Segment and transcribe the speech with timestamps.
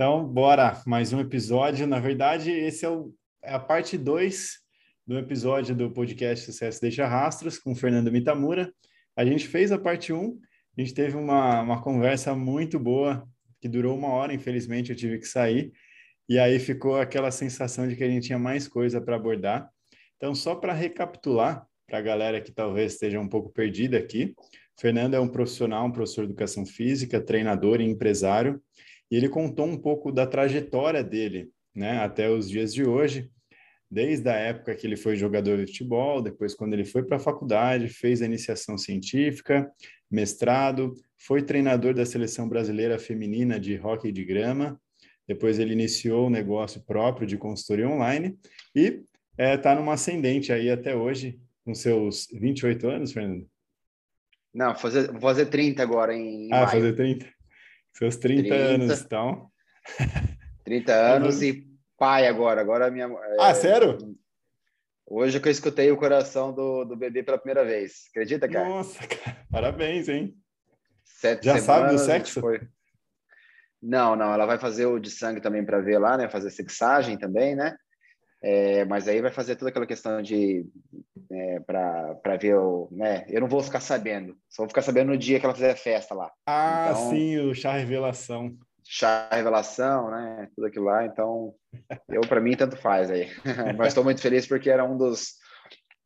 [0.00, 1.86] Então, bora, mais um episódio.
[1.86, 3.12] Na verdade, esse é, o,
[3.44, 4.52] é a parte 2
[5.06, 8.72] do episódio do podcast Sucesso Deixa Rastros com Fernando Mitamura.
[9.14, 10.40] A gente fez a parte 1, um,
[10.74, 13.28] a gente teve uma, uma conversa muito boa,
[13.60, 15.70] que durou uma hora, infelizmente eu tive que sair,
[16.26, 19.68] e aí ficou aquela sensação de que a gente tinha mais coisa para abordar.
[20.16, 24.34] Então, só para recapitular, para a galera que talvez esteja um pouco perdida aqui,
[24.80, 28.62] Fernando é um profissional, um professor de educação física, treinador e empresário,
[29.10, 33.30] e ele contou um pouco da trajetória dele, né, até os dias de hoje,
[33.90, 37.20] desde a época que ele foi jogador de futebol, depois quando ele foi para a
[37.20, 39.70] faculdade, fez a iniciação científica,
[40.10, 44.80] mestrado, foi treinador da seleção brasileira feminina de hóquei de grama,
[45.26, 48.38] depois ele iniciou um negócio próprio de consultoria online
[48.74, 49.04] e está
[49.38, 53.46] é, tá numa ascendente aí até hoje, com seus 28 anos, Fernando?
[54.52, 56.68] Não, fazer, vou fazer 30 agora em Ah, maio.
[56.68, 57.26] fazer 30?
[57.92, 59.50] Seus 30, 30 anos, então.
[60.64, 61.66] 30 anos e
[61.98, 62.60] pai agora.
[62.60, 63.08] Agora minha.
[63.38, 63.98] Ah, é, sério?
[65.06, 68.04] Hoje que eu escutei o coração do, do bebê pela primeira vez.
[68.10, 68.68] Acredita, cara?
[68.68, 69.44] Nossa, cara.
[69.50, 70.36] Parabéns, hein?
[71.04, 72.40] Sete Já semanas, sabe do sexo?
[72.40, 72.60] Foi...
[73.82, 74.32] Não, não.
[74.32, 76.28] Ela vai fazer o de sangue também para ver lá, né?
[76.28, 77.76] Fazer sexagem também, né?
[78.42, 80.64] É, mas aí vai fazer toda aquela questão de
[81.30, 82.88] é, para ver o.
[82.90, 83.26] Né?
[83.28, 86.14] Eu não vou ficar sabendo, só vou ficar sabendo no dia que ela fizer festa
[86.14, 86.30] lá.
[86.46, 88.56] Ah, então, sim, o chá revelação.
[88.82, 90.48] Chá revelação, né?
[90.56, 91.04] Tudo aquilo lá.
[91.04, 91.54] Então,
[92.08, 93.28] eu, para mim, tanto faz aí.
[93.76, 95.34] mas estou muito feliz porque era um dos,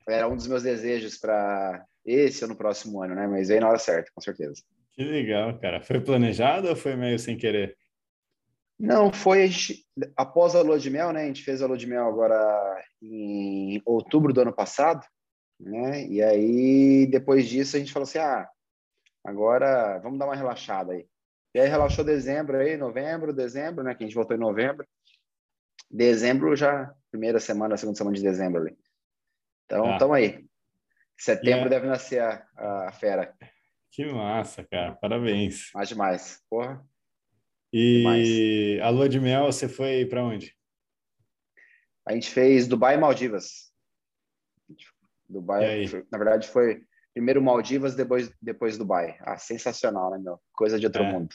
[0.08, 3.28] era um dos meus desejos para esse ou no próximo ano, né?
[3.28, 4.60] Mas veio na hora certa, com certeza.
[4.92, 5.80] Que legal, cara.
[5.80, 7.76] Foi planejado ou foi meio sem querer?
[8.78, 9.50] Não, foi
[10.16, 11.22] após a lua de mel, né?
[11.22, 15.06] A gente fez a lua de mel agora em outubro do ano passado,
[15.60, 16.06] né?
[16.06, 18.48] E aí depois disso a gente falou assim: "Ah,
[19.24, 21.06] agora vamos dar uma relaxada aí".
[21.54, 24.84] E aí relaxou dezembro aí, novembro, dezembro, né, que a gente voltou em novembro.
[25.88, 28.76] Dezembro já primeira semana, segunda semana de dezembro ali.
[29.64, 30.18] Então, estamos ah.
[30.18, 30.44] aí.
[31.16, 31.68] Setembro yeah.
[31.68, 33.32] deve nascer a, a fera.
[33.92, 34.96] Que massa, cara.
[34.96, 35.70] Parabéns.
[35.72, 36.42] Mais demais.
[36.50, 36.84] Porra.
[37.76, 40.54] E a lua de mel, você foi para onde?
[42.06, 43.72] A gente fez Dubai e Maldivas.
[45.28, 49.16] Dubai, na verdade, foi primeiro Maldivas, depois, depois Dubai.
[49.22, 50.38] Ah, sensacional, né, meu?
[50.52, 51.12] Coisa de outro é.
[51.12, 51.34] mundo.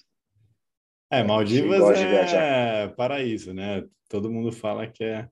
[1.12, 3.86] É, Maldivas é paraíso, né?
[4.08, 5.28] Todo mundo fala que é.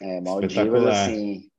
[0.00, 1.50] É, Maldivas, assim.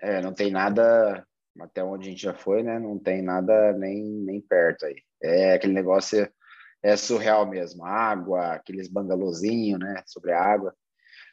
[0.00, 1.26] É, não tem nada,
[1.60, 2.78] até onde a gente já foi, né?
[2.78, 4.96] Não tem nada nem, nem perto aí.
[5.22, 6.26] É aquele negócio
[6.86, 7.84] é surreal mesmo.
[7.84, 10.74] água, aqueles bangalôzinhos, né, sobre a água.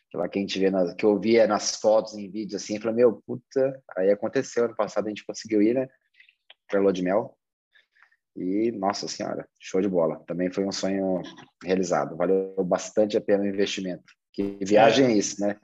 [0.07, 2.81] Aquela que a gente vê, nas, que eu via nas fotos, em vídeos assim, eu
[2.81, 5.87] falei, meu, puta, aí aconteceu, ano passado a gente conseguiu ir, né,
[6.67, 7.37] para Lua de Mel.
[8.35, 10.23] E, nossa senhora, show de bola.
[10.25, 11.21] Também foi um sonho
[11.63, 12.17] realizado.
[12.17, 14.11] Valeu bastante a pena o investimento.
[14.31, 15.55] Que viagem é, é isso, né?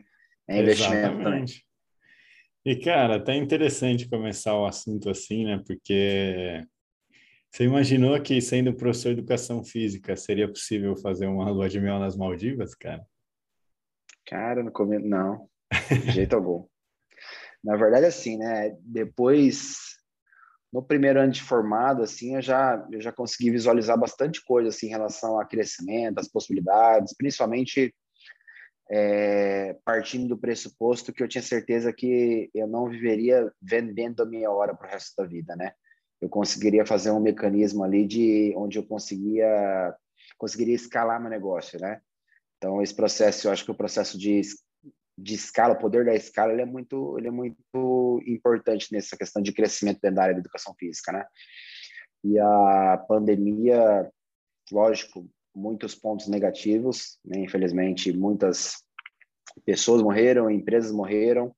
[0.47, 1.23] É investimento Exatamente.
[1.23, 1.69] também.
[2.63, 5.63] E, cara, até interessante começar o assunto assim, né?
[5.65, 6.63] Porque
[7.51, 11.99] você imaginou que, sendo professor de educação física, seria possível fazer uma lua de mel
[11.99, 13.03] nas Maldivas, cara?
[14.25, 15.49] Cara, no começo, não,
[15.89, 16.67] de jeito algum.
[17.63, 18.75] Na verdade, assim, né?
[18.81, 19.97] Depois,
[20.71, 24.87] no primeiro ano de formado, assim, eu já, eu já consegui visualizar bastante coisa, assim,
[24.87, 27.93] em relação a crescimento, as possibilidades, principalmente
[28.91, 34.49] é, partindo do pressuposto que eu tinha certeza que eu não viveria vendendo a minha
[34.49, 35.73] hora para o resto da vida, né?
[36.21, 39.95] Eu conseguiria fazer um mecanismo ali de onde eu conseguia
[40.37, 42.01] conseguiria escalar meu negócio, né?
[42.57, 44.41] Então esse processo, eu acho que o processo de
[45.21, 49.41] de escala, o poder da escala, ele é muito ele é muito importante nessa questão
[49.41, 51.25] de crescimento dentro da área da educação física, né?
[52.23, 54.09] E a pandemia,
[54.71, 57.39] lógico, muitos pontos negativos, né?
[57.39, 58.83] infelizmente muitas
[59.65, 61.55] pessoas morreram, empresas morreram,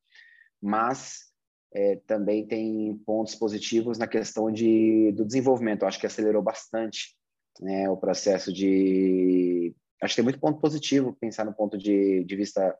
[0.61, 1.30] mas
[1.73, 5.83] é, também tem pontos positivos na questão de, do desenvolvimento.
[5.83, 7.15] Eu acho que acelerou bastante
[7.59, 9.73] né, o processo de.
[10.01, 12.75] Acho que tem muito ponto positivo pensar no ponto de, de vista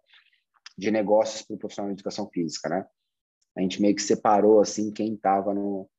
[0.78, 2.86] de negócios para o profissional de educação física, né?
[3.56, 5.90] A gente meio que separou assim quem estava no,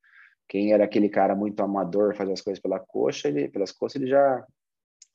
[0.47, 4.09] quem era aquele cara muito amador, fazer as coisas pela coxa, ele, pelas costas, ele
[4.09, 4.45] já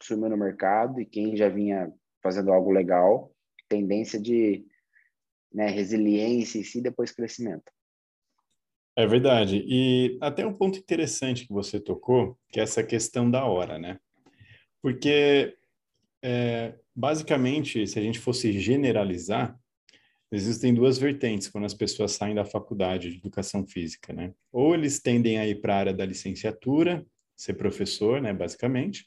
[0.03, 1.93] sumiu no mercado e quem já vinha
[2.23, 3.31] fazendo algo legal,
[3.69, 4.65] tendência de
[5.53, 7.71] né, resiliência e si, depois crescimento.
[8.97, 9.65] É verdade.
[9.67, 13.99] E até um ponto interessante que você tocou, que é essa questão da hora, né?
[14.83, 15.57] Porque,
[16.23, 19.57] é, basicamente, se a gente fosse generalizar,
[20.33, 24.35] existem duas vertentes quando as pessoas saem da faculdade de educação física, né?
[24.53, 27.07] Ou eles tendem a ir para a área da licenciatura,
[27.37, 29.07] ser professor, né, basicamente,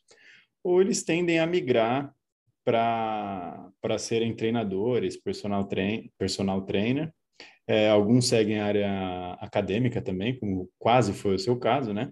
[0.63, 2.15] ou eles tendem a migrar
[2.63, 7.13] para serem treinadores, personal, train, personal trainer.
[7.67, 12.11] É, alguns seguem a área acadêmica também, como quase foi o seu caso, né?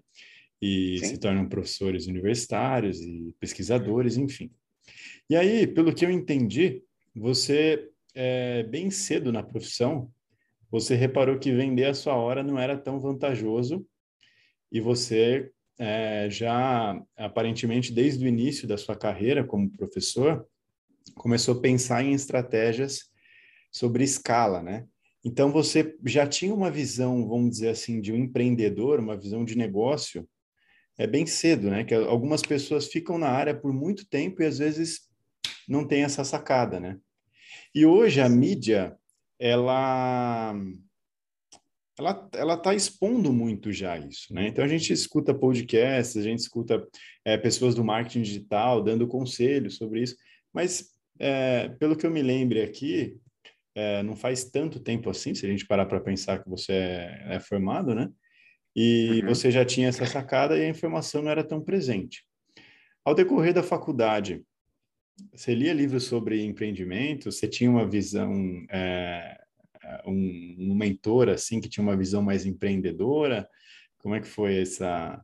[0.61, 1.05] E Sim.
[1.05, 4.51] se tornam professores universitários e pesquisadores, enfim.
[5.29, 6.83] E aí, pelo que eu entendi,
[7.15, 10.11] você, é, bem cedo na profissão,
[10.71, 13.85] você reparou que vender a sua hora não era tão vantajoso
[14.71, 20.45] e você é, já, aparentemente, desde o início da sua carreira como professor,
[21.15, 23.09] começou a pensar em estratégias
[23.71, 24.85] sobre escala, né?
[25.23, 29.57] Então, você já tinha uma visão, vamos dizer assim, de um empreendedor, uma visão de
[29.57, 30.27] negócio,
[30.97, 31.85] é bem cedo, né?
[31.85, 35.07] Que algumas pessoas ficam na área por muito tempo e às vezes
[35.67, 36.97] não tem essa sacada, né?
[37.73, 38.97] E hoje a mídia,
[39.39, 40.53] ela
[41.99, 44.47] ela ela está expondo muito já isso, né?
[44.47, 46.87] Então a gente escuta podcasts, a gente escuta
[47.25, 50.15] é, pessoas do marketing digital dando conselhos sobre isso,
[50.53, 53.17] mas é, pelo que eu me lembre aqui,
[53.75, 57.25] é, não faz tanto tempo assim, se a gente parar para pensar que você é,
[57.35, 58.09] é formado, né?
[58.75, 59.29] E uhum.
[59.29, 62.23] você já tinha essa sacada e a informação não era tão presente.
[63.03, 64.41] Ao decorrer da faculdade,
[65.33, 67.31] você lia livros sobre empreendimento?
[67.31, 68.33] Você tinha uma visão,
[68.69, 69.37] é,
[70.05, 73.47] um, um mentor assim que tinha uma visão mais empreendedora?
[73.97, 75.23] Como é que foi essa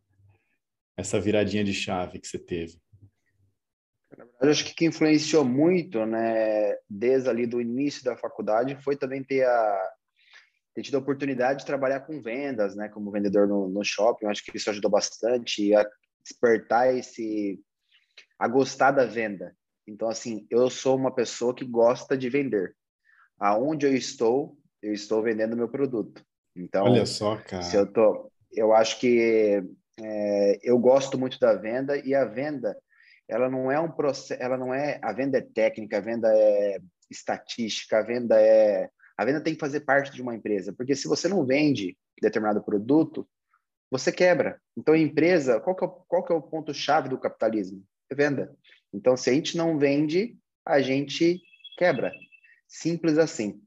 [0.97, 2.79] essa viradinha de chave que você teve?
[4.09, 9.21] Verdade, acho que que influenciou muito, né, desde ali do início da faculdade, foi também
[9.23, 9.91] ter a
[10.73, 14.25] ter tido a oportunidade de trabalhar com vendas, né, como vendedor no, no shopping.
[14.25, 15.85] Eu acho que isso ajudou bastante a
[16.21, 17.59] despertar esse
[18.37, 19.55] a gostar da venda.
[19.87, 22.75] Então, assim, eu sou uma pessoa que gosta de vender.
[23.39, 26.23] Aonde eu estou, eu estou vendendo meu produto.
[26.55, 27.63] Então, olha só, cara.
[27.63, 29.63] Se eu tô, eu acho que
[29.99, 32.77] é, eu gosto muito da venda e a venda
[33.27, 36.79] ela não é um processo, ela não é, a venda é técnica, a venda é
[37.09, 41.07] estatística, a venda é, a venda tem que fazer parte de uma empresa, porque se
[41.07, 43.27] você não vende determinado produto,
[43.89, 44.59] você quebra.
[44.77, 47.83] Então, a empresa, qual que é o, qual que é o ponto chave do capitalismo?
[48.09, 48.53] É venda.
[48.93, 51.41] Então, se a gente não vende, a gente
[51.77, 52.11] quebra.
[52.67, 53.61] Simples assim.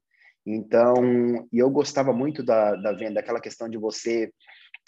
[0.46, 4.32] Então, e eu gostava muito da, da venda, aquela questão de você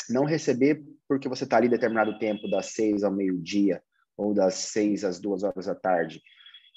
[0.08, 3.82] não receber porque você está ali determinado tempo, das seis ao meio-dia,
[4.16, 6.20] ou das seis às duas horas da tarde,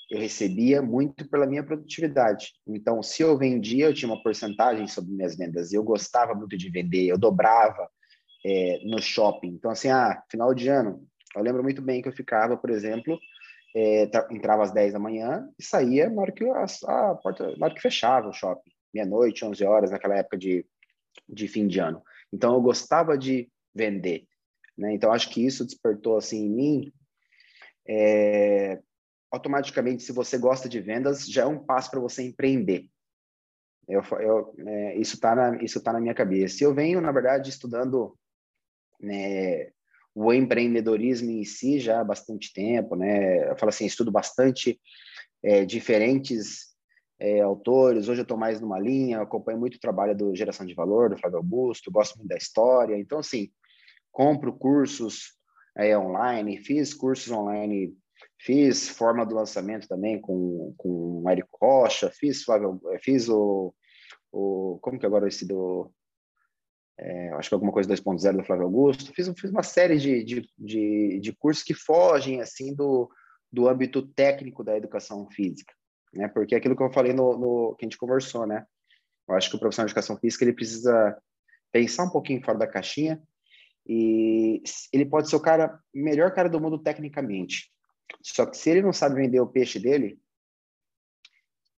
[0.10, 2.54] eu recebia muito pela minha produtividade.
[2.68, 5.72] Então, se eu vendia, eu tinha uma porcentagem sobre minhas vendas.
[5.74, 7.90] Eu gostava muito de vender, eu dobrava
[8.46, 9.50] é, no shopping.
[9.50, 13.18] Então, assim, ah, final de ano, eu lembro muito bem que eu ficava, por exemplo,
[13.76, 17.66] é, entrava às 10 da manhã e saía na hora que a, a porta, na
[17.66, 20.66] hora que fechava o shopping, meia-noite, 11 horas, naquela época de,
[21.28, 22.02] de fim de ano.
[22.32, 24.28] Então, eu gostava de vender.
[24.78, 24.94] Né?
[24.94, 26.94] Então, acho que isso despertou assim em mim
[27.88, 28.82] é,
[29.32, 32.88] automaticamente, se você gosta de vendas, já é um passo para você empreender.
[33.88, 36.64] Eu, eu, é, isso está na, isso tá na minha cabeça.
[36.64, 38.18] Eu venho, na verdade, estudando
[39.00, 39.73] né,
[40.16, 43.50] o empreendedorismo em si já há bastante tempo, né?
[43.50, 44.80] Eu falo assim, estudo bastante
[45.44, 46.74] é, diferentes
[47.20, 48.08] é, autores.
[48.08, 51.18] Hoje eu estou mais numa linha, acompanho muito o trabalho do Geração de Valor, do
[51.18, 52.98] Flávio Augusto, gosto muito da história.
[52.98, 53.50] Então, assim,
[54.12, 55.34] compro cursos
[55.78, 57.96] é, online, fiz cursos online,
[58.40, 63.74] fiz forma do lançamento também com, com o Érico Rocha, fiz, Flávio, é, fiz o,
[64.32, 64.78] o.
[64.82, 65.92] Como que agora esse do.
[66.98, 69.12] É, acho que alguma coisa 2.0 do Flávio Augusto.
[69.14, 73.10] Fiz, fiz uma série de, de, de, de cursos que fogem assim do,
[73.52, 75.74] do âmbito técnico da educação física,
[76.14, 76.28] né?
[76.28, 78.66] Porque é aquilo que eu falei no, no que a gente conversou, né?
[79.28, 81.18] Eu acho que o profissional de educação física ele precisa
[81.72, 83.22] pensar um pouquinho fora da caixinha,
[83.86, 84.62] e
[84.94, 87.72] ele pode ser o cara melhor cara do mundo tecnicamente.
[88.22, 90.20] Só que se ele não sabe vender o peixe dele,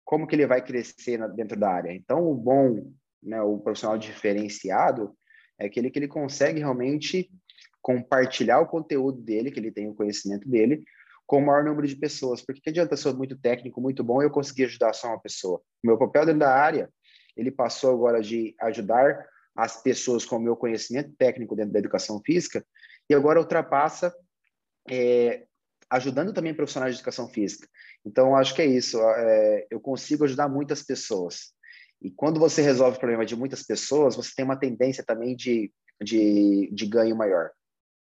[0.04, 1.94] como que ele vai crescer dentro da área?
[1.94, 2.92] Então, o bom,
[3.24, 5.16] né, o profissional diferenciado
[5.60, 7.30] é aquele que ele consegue realmente
[7.82, 10.84] compartilhar o conteúdo dele, que ele tem o conhecimento dele,
[11.26, 12.42] com o maior número de pessoas.
[12.42, 15.62] Porque que adianta ser muito técnico, muito bom, e eu conseguir ajudar só uma pessoa?
[15.84, 16.90] O meu papel dentro da área,
[17.36, 19.26] ele passou agora de ajudar
[19.56, 22.66] as pessoas com o meu conhecimento técnico dentro da educação física
[23.10, 24.14] e agora ultrapassa
[24.90, 25.46] é,
[25.90, 27.68] ajudando também profissionais de educação física.
[28.06, 29.00] Então, acho que é isso.
[29.00, 31.54] É, eu consigo ajudar muitas pessoas.
[32.04, 35.72] E quando você resolve o problema de muitas pessoas, você tem uma tendência também de,
[36.02, 37.50] de, de ganho maior.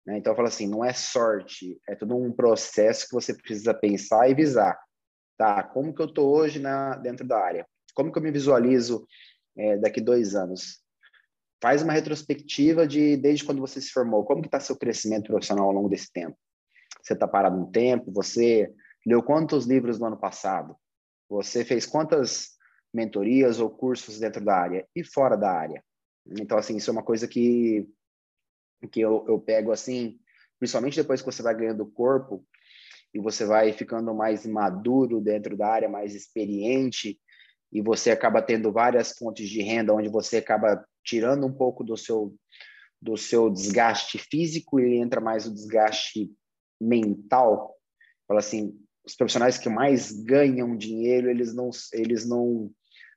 [0.07, 0.19] Né?
[0.19, 4.31] Então, eu falo assim, não é sorte, é todo um processo que você precisa pensar
[4.31, 4.79] e visar.
[5.37, 7.67] Tá, como que eu estou hoje na, dentro da área?
[7.95, 9.07] Como que eu me visualizo
[9.57, 10.81] é, daqui dois anos?
[11.61, 15.67] faz uma retrospectiva de desde quando você se formou, como que está seu crescimento profissional
[15.67, 16.37] ao longo desse tempo?
[17.03, 18.73] Você está parado um tempo, você
[19.07, 20.77] leu quantos livros no ano passado?
[21.29, 22.58] Você fez quantas
[22.93, 25.83] mentorias ou cursos dentro da área e fora da área?
[26.27, 27.89] Então, assim, isso é uma coisa que,
[28.91, 30.19] que eu, eu pego, assim,
[30.59, 32.45] principalmente depois que você vai ganhando corpo
[33.15, 37.19] e você vai ficando mais maduro dentro da área, mais experiente,
[37.73, 41.97] e você acaba tendo várias fontes de renda onde você acaba tirando um pouco do
[41.97, 42.35] seu
[43.01, 46.33] do seu desgaste físico e entra mais o desgaste
[46.81, 47.77] mental.
[48.27, 48.77] Fala assim,
[49.09, 52.71] os profissionais que mais ganham dinheiro, eles não eles não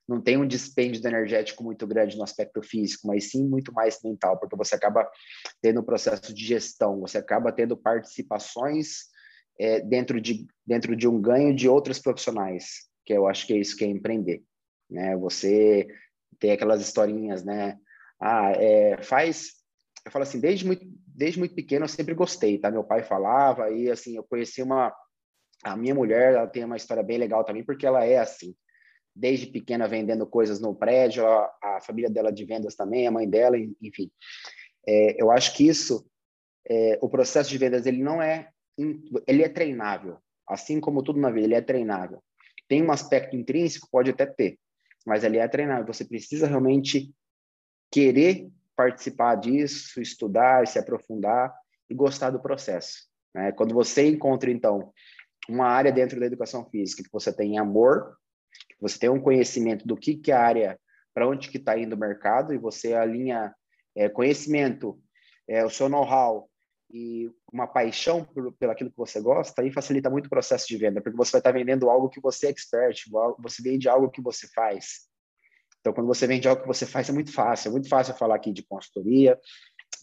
[0.08, 4.38] não têm um dispêndio energético muito grande no aspecto físico, mas sim muito mais mental,
[4.40, 5.10] porque você acaba
[5.62, 9.06] tendo um processo de gestão, você acaba tendo participações
[9.60, 13.58] é, dentro de dentro de um ganho de outros profissionais, que eu acho que é
[13.58, 14.44] isso que é empreender
[14.92, 15.16] né?
[15.18, 15.88] Você
[16.38, 17.78] tem aquelas historinhas, né?
[18.20, 19.54] Ah, é, faz.
[20.06, 22.70] Eu falo assim, desde muito, desde muito pequeno eu sempre gostei, tá?
[22.70, 24.94] Meu pai falava e assim eu conheci uma
[25.64, 28.56] a minha mulher, ela tem uma história bem legal também porque ela é assim,
[29.16, 33.58] desde pequena vendendo coisas no prédio, a, família dela de vendas também, a mãe dela,
[33.82, 34.10] enfim.
[34.88, 36.06] É, eu acho que isso,
[36.68, 38.50] é, o processo de vendas ele não é,
[39.28, 42.24] ele é treinável, assim como tudo na vida ele é treinável.
[42.68, 44.58] Tem um aspecto intrínseco, pode até ter,
[45.06, 45.86] mas ali é treinar.
[45.86, 47.14] Você precisa realmente
[47.92, 51.54] querer participar disso, estudar, se aprofundar
[51.90, 53.10] e gostar do processo.
[53.36, 53.52] Né?
[53.52, 54.92] Quando você encontra, então,
[55.50, 58.16] uma área dentro da educação física que você tem amor,
[58.80, 60.80] você tem um conhecimento do que, que é a área,
[61.14, 63.54] para onde que está indo o mercado, e você alinha
[63.96, 65.00] é, conhecimento,
[65.48, 66.50] é, o seu know-how
[66.94, 70.78] e uma paixão por, pelo aquilo que você gosta, aí facilita muito o processo de
[70.78, 73.04] venda, porque você vai estar vendendo algo que você é expert,
[73.40, 75.10] você vende algo que você faz.
[75.80, 77.70] Então, quando você vende algo que você faz, é muito fácil.
[77.70, 79.40] É muito fácil falar aqui de consultoria,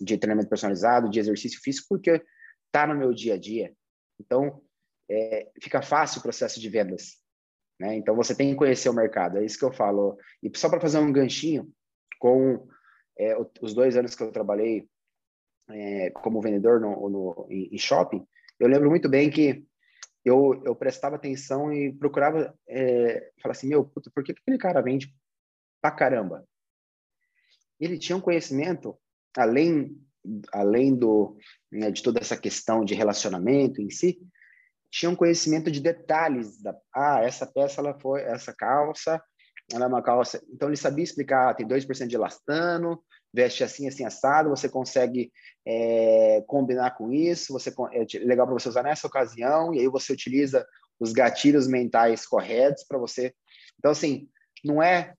[0.01, 2.23] de treinamento personalizado, de exercício físico, porque
[2.67, 3.73] está no meu dia a dia.
[4.21, 4.61] Então,
[5.11, 7.17] é, fica fácil o processo de vendas.
[7.81, 7.97] Né?
[7.97, 9.39] Então, você tem que conhecer o mercado.
[9.39, 10.19] É isso que eu falo.
[10.43, 11.73] E só para fazer um ganchinho,
[12.19, 12.67] com
[13.19, 14.89] é, os dois anos que eu trabalhei
[15.69, 18.27] é, como vendedor no, no, em, shopping,
[18.59, 19.65] eu lembro muito bem que
[20.25, 24.81] eu, eu prestava atenção e procurava é, falar assim, meu, puta, por que aquele cara
[24.81, 25.15] vende
[25.81, 26.47] pra caramba?
[27.79, 28.99] Ele tinha um conhecimento,
[29.37, 29.97] além,
[30.53, 31.39] além do,
[31.71, 34.19] né, de toda essa questão de relacionamento em si,
[34.91, 39.23] tinha um conhecimento de detalhes da, ah, essa peça, ela foi, essa calça,
[39.73, 43.03] ela é uma calça, então ele sabia explicar, ah, tem 2% de elastano,
[43.33, 45.31] veste assim, assim, assado, você consegue
[45.67, 50.13] é, combinar com isso, você é legal para você usar nessa ocasião, e aí você
[50.13, 50.67] utiliza
[50.99, 53.33] os gatilhos mentais corretos para você.
[53.79, 54.29] Então, assim,
[54.65, 55.15] não é.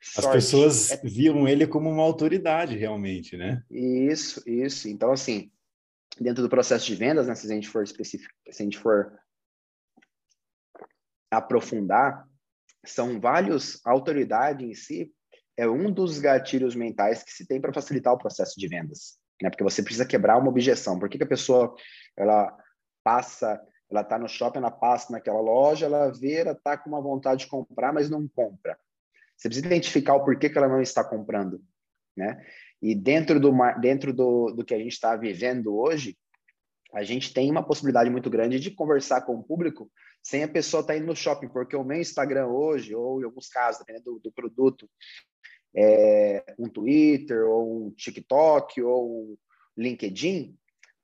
[0.00, 1.00] Sorte, As pessoas é...
[1.02, 3.62] viam ele como uma autoridade, realmente, né?
[3.70, 4.88] Isso, isso.
[4.88, 5.50] Então, assim,
[6.20, 9.18] dentro do processo de vendas, né, se a gente for específico, se a gente for
[11.30, 12.28] aprofundar,
[12.84, 15.12] são vários, a autoridade em si
[15.56, 19.50] é um dos gatilhos mentais que se tem para facilitar o processo de vendas, né?
[19.50, 20.98] Porque você precisa quebrar uma objeção.
[20.98, 21.74] Por que, que a pessoa
[22.16, 22.54] ela
[23.02, 27.00] passa, ela está no shopping, ela passa naquela loja, ela vê, ela está com uma
[27.00, 28.78] vontade de comprar, mas não compra.
[29.36, 31.62] Você precisa identificar o porquê que ela não está comprando,
[32.16, 32.44] né?
[32.84, 33.50] E dentro do
[33.80, 36.18] dentro do, do que a gente está vivendo hoje,
[36.92, 39.90] a gente tem uma possibilidade muito grande de conversar com o público
[40.22, 43.24] sem a pessoa estar tá indo no shopping, porque o meu Instagram hoje, ou em
[43.24, 44.86] alguns casos, dependendo do, do produto,
[45.74, 49.36] é, um Twitter, ou um TikTok, ou um
[49.78, 50.54] LinkedIn,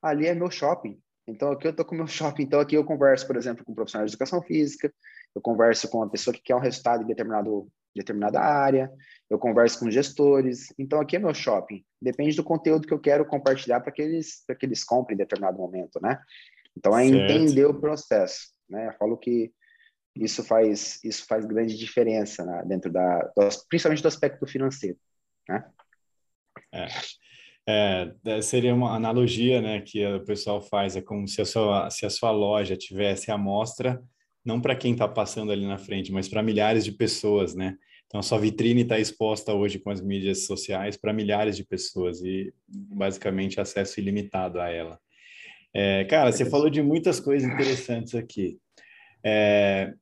[0.02, 1.00] ali é meu shopping.
[1.26, 2.42] Então, aqui eu estou com meu shopping.
[2.42, 4.92] Então, aqui eu converso, por exemplo, com um profissional de educação física,
[5.34, 8.90] eu converso com uma pessoa que quer um resultado em determinado, determinada área,
[9.28, 10.72] eu converso com gestores.
[10.78, 11.84] Então, aqui é meu shopping.
[12.00, 15.58] Depende do conteúdo que eu quero compartilhar para que eles, que eles comprem em determinado
[15.58, 16.20] momento, né?
[16.76, 17.32] Então, é certo.
[17.32, 18.88] entender o processo, né?
[18.88, 19.52] Eu falo que
[20.14, 24.98] isso faz isso faz grande diferença né, dentro da do, principalmente do aspecto financeiro
[25.48, 25.64] né
[27.66, 31.90] é, é, seria uma analogia né que o pessoal faz é como se a sua
[31.90, 34.02] se a sua loja tivesse a amostra
[34.44, 38.20] não para quem está passando ali na frente mas para milhares de pessoas né então
[38.20, 42.52] a sua vitrine está exposta hoje com as mídias sociais para milhares de pessoas e
[42.66, 44.98] basicamente acesso ilimitado a ela
[45.72, 48.58] é, cara você falou de muitas coisas interessantes aqui
[49.24, 49.92] é,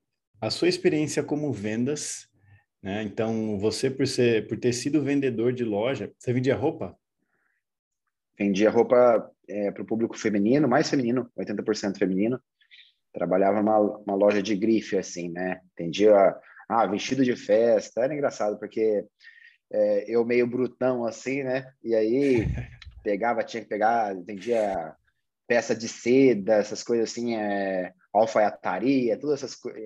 [0.41, 2.29] a sua experiência como vendas,
[2.83, 3.03] né?
[3.03, 6.97] Então, você por ser, por ter sido vendedor de loja, você vendia roupa?
[8.39, 12.41] Vendia roupa é, para o público feminino, mais feminino, 80% feminino.
[13.13, 15.61] Trabalhava numa uma loja de grife, assim, né?
[15.77, 16.37] Vendia,
[16.69, 18.03] ah, vestido de festa.
[18.03, 19.05] Era engraçado, porque
[19.73, 21.73] é, eu meio brutão, assim, né?
[21.83, 22.47] E aí
[23.03, 24.95] pegava, tinha que pegar, vendia
[25.47, 29.81] peça de seda, essas coisas assim, é, alfaiataria, todas essas coisas.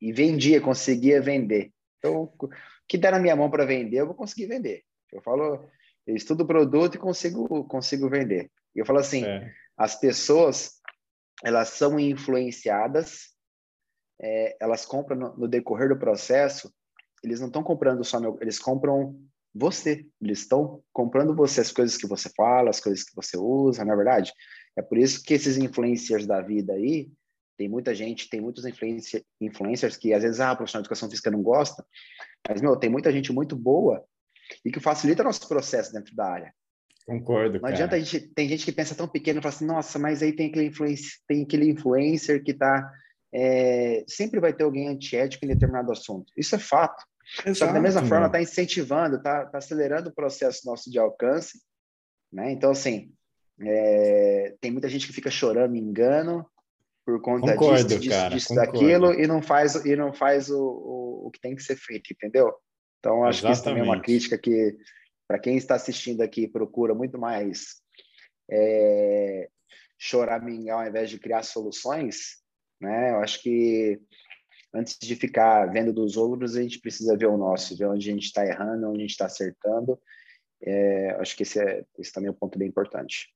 [0.00, 1.70] E vendia, conseguia vender.
[1.98, 2.48] Então, o
[2.88, 4.82] que der na minha mão para vender, eu vou conseguir vender.
[5.12, 5.64] Eu falo,
[6.06, 8.50] eu estudo o produto e consigo, consigo vender.
[8.74, 9.50] E eu falo assim, é.
[9.76, 10.72] as pessoas,
[11.42, 13.34] elas são influenciadas,
[14.20, 16.72] é, elas compram no, no, decorrer do processo,
[17.22, 19.18] eles não estão comprando só meu, eles compram
[19.54, 23.84] você, eles estão comprando você, as coisas que você fala, as coisas que você usa,
[23.84, 24.32] na é verdade.
[24.76, 27.10] É por isso que esses influencers da vida aí,
[27.56, 31.30] tem muita gente, tem muitos influencer, influencers que às vezes ah, profissional de educação física
[31.30, 31.86] não gosta,
[32.48, 34.04] mas meu, tem muita gente muito boa
[34.64, 36.54] e que facilita nosso processo dentro da área.
[37.06, 37.54] Concordo.
[37.54, 37.74] Não cara.
[37.74, 40.32] adianta a gente, tem gente que pensa tão pequeno e fala assim, nossa, mas aí
[40.32, 42.90] tem aquele, influencer, tem aquele influencer que tá.
[43.32, 46.32] É, sempre vai ter alguém antiético em determinado assunto.
[46.36, 47.04] Isso é fato.
[47.40, 48.08] Exato, Só que da mesma meu.
[48.08, 51.60] forma está incentivando, está tá acelerando o processo nosso de alcance.
[52.32, 52.52] Né?
[52.52, 53.12] Então, assim,
[53.60, 56.46] é, tem muita gente que fica chorando engano
[57.04, 60.58] por conta concordo, disso, disso, cara, disso daquilo, e não faz, e não faz o,
[60.58, 62.54] o, o, que tem que ser feito, entendeu?
[62.98, 63.46] Então, acho Exatamente.
[63.46, 64.74] que isso também é uma crítica que,
[65.34, 67.82] para quem está assistindo aqui, procura muito mais
[68.48, 69.48] é,
[69.98, 72.36] choramingar ao invés de criar soluções,
[72.80, 73.10] né?
[73.10, 74.00] Eu acho que
[74.72, 78.12] antes de ficar vendo dos outros, a gente precisa ver o nosso, ver onde a
[78.12, 80.00] gente está errando, onde a gente está acertando.
[80.62, 83.34] É, acho que esse, é, esse também é um ponto bem importante.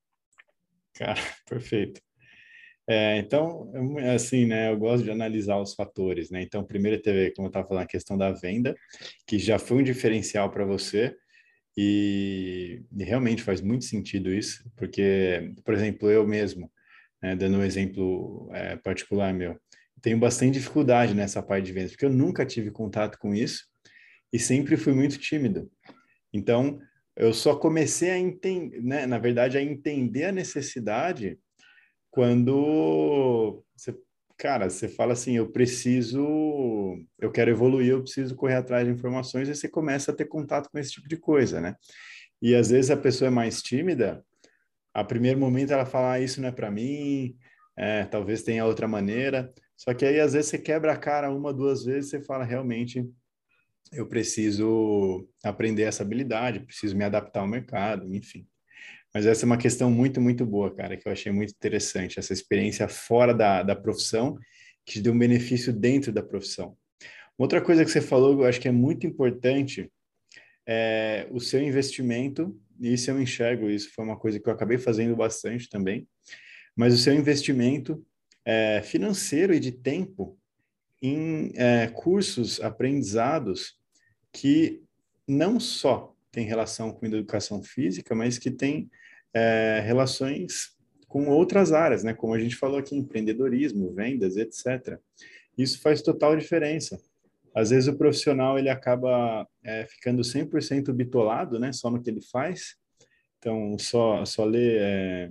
[0.95, 1.19] Cara,
[1.50, 2.00] perfeito.
[2.88, 3.73] É, então,
[4.14, 6.43] assim, né, eu gosto de analisar os fatores, né?
[6.43, 8.76] Então, primeiro teve, como eu estava falando, a questão da venda,
[9.26, 11.17] que já foi um diferencial para você,
[11.81, 16.69] e, e, realmente faz muito sentido isso, porque, por exemplo, eu mesmo,
[17.23, 19.57] né, dando um exemplo é, particular meu,
[20.03, 23.65] tenho bastante dificuldade nessa parte de vendas, porque eu nunca tive contato com isso
[24.33, 25.71] e sempre fui muito tímido.
[26.33, 26.81] Então,
[27.17, 31.39] eu só comecei a entender, né, na verdade, a entender a necessidade
[32.11, 33.97] quando você,
[34.38, 36.25] cara, você fala assim, eu preciso,
[37.18, 40.70] eu quero evoluir, eu preciso correr atrás de informações, e você começa a ter contato
[40.70, 41.74] com esse tipo de coisa, né?
[42.40, 44.24] E às vezes a pessoa é mais tímida,
[44.94, 47.37] a primeiro momento ela fala, ah, isso não é para mim,
[47.77, 51.53] é, talvez tenha outra maneira, só que aí às vezes você quebra a cara uma,
[51.53, 53.05] duas vezes, você fala, realmente,
[53.92, 58.46] eu preciso aprender essa habilidade, preciso me adaptar ao mercado, enfim.
[59.14, 62.18] Mas essa é uma questão muito, muito boa, cara, que eu achei muito interessante.
[62.18, 64.38] Essa experiência fora da, da profissão,
[64.85, 66.77] que te deu um benefício dentro da profissão.
[67.37, 69.90] Outra coisa que você falou, eu acho que é muito importante,
[70.66, 74.77] é o seu investimento, e isso eu enxergo, isso foi uma coisa que eu acabei
[74.77, 76.07] fazendo bastante também,
[76.77, 78.05] mas o seu investimento
[78.44, 80.38] é, financeiro e de tempo
[81.01, 83.79] em é, cursos, aprendizados
[84.33, 84.83] que
[85.27, 88.91] não só tem relação com educação física, mas que tem
[89.35, 92.12] é, relações com outras áreas, né?
[92.12, 94.99] Como a gente falou aqui, empreendedorismo, vendas, etc.
[95.57, 97.01] Isso faz total diferença.
[97.55, 101.73] Às vezes o profissional ele acaba é, ficando 100% bitolado, né?
[101.73, 102.77] Só no que ele faz.
[103.38, 105.31] Então, só, só lê é,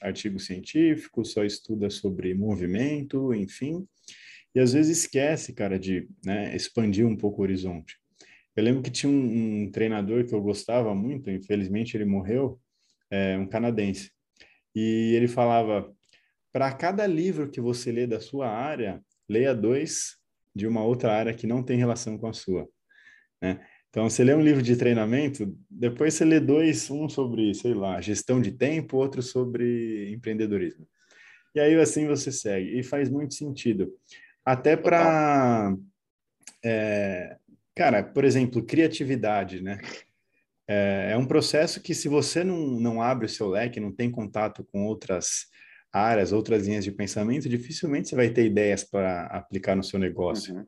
[0.00, 3.86] artigo científico, só estuda sobre movimento, enfim.
[4.54, 7.99] E às vezes esquece, cara, de né, expandir um pouco o horizonte.
[8.60, 12.60] Eu lembro que tinha um, um treinador que eu gostava muito, infelizmente ele morreu,
[13.10, 14.12] é, um canadense.
[14.74, 15.90] E ele falava:
[16.52, 20.16] para cada livro que você lê da sua área, leia dois
[20.54, 22.68] de uma outra área que não tem relação com a sua.
[23.40, 23.64] Né?
[23.88, 28.00] Então, você lê um livro de treinamento, depois você lê dois, um sobre, sei lá,
[28.00, 30.86] gestão de tempo, outro sobre empreendedorismo.
[31.54, 32.78] E aí, assim, você segue.
[32.78, 33.92] E faz muito sentido.
[34.44, 35.74] Até para.
[36.64, 37.36] É,
[37.74, 39.78] cara, por exemplo, criatividade, né?
[40.68, 44.10] É, é, um processo que, se você não, não abre o seu leque, não tem
[44.10, 45.46] contato com outras
[45.92, 50.54] áreas, outras linhas de pensamento, dificilmente você vai ter ideias para aplicar no seu negócio.
[50.54, 50.66] Uhum.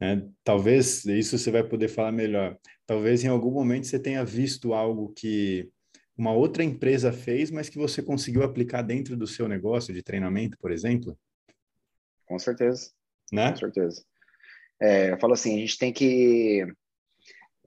[0.00, 0.26] Né?
[0.42, 5.12] Talvez, isso você vai poder falar melhor, talvez em algum momento você tenha visto algo
[5.14, 5.68] que
[6.16, 10.56] uma outra empresa fez, mas que você conseguiu aplicar dentro do seu negócio de treinamento,
[10.58, 11.18] por exemplo?
[12.24, 12.92] Com certeza.
[13.32, 13.50] Né?
[13.50, 14.04] Com certeza.
[14.80, 16.66] É, eu falo assim, a gente tem que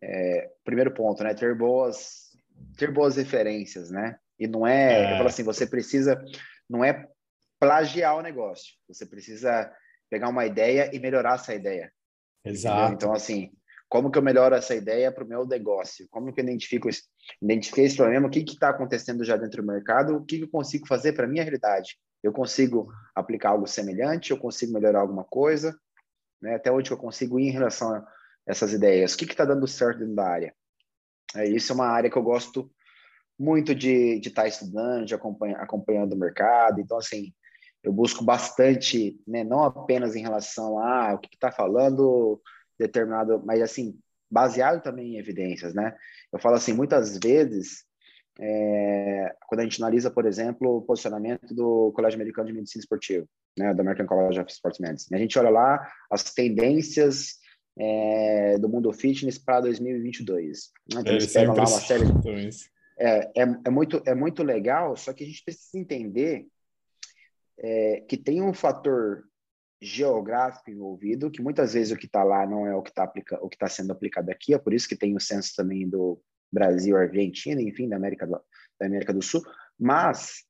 [0.02, 1.34] é, primeiro ponto, né?
[1.34, 2.30] Ter boas,
[2.78, 4.17] ter boas referências, né?
[4.39, 6.24] E não é, é, eu falo assim, você precisa,
[6.70, 7.08] não é
[7.60, 9.72] plagiar o negócio, você precisa
[10.10, 11.91] pegar uma ideia e melhorar essa ideia.
[12.46, 12.78] Exato.
[12.78, 12.96] Entendeu?
[12.96, 13.52] Então, assim,
[13.89, 16.08] como que eu melhoro essa ideia para o meu negócio?
[16.10, 17.04] Como que eu identifico esse,
[17.41, 18.28] identifiquei esse problema?
[18.28, 20.15] O que está acontecendo já dentro do mercado?
[20.15, 21.98] O que, que eu consigo fazer para a minha realidade?
[22.22, 24.32] Eu consigo aplicar algo semelhante?
[24.32, 25.78] Eu consigo melhorar alguma coisa?
[26.41, 26.56] Né?
[26.56, 28.06] Até onde eu consigo ir em relação a
[28.45, 29.13] essas ideias?
[29.13, 30.56] O que está dando certo dentro da área?
[31.36, 32.71] É, isso é uma área que eu gosto
[33.38, 36.80] muito de estar tá estudando, de acompanhar, acompanhando o mercado.
[36.80, 37.34] Então, assim,
[37.84, 42.41] eu busco bastante, né, não apenas em relação a o que está falando
[42.80, 45.95] determinado, mas assim, baseado também em evidências, né?
[46.32, 47.86] Eu falo assim, muitas vezes,
[48.39, 53.26] é, quando a gente analisa, por exemplo, o posicionamento do Colégio Americano de Medicina Esportiva,
[53.58, 57.39] né, do American College of Sports Medicine, a gente olha lá as tendências
[57.80, 60.71] é, do mundo fitness para 2022.
[60.93, 61.02] Né?
[61.02, 62.06] Então, eles pegam lá uma série.
[63.00, 66.47] É, é, é, muito, é muito legal, só que a gente precisa entender
[67.60, 69.23] é, que tem um fator
[69.80, 73.47] geográfico envolvido, que muitas vezes o que está lá não é o que está o
[73.47, 76.19] que está sendo aplicado aqui, é por isso que tem o censo também do
[76.52, 78.40] Brasil, Argentina, enfim, da América do,
[78.80, 79.42] da América do Sul,
[79.80, 80.44] mas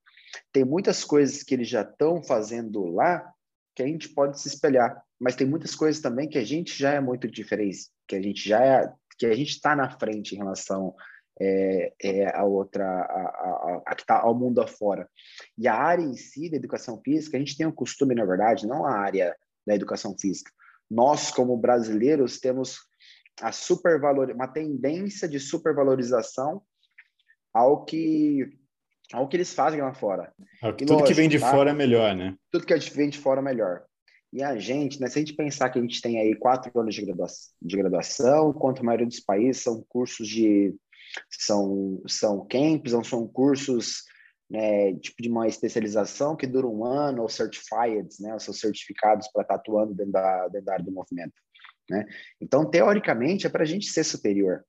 [0.52, 3.32] tem muitas coisas que eles já estão fazendo lá
[3.76, 6.94] que a gente pode se espelhar, mas tem muitas coisas também que a gente já
[6.94, 10.38] é muito diferente, que a gente já é, que a gente está na frente em
[10.38, 10.96] relação
[11.40, 15.08] é, é a outra, a, a, a que está ao mundo afora.
[15.58, 18.66] E a área em si da educação física, a gente tem um costume, na verdade,
[18.66, 20.52] não a área da educação física.
[20.90, 22.80] Nós, como brasileiros, temos
[23.42, 26.62] a supervalor, uma tendência de supervalorização
[27.54, 28.50] ao que
[29.14, 30.34] ao que eles fazem lá fora.
[30.62, 31.50] É, tudo lógico, que vem de tá?
[31.50, 32.36] fora é melhor, né?
[32.52, 33.86] Tudo que vem de fora é melhor.
[34.34, 36.94] E a gente, né, se a gente pensar que a gente tem aí quatro anos
[36.94, 40.76] de graduação, de graduação enquanto a maioria dos países são cursos de
[41.32, 44.04] são, são camps, ou são cursos
[44.50, 49.42] né, tipo de uma especialização que dura um ano, ou certified, né, são certificados para
[49.42, 51.34] estar atuando dentro da, dentro da área do movimento.
[51.90, 52.06] Né?
[52.40, 54.64] Então, teoricamente, é para a gente ser superior,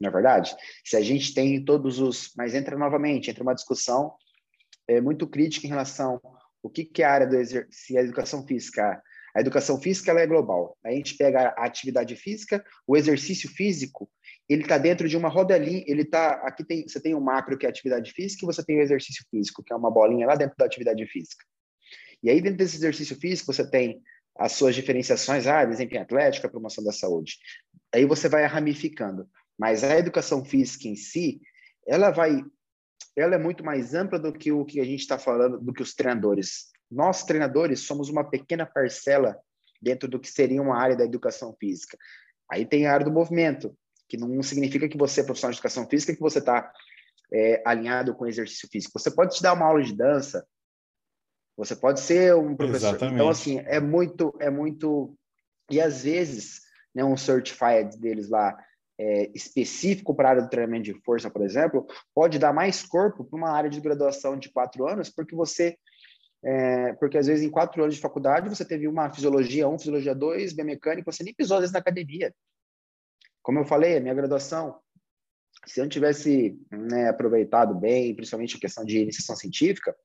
[0.00, 0.54] não é verdade?
[0.84, 2.32] Se a gente tem todos os.
[2.36, 4.14] Mas entra novamente, entra uma discussão
[4.88, 6.20] é, muito crítica em relação
[6.64, 7.68] o que, que é a área do exer...
[7.70, 9.02] se a educação física.
[9.36, 10.78] A educação física ela é global.
[10.82, 14.08] A gente pega a atividade física, o exercício físico,
[14.48, 17.66] ele está dentro de uma rodelinha, ele está, aqui tem, você tem o macro que
[17.66, 20.36] é a atividade física e você tem o exercício físico, que é uma bolinha lá
[20.36, 21.44] dentro da atividade física.
[22.22, 24.00] E aí dentro desse exercício físico você tem
[24.36, 27.38] as suas diferenciações, ah, desempenho atlético, a promoção da saúde.
[27.94, 29.28] Aí você vai ramificando.
[29.58, 31.40] Mas a educação física em si,
[31.86, 32.42] ela vai,
[33.16, 35.82] ela é muito mais ampla do que o que a gente está falando, do que
[35.82, 36.70] os treinadores.
[36.90, 39.38] Nós treinadores somos uma pequena parcela
[39.80, 41.96] dentro do que seria uma área da educação física.
[42.50, 43.76] Aí tem a área do movimento,
[44.08, 46.72] que não significa que você é profissional de educação física que você está
[47.32, 48.98] é, alinhado com exercício físico.
[48.98, 50.46] Você pode te dar uma aula de dança,
[51.56, 52.76] você pode ser um professor.
[52.76, 53.14] Então, Exatamente.
[53.14, 55.16] Então, assim, é muito, é muito.
[55.70, 56.62] E às vezes,
[56.94, 58.56] né, um certified deles lá
[58.98, 63.24] é, específico para a área do treinamento de força, por exemplo, pode dar mais corpo
[63.24, 65.76] para uma área de graduação de quatro anos, porque você.
[66.46, 70.14] É, porque às vezes em quatro anos de faculdade você teve uma fisiologia 1, fisiologia
[70.14, 72.34] 2, biomecânica, você nem pisou às vezes na academia.
[73.42, 74.78] Como eu falei, a minha graduação,
[75.66, 79.96] se eu não tivesse né, aproveitado bem, principalmente a questão de iniciação científica,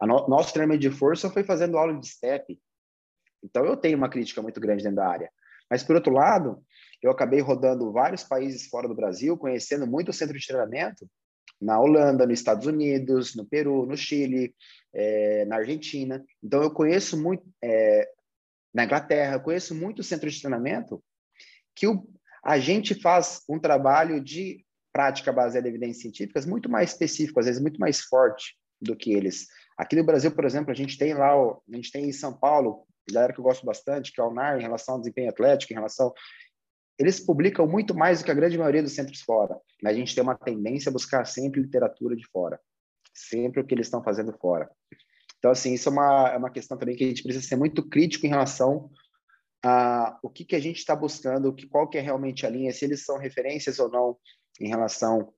[0.00, 2.58] a no, nosso treinamento de força foi fazendo aula de step.
[3.42, 5.30] Então eu tenho uma crítica muito grande dentro da área.
[5.70, 6.62] Mas por outro lado,
[7.02, 11.08] eu acabei rodando vários países fora do Brasil, conhecendo muito o centro de treinamento
[11.60, 14.54] na Holanda, nos Estados Unidos, no Peru, no Chile,
[14.94, 16.24] é, na Argentina.
[16.42, 18.08] Então eu conheço muito é,
[18.74, 21.02] na Inglaterra, conheço muito o centro de treinamento
[21.74, 22.06] que o,
[22.44, 27.46] a gente faz um trabalho de prática baseada em evidências científicas muito mais específico, às
[27.46, 29.46] vezes muito mais forte do que eles.
[29.76, 32.86] Aqui no Brasil, por exemplo, a gente tem lá, a gente tem em São Paulo,
[33.10, 35.76] galera que eu gosto bastante, que é o NAR, em relação ao desempenho atlético, em
[35.76, 36.12] relação.
[36.98, 40.24] Eles publicam muito mais do que a grande maioria dos centros fora, a gente tem
[40.24, 42.58] uma tendência a buscar sempre literatura de fora,
[43.14, 44.70] sempre o que eles estão fazendo fora.
[45.38, 47.86] Então, assim, isso é uma, é uma questão também que a gente precisa ser muito
[47.86, 48.90] crítico em relação
[49.62, 52.72] a o que, que a gente está buscando, que, qual que é realmente a linha,
[52.72, 54.16] se eles são referências ou não
[54.60, 55.32] em relação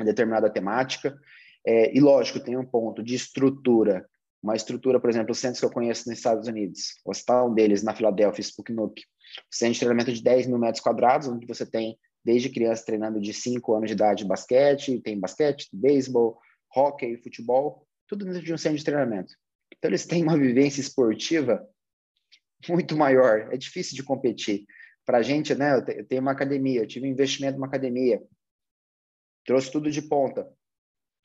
[0.00, 1.18] a determinada temática.
[1.66, 4.08] É, e lógico, tem um ponto de estrutura,
[4.42, 7.82] uma estrutura, por exemplo, os centros que eu conheço nos Estados Unidos, o hospital deles
[7.82, 9.02] na Filadélfia, Sputnik,
[9.50, 13.32] centro de treinamento de 10 mil metros quadrados, onde você tem desde criança treinando de
[13.32, 16.38] 5 anos de idade basquete, tem basquete, beisebol,
[16.74, 19.34] hockey, futebol, tudo dentro de um centro de treinamento.
[19.76, 21.66] Então eles têm uma vivência esportiva
[22.68, 23.52] muito maior.
[23.52, 24.64] É difícil de competir.
[25.04, 25.76] Para a gente, né?
[25.76, 28.22] Eu tenho uma academia, eu tive um investimento numa academia,
[29.44, 30.48] trouxe tudo de ponta.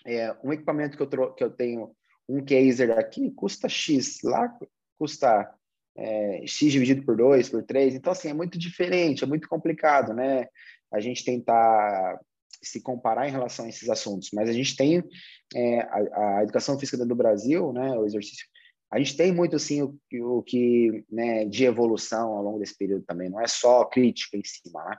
[0.05, 1.95] É, um equipamento que eu, que eu tenho,
[2.27, 4.55] um Kaiser aqui, custa X, lá
[4.97, 5.53] custa
[5.97, 7.95] é, X dividido por 2, por 3.
[7.95, 10.47] Então, assim, é muito diferente, é muito complicado, né?
[10.91, 12.19] A gente tentar
[12.61, 14.29] se comparar em relação a esses assuntos.
[14.33, 15.03] Mas a gente tem
[15.55, 17.97] é, a, a, educação física do Brasil, né?
[17.97, 18.45] O exercício
[18.91, 23.05] a gente tem muito assim o, o que né, de evolução ao longo desse período
[23.05, 24.97] também, não é só crítica em cima, né?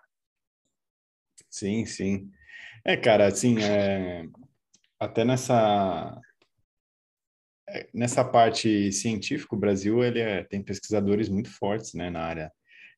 [1.51, 2.31] Sim, sim.
[2.85, 4.27] É, cara, assim, é...
[5.03, 6.21] até nessa
[7.69, 12.53] é, nessa parte científica, o Brasil ele é, tem pesquisadores muito fortes né, na área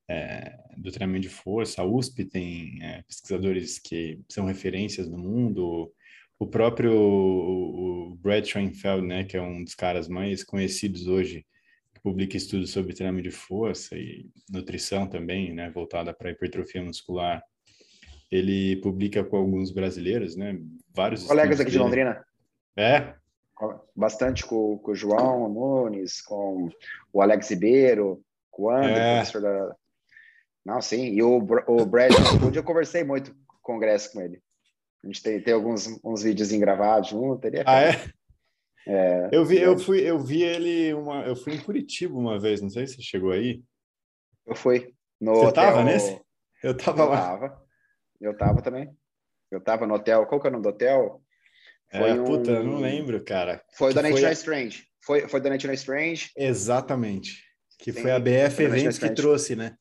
[0.08, 1.80] é, do treinamento de força.
[1.80, 5.92] A USP tem é, pesquisadores que são referências no mundo.
[6.38, 11.46] O próprio o Brad Schoenfeld, né, que é um dos caras mais conhecidos hoje,
[11.94, 17.42] que publica estudos sobre treinamento de força e nutrição também, né, voltada para hipertrofia muscular.
[18.30, 20.58] Ele publica com alguns brasileiros, né,
[20.94, 21.78] vários colegas aqui dele.
[21.78, 22.24] de Londrina.
[22.76, 23.14] É,
[23.94, 26.68] bastante com, com, o João Nunes, com
[27.12, 29.16] o Alex Ribeiro, com o André, é.
[29.16, 29.76] professor da.
[30.64, 34.42] Não, sim, e o, o Brad Wood, eu conversei muito no congresso com ele.
[35.02, 37.44] A gente tem, tem alguns uns vídeos gravados junto.
[37.44, 38.10] Ele é, ah, é?
[38.86, 39.28] é?
[39.30, 42.70] eu vi, eu fui, eu vi ele uma, eu fui em Curitiba uma vez, não
[42.70, 43.62] sei se você chegou aí.
[44.46, 44.94] Eu fui.
[45.20, 46.20] No você hotel, tava nesse?
[46.62, 47.20] Eu tava eu lá.
[47.20, 47.64] Tava.
[48.24, 48.90] Eu tava também.
[49.50, 50.26] Eu tava no hotel.
[50.26, 51.22] Qual que é o nome do hotel?
[51.90, 52.24] Foi é, um...
[52.24, 53.62] puta, não lembro, cara.
[53.76, 54.32] Foi o da National foi...
[54.32, 54.88] Strange.
[55.04, 56.30] Foi, foi da National Strange.
[56.34, 57.44] Exatamente.
[57.78, 59.76] Que Sim, foi a BF Eventos que trouxe, né?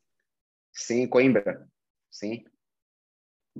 [0.73, 1.65] Sim, Coimbra.
[2.11, 2.43] Sim.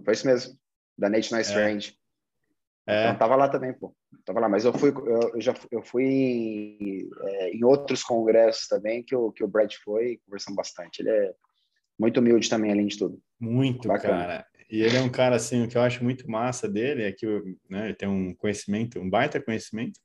[0.04, 0.60] Foi isso mesmo.
[0.98, 1.44] Da National é.
[1.44, 1.98] Strange.
[2.86, 3.06] É.
[3.06, 3.96] Então, tava lá também, pô.
[4.26, 9.02] Tava lá, mas eu fui, eu, já eu fui em, é, em outros congressos também
[9.02, 11.00] que o, que o Brad foi, conversando bastante.
[11.00, 11.34] Ele é
[11.98, 13.22] muito humilde também, além de tudo.
[13.40, 14.18] Muito, Bacana.
[14.18, 14.48] cara.
[14.74, 17.28] E ele é um cara, assim, o que eu acho muito massa dele é que
[17.70, 20.00] né, ele tem um conhecimento, um baita conhecimento,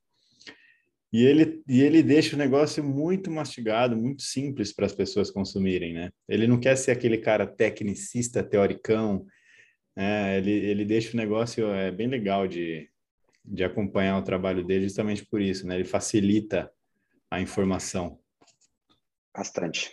[1.10, 5.94] e ele, e ele deixa o negócio muito mastigado, muito simples para as pessoas consumirem,
[5.94, 6.10] né?
[6.28, 9.24] Ele não quer ser aquele cara tecnicista, teoricão,
[9.96, 10.36] né?
[10.36, 12.90] ele, ele deixa o negócio é bem legal de,
[13.42, 15.76] de acompanhar o trabalho dele justamente por isso, né?
[15.76, 16.70] Ele facilita
[17.30, 18.20] a informação.
[19.34, 19.90] Bastante.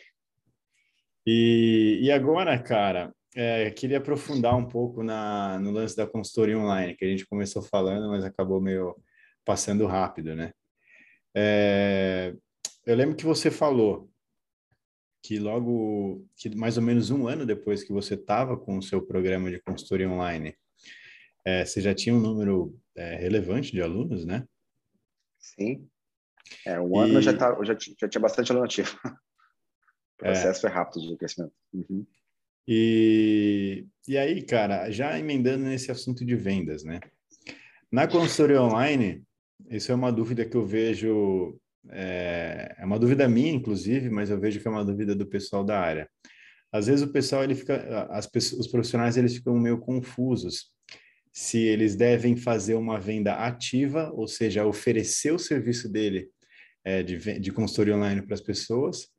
[1.25, 6.95] E, e agora, cara, é, queria aprofundar um pouco na, no lance da consultoria online,
[6.95, 8.95] que a gente começou falando, mas acabou meio
[9.43, 10.54] passando rápido, né?
[11.36, 12.34] É,
[12.86, 14.10] eu lembro que você falou
[15.21, 19.02] que logo, que mais ou menos um ano depois que você estava com o seu
[19.06, 20.56] programa de consultoria online,
[21.43, 24.48] é, você já tinha um número é, relevante de alunos, né?
[25.39, 25.89] Sim.
[26.65, 27.21] É, um ano e...
[27.21, 28.98] já, tá, já, já tinha bastante aluno ativo.
[30.15, 31.52] O processo foi rápido de crescimento.
[31.74, 32.08] Uhum.
[32.67, 36.99] E, e aí, cara, já emendando nesse assunto de vendas, né?
[37.91, 39.23] Na consultoria online,
[39.69, 41.58] isso é uma dúvida que eu vejo,
[41.89, 45.63] é, é, uma dúvida minha, inclusive, mas eu vejo que é uma dúvida do pessoal
[45.63, 46.10] da área.
[46.71, 50.73] Às vezes o pessoal, ele fica, as, os profissionais, eles ficam meio confusos
[51.32, 56.30] se eles devem fazer uma venda ativa, ou seja, oferecer o serviço dele
[56.82, 59.10] é, de, de consultoria online para as pessoas,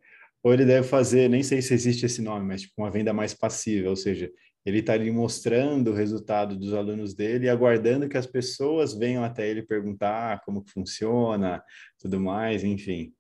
[0.46, 3.35] ou ele deve fazer, nem sei se existe esse nome, mas tipo uma venda mais
[3.35, 4.30] passiva, ou seja,
[4.64, 9.24] ele está ali mostrando o resultado dos alunos dele e aguardando que as pessoas venham
[9.24, 11.61] até ele perguntar como que funciona,
[11.98, 13.12] tudo mais, enfim.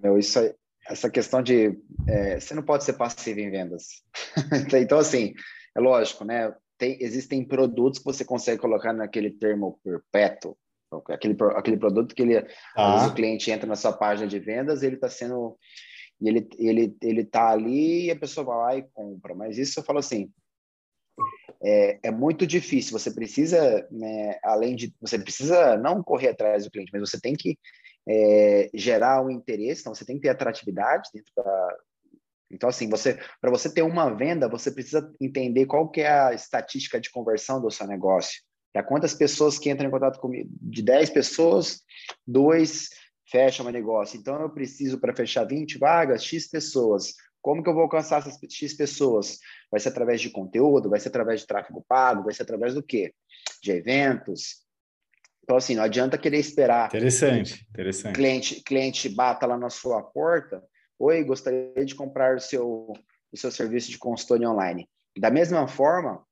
[0.00, 0.54] Meu, isso aí,
[0.88, 4.04] essa questão de é, você não pode ser passivo em vendas.
[4.80, 5.34] então, assim,
[5.76, 6.54] é lógico, né?
[6.78, 10.56] Tem, existem produtos que você consegue colocar naquele termo perpétuo,
[11.08, 12.46] Aquele, aquele produto que ele,
[12.76, 13.06] ah.
[13.06, 15.56] o cliente entra na sua página de vendas, ele está sendo.
[16.20, 19.34] E ele, ele, ele tá ali e a pessoa vai lá e compra.
[19.34, 20.32] Mas isso eu falo assim:
[21.62, 22.98] é, é muito difícil.
[22.98, 24.94] Você precisa, né, além de.
[25.00, 27.58] Você precisa não correr atrás do cliente, mas você tem que
[28.08, 31.76] é, gerar um interesse, então você tem que ter atratividade dentro da.
[32.50, 36.32] Então, assim, você para você ter uma venda, você precisa entender qual que é a
[36.32, 38.42] estatística de conversão do seu negócio.
[38.72, 40.50] Para quantas pessoas que entram em contato comigo?
[40.60, 41.82] De 10 pessoas,
[42.26, 42.90] dois
[43.30, 44.18] fecham meu negócio.
[44.18, 47.14] Então, eu preciso, para fechar 20 vagas, X pessoas.
[47.40, 49.38] Como que eu vou alcançar essas X pessoas?
[49.70, 50.90] Vai ser através de conteúdo?
[50.90, 52.24] Vai ser através de tráfego pago?
[52.24, 53.14] Vai ser através do quê?
[53.62, 54.66] De eventos?
[55.42, 56.88] Então, assim, não adianta querer esperar.
[56.88, 58.14] Interessante, interessante.
[58.14, 60.62] Cliente, cliente bata lá na sua porta.
[60.98, 62.92] Oi, gostaria de comprar o seu,
[63.32, 64.86] o seu serviço de consultoria online.
[65.18, 66.22] Da mesma forma,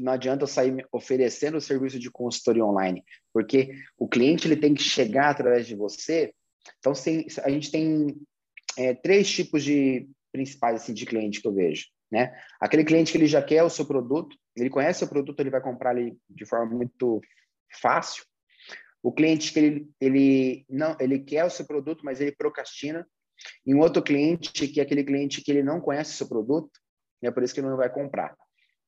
[0.00, 4.56] que não adianta eu sair oferecendo o serviço de consultoria online, porque o cliente ele
[4.56, 6.32] tem que chegar através de você.
[6.78, 8.16] Então, se, a gente tem
[8.78, 11.86] é, três tipos de principais assim, de cliente que eu vejo.
[12.10, 12.34] Né?
[12.58, 15.60] Aquele cliente que ele já quer o seu produto, ele conhece o produto, ele vai
[15.60, 17.20] comprar ali de forma muito
[17.80, 18.24] fácil.
[19.02, 23.06] O cliente que ele, ele não, ele quer o seu produto, mas ele procrastina.
[23.66, 26.70] E um outro cliente que é aquele cliente que ele não conhece o seu produto,
[27.22, 28.34] é por isso que ele não vai comprar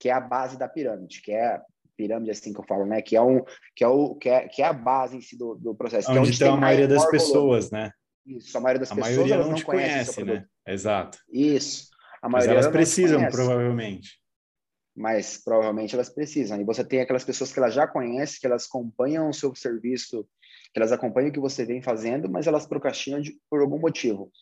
[0.03, 1.63] que é a base da pirâmide, que é a
[1.97, 3.01] pirâmide assim que eu falo, né?
[3.01, 3.41] Que é um
[3.77, 6.11] que é o que é, que é a base em si do, do processo.
[6.11, 7.93] Onde, é onde está a maioria das pessoas, né?
[8.27, 10.45] Isso, a maioria das a pessoas maioria não, não te conhece, né?
[10.67, 11.19] Exato.
[11.33, 11.89] Isso.
[12.21, 14.21] A maioria Mas elas precisam, provavelmente.
[14.93, 16.61] Mas provavelmente elas precisam.
[16.61, 20.27] E você tem aquelas pessoas que elas já conhecem, que elas acompanham o seu serviço
[20.73, 24.33] que elas acompanham o que você vem fazendo, mas elas procrastinam de, por algum motivo.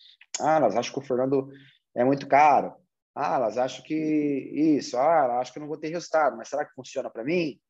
[0.40, 1.50] Ah, elas acham que o Fernando
[1.92, 2.72] é muito caro.
[3.14, 4.96] Ah, elas acham que isso.
[4.96, 6.36] Ah, elas acham que eu não vou ter resultado.
[6.36, 7.60] Mas será que funciona para mim?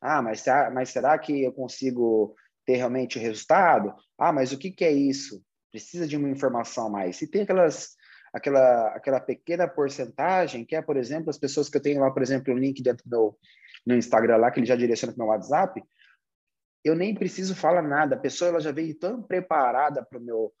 [0.00, 2.34] Ah, mas, mas será que eu consigo
[2.64, 3.94] ter realmente resultado?
[4.18, 5.42] Ah, mas o que, que é isso?
[5.70, 7.16] Precisa de uma informação mais.
[7.16, 7.96] Se tem aquelas
[8.32, 12.22] aquela aquela pequena porcentagem que é, por exemplo, as pessoas que eu tenho lá, por
[12.22, 13.36] exemplo, um link dentro do
[13.86, 15.82] no Instagram lá que ele já direciona para o meu WhatsApp,
[16.84, 18.14] eu nem preciso falar nada.
[18.14, 20.52] A pessoa ela já veio tão preparada para o meu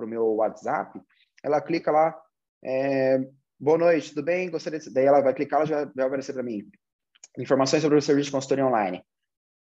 [0.00, 1.00] meu WhatsApp,
[1.42, 2.16] ela clica lá,
[2.64, 3.18] é,
[3.58, 4.50] boa noite, tudo bem?
[4.50, 4.90] Gostaria de...
[4.90, 6.68] Daí ela vai clicar, ela já vai aparecer para mim.
[7.38, 9.02] Informações sobre o serviço de consultoria online.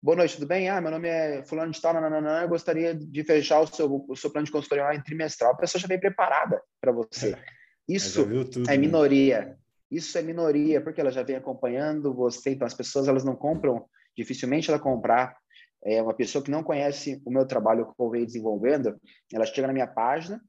[0.01, 0.69] Boa noite, tudo bem?
[0.69, 4.15] Ah, meu nome é fulano de tal, nananã, eu gostaria de fechar o seu, o
[4.15, 5.53] seu plano de consultoria online trimestral.
[5.53, 7.35] A pessoa já vem preparada para você.
[7.87, 8.77] Isso tudo, é né?
[8.77, 9.41] minoria.
[9.41, 9.55] Né?
[9.91, 12.51] Isso é minoria, porque ela já vem acompanhando você.
[12.51, 15.35] Então, as pessoas elas não compram, dificilmente ela comprar
[15.83, 18.99] é uma pessoa que não conhece o meu trabalho que eu venho desenvolvendo,
[19.33, 20.39] ela chega na minha página,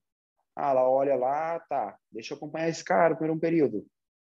[0.57, 3.87] ah, ela olha lá, tá, deixa eu acompanhar esse cara por um período.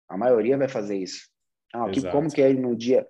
[0.09, 1.28] A maioria vai fazer isso.
[1.72, 3.07] Ah, que, como que é ele no dia,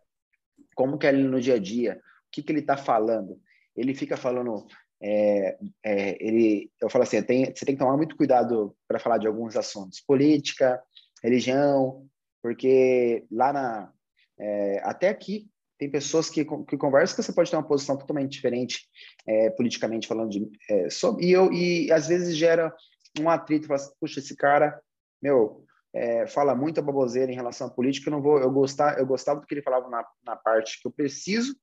[0.75, 3.41] como que é ele no dia a dia, o que que ele está falando?
[3.75, 4.67] Ele fica falando,
[5.01, 9.19] é, é, ele, eu falo assim, tem, você tem que tomar muito cuidado para falar
[9.19, 10.83] de alguns assuntos, política,
[11.23, 12.07] religião,
[12.43, 13.93] porque lá na,
[14.39, 18.33] é, até aqui tem pessoas que, que conversam que você pode ter uma posição totalmente
[18.33, 18.89] diferente
[19.27, 22.75] é, politicamente falando de é, sobre, e eu e às vezes gera
[23.21, 24.81] um atrito fala assim, puxa esse cara
[25.23, 29.07] meu é, fala muita baboseira em relação à política eu não vou eu gostar eu
[29.07, 31.57] gostava do que ele falava na, na parte que eu preciso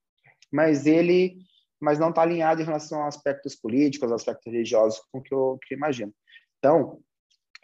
[0.52, 1.38] mas ele
[1.80, 5.74] mas não está alinhado em relação a aspectos políticos aspectos religiosos com que eu, que
[5.74, 6.14] eu imagino.
[6.58, 7.00] Então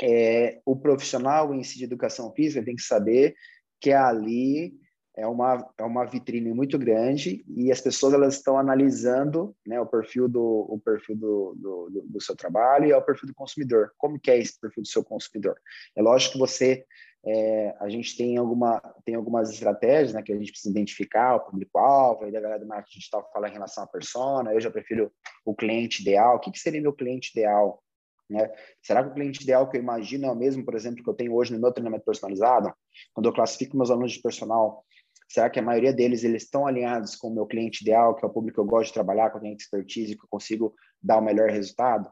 [0.02, 3.36] é, o profissional em si de educação física tem que saber
[3.80, 4.74] que ali
[5.16, 9.86] é uma, é uma vitrine muito grande e as pessoas elas estão analisando né, o
[9.86, 13.92] perfil do o perfil do, do, do, seu trabalho e é o perfil do consumidor.
[13.98, 15.58] Como que é esse perfil do seu consumidor?
[15.96, 16.86] É lógico que você
[17.24, 21.42] é, a gente tem alguma tem algumas estratégias né, que a gente precisa identificar o
[21.42, 25.12] público-alvo, aí da galera do marketing digital fala em relação à persona, eu já prefiro
[25.46, 26.38] o cliente ideal.
[26.38, 27.84] O que, que seria meu cliente ideal?
[28.30, 28.50] Né?
[28.82, 31.14] Será que o cliente ideal que eu imagino é o mesmo, por exemplo, que eu
[31.14, 32.74] tenho hoje no meu treinamento personalizado?
[33.14, 34.86] Quando eu classifico meus alunos de personal,
[35.32, 38.28] Será que a maioria deles eles estão alinhados com o meu cliente ideal, que é
[38.28, 41.20] o público que eu gosto de trabalhar, que eu tenho expertise, que eu consigo dar
[41.20, 42.12] o melhor resultado?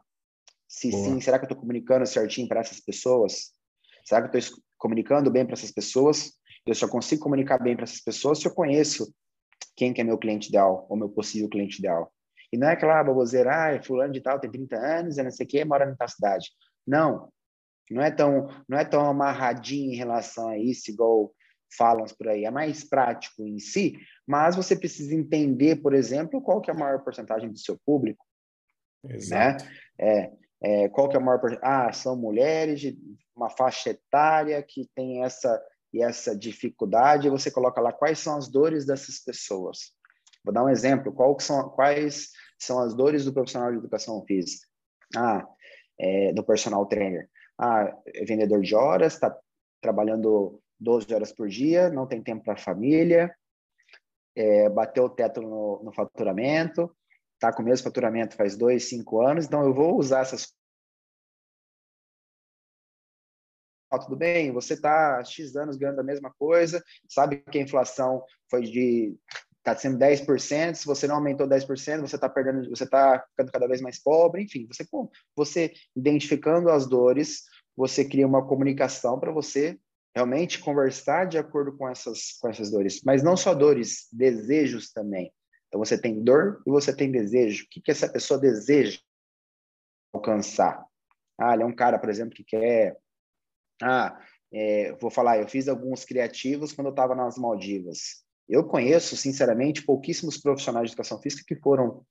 [0.66, 1.04] Se Boa.
[1.04, 3.52] sim, será que eu estou comunicando certinho para essas pessoas?
[4.06, 6.32] Será que eu estou comunicando bem para essas pessoas?
[6.64, 9.12] Eu só consigo comunicar bem para essas pessoas se eu conheço
[9.76, 12.10] quem que é meu cliente ideal, ou meu possível cliente ideal.
[12.50, 15.44] E não é aquela baboseira, ah, fulano de tal, tem 30 anos, é não sei
[15.44, 16.48] o quê, mora na tal cidade.
[16.86, 17.30] Não,
[17.90, 21.30] não é tão, não é tão amarradinho em relação a isso, igual
[21.76, 26.60] falam por aí, é mais prático em si, mas você precisa entender, por exemplo, qual
[26.60, 28.24] que é a maior porcentagem do seu público,
[29.04, 29.16] né?
[29.16, 29.64] Exato.
[29.64, 29.70] né?
[29.98, 32.98] É, é, qual que é a maior Ah, são mulheres de
[33.34, 35.60] uma faixa etária que tem essa
[35.92, 39.92] e essa dificuldade, você coloca lá quais são as dores dessas pessoas.
[40.44, 44.66] Vou dar um exemplo, são, quais são as dores do profissional de educação física?
[45.16, 45.46] Ah,
[45.98, 47.28] é, do personal trainer.
[47.58, 49.36] Ah, é vendedor de horas, está
[49.82, 53.34] trabalhando 12 horas por dia, não tem tempo para a família,
[54.34, 56.94] é, bateu o teto no, no faturamento,
[57.34, 60.54] está com o mesmo faturamento faz dois, cinco anos, então eu vou usar essas.
[63.90, 68.24] Ah, tudo bem, você está X anos ganhando a mesma coisa, sabe que a inflação
[68.48, 69.16] foi de
[69.58, 73.68] está sendo 10%, se você não aumentou 10%, você está perdendo, você está ficando cada
[73.68, 74.86] vez mais pobre, enfim, você,
[75.36, 77.44] você identificando as dores,
[77.76, 79.78] você cria uma comunicação para você
[80.14, 83.02] realmente conversar de acordo com essas, com essas dores.
[83.04, 85.32] Mas não só dores, desejos também.
[85.68, 87.64] Então, você tem dor e você tem desejo.
[87.64, 88.98] O que, que essa pessoa deseja
[90.12, 90.84] alcançar?
[91.38, 92.98] Ah, ele é um cara, por exemplo, que quer...
[93.82, 94.20] Ah,
[94.52, 98.24] é, vou falar, eu fiz alguns criativos quando eu estava nas Maldivas.
[98.48, 102.04] Eu conheço, sinceramente, pouquíssimos profissionais de educação física que foram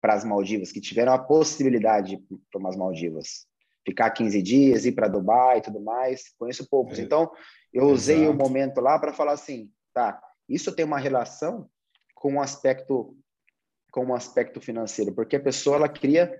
[0.00, 2.16] para as Maldivas, que tiveram a possibilidade
[2.50, 3.49] para umas Maldivas
[3.84, 6.22] ficar 15 dias, ir para Dubai e tudo mais.
[6.38, 6.98] Conheço poucos.
[6.98, 7.02] É.
[7.02, 7.30] Então,
[7.72, 8.32] eu usei Exato.
[8.32, 11.68] o momento lá para falar assim, tá, isso tem uma relação
[12.14, 13.16] com um aspecto
[13.92, 16.32] com um aspecto financeiro, porque a pessoa ela cria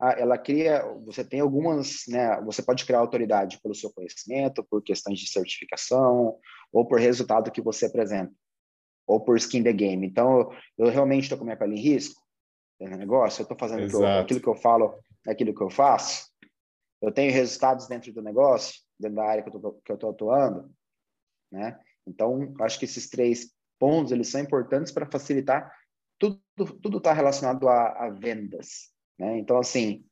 [0.00, 5.18] ela cria, você tem algumas, né, você pode criar autoridade pelo seu conhecimento, por questões
[5.18, 6.36] de certificação,
[6.72, 8.32] ou por resultado que você apresenta,
[9.06, 10.06] ou por skin the game.
[10.06, 12.20] Então, eu, eu realmente estou com minha pele em risco
[12.80, 14.94] no negócio, eu estou fazendo que eu, aquilo que eu falo,
[15.26, 16.27] aquilo que eu faço,
[17.00, 20.70] eu tenho resultados dentro do negócio, dentro da área que eu estou atuando,
[21.50, 21.78] né?
[22.06, 25.72] Então, acho que esses três pontos, eles são importantes para facilitar
[26.18, 26.40] tudo
[26.82, 29.38] tudo está relacionado a, a, vendas, né?
[29.38, 30.04] Então, assim,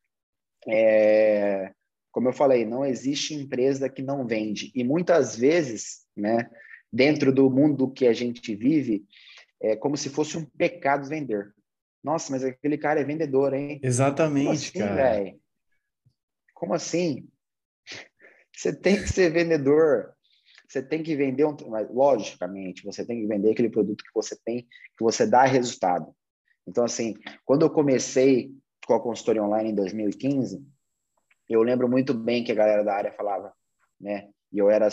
[0.68, 1.72] é,
[2.12, 4.70] como eu falei, não existe empresa que não vende.
[4.74, 6.48] E muitas vezes, né,
[6.92, 9.04] dentro do mundo que a gente vive,
[9.60, 11.52] é como se fosse um pecado vender.
[12.02, 13.80] Nossa, mas aquele cara é vendedor, hein?
[13.82, 14.94] Exatamente, assim, cara.
[14.94, 15.40] Véio?
[16.56, 17.28] Como assim?
[18.56, 20.14] Você tem que ser vendedor.
[20.66, 21.54] Você tem que vender um,
[21.92, 26.12] logicamente, você tem que vender aquele produto que você tem, que você dá resultado.
[26.66, 28.50] Então, assim, quando eu comecei
[28.84, 30.66] com a consultoria online em 2015,
[31.48, 33.52] eu lembro muito bem que a galera da área falava,
[34.00, 34.28] né?
[34.52, 34.88] E eu era,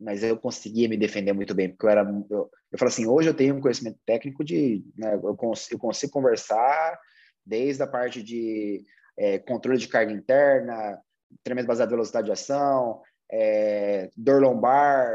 [0.00, 3.28] mas eu conseguia me defender muito bem, porque eu era, eu, eu falo assim, hoje
[3.28, 6.98] eu tenho um conhecimento técnico de, né, eu, consigo, eu consigo conversar
[7.46, 8.84] desde a parte de
[9.16, 11.00] é, controle de carga interna,
[11.42, 15.08] treinamento baseado em velocidade de ação, é, dor lombar,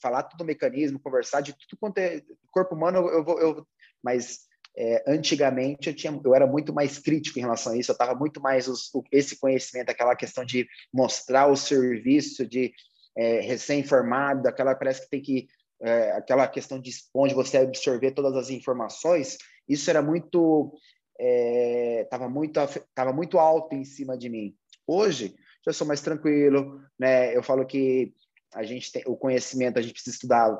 [0.00, 3.66] falar tudo mecanismo, conversar de tudo quanto é corpo humano, eu vou, eu,
[4.02, 4.40] mas
[4.76, 8.14] é, antigamente eu, tinha, eu era muito mais crítico em relação a isso, eu estava
[8.14, 12.72] muito mais os, esse conhecimento, aquela questão de mostrar o serviço, de
[13.16, 15.48] é, recém-formado, aquela parece que tem que
[15.80, 19.36] é, aquela questão de onde você absorver todas as informações,
[19.68, 20.72] isso era muito
[21.18, 22.60] estava é, muito
[22.94, 24.54] tava muito alto em cima de mim.
[24.86, 27.36] Hoje já sou mais tranquilo, né?
[27.36, 28.14] Eu falo que
[28.54, 30.56] a gente tem o conhecimento, a gente precisa estudar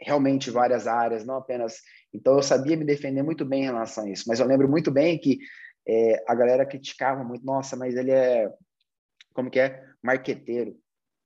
[0.00, 1.80] realmente várias áreas, não apenas.
[2.12, 4.90] Então eu sabia me defender muito bem em relação a isso, mas eu lembro muito
[4.90, 5.38] bem que
[5.86, 8.50] é, a galera criticava muito, nossa, mas ele é
[9.32, 10.76] como que é marqueteiro.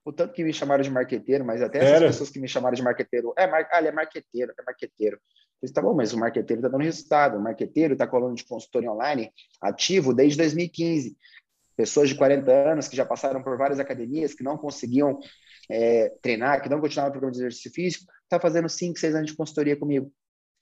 [0.05, 2.83] O tanto que me chamaram de marqueteiro, mas até essas pessoas que me chamaram de
[2.83, 3.69] marqueteiro, é, mar...
[3.71, 5.21] ah, ele é marqueteiro, é marqueteiro.
[5.63, 7.39] Disse, tá bom, mas o marqueteiro está dando resultado.
[7.39, 11.17] O marqueteiro está colando de consultoria online ativo desde 2015
[11.77, 15.19] pessoas de 40 anos que já passaram por várias academias, que não conseguiam
[15.71, 19.31] é, treinar, que não continuavam o programa de exercício físico, está fazendo 5, 6 anos
[19.31, 20.13] de consultoria comigo.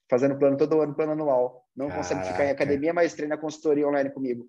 [0.09, 1.67] Fazendo plano todo ano, plano anual.
[1.75, 2.09] Não Caraca.
[2.09, 4.49] consegue ficar em academia, mas treina consultoria online comigo.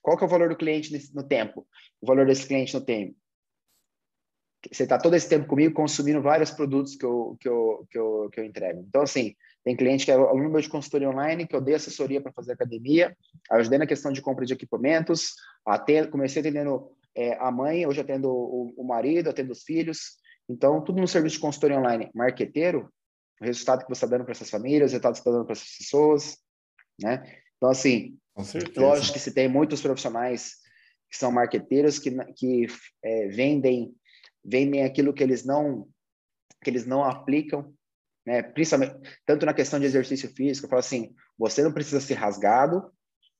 [0.00, 1.66] Qual que é o valor do cliente no tempo?
[2.00, 3.16] O valor desse cliente no tempo?
[4.70, 8.30] Você está todo esse tempo comigo consumindo vários produtos que eu, que eu, que eu,
[8.32, 8.84] que eu entrego.
[8.88, 12.20] Então, assim, tem cliente que é aluno meu de consultoria online, que eu dei assessoria
[12.20, 13.16] para fazer academia,
[13.50, 15.32] ajudei na questão de compra de equipamentos,
[15.66, 20.16] atendo, comecei atendendo é, a mãe, hoje atendo o, o marido, atendo os filhos.
[20.48, 22.10] Então, tudo no serviço de consultoria online.
[22.14, 22.92] Marqueteiro,
[23.40, 25.46] o resultado que você está dando para essas famílias, o resultado que você está dando
[25.46, 26.36] para essas pessoas,
[27.00, 27.40] né?
[27.56, 28.18] Então, assim,
[28.76, 30.56] lógico que se tem muitos profissionais
[31.10, 32.66] que são marqueteiros que, que
[33.02, 33.94] é, vendem
[34.44, 35.88] vendem aquilo que eles não
[36.62, 37.72] que eles não aplicam
[38.26, 38.42] né?
[38.42, 38.94] Principalmente
[39.26, 42.90] tanto na questão de exercício físico, eu falo assim, você não precisa ser rasgado,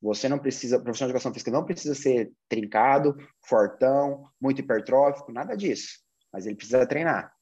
[0.00, 3.16] você não precisa, profissional de educação física não precisa ser trincado,
[3.48, 6.00] fortão, muito hipertrófico, nada disso.
[6.32, 7.32] Mas ele precisa treinar.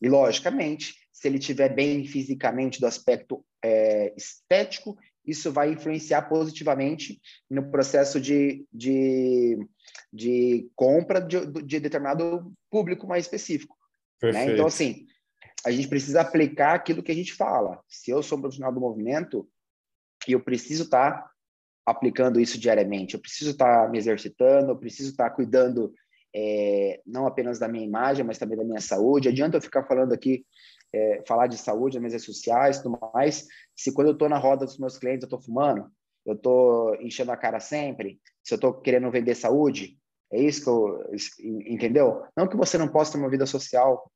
[0.00, 7.20] E logicamente, se ele estiver bem fisicamente do aspecto é, estético, isso vai influenciar positivamente
[7.50, 9.58] no processo de, de,
[10.12, 13.76] de compra de, de determinado público mais específico.
[14.22, 14.52] Né?
[14.52, 15.06] Então, assim,
[15.64, 17.82] a gente precisa aplicar aquilo que a gente fala.
[17.88, 19.48] Se eu sou um profissional do movimento
[20.26, 21.30] eu preciso estar tá
[21.86, 25.92] aplicando isso diariamente, eu preciso estar tá me exercitando, eu preciso estar tá cuidando
[26.34, 29.28] é, não apenas da minha imagem, mas também da minha saúde.
[29.28, 30.44] Adianta eu ficar falando aqui,
[30.92, 34.64] é, falar de saúde nas mídias sociais, tudo mais, se quando eu estou na roda
[34.64, 35.90] dos meus clientes eu estou fumando,
[36.26, 39.98] eu estou enchendo a cara sempre, se eu estou querendo vender saúde,
[40.30, 41.02] é isso que eu,
[41.66, 42.22] entendeu?
[42.36, 44.10] Não que você não possa ter uma vida social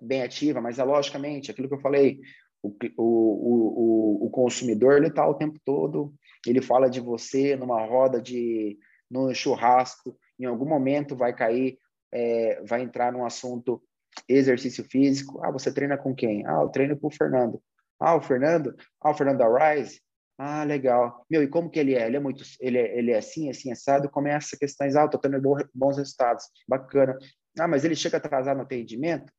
[0.00, 2.20] bem ativa, mas é logicamente aquilo que eu falei,
[2.62, 6.14] o, o, o, o consumidor ele está o tempo todo,
[6.46, 8.78] ele fala de você numa roda de
[9.10, 11.78] no churrasco, em algum momento vai cair,
[12.12, 13.82] é, vai entrar num assunto
[14.28, 15.40] exercício físico.
[15.44, 16.46] Ah, você treina com quem?
[16.46, 17.62] Ah, eu treino com o Fernando.
[18.00, 18.74] Ah, o Fernando?
[19.00, 20.00] Ah, o Fernando Rise?
[20.36, 21.24] Ah, legal.
[21.30, 22.06] Meu, e como que ele é?
[22.06, 24.10] Ele é muito, ele é, ele é assim, assim, assado?
[24.10, 25.40] Começa questões, ah, tô tendo
[25.72, 26.44] bons resultados.
[26.68, 27.16] Bacana.
[27.58, 29.32] Ah, mas ele chega atrasado no atendimento?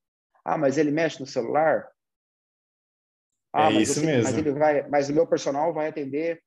[0.45, 1.89] Ah, mas ele mexe no celular?
[3.51, 4.23] Ah, é mas isso mesmo.
[4.23, 6.39] Mas, ele vai, mas o meu personal vai atender,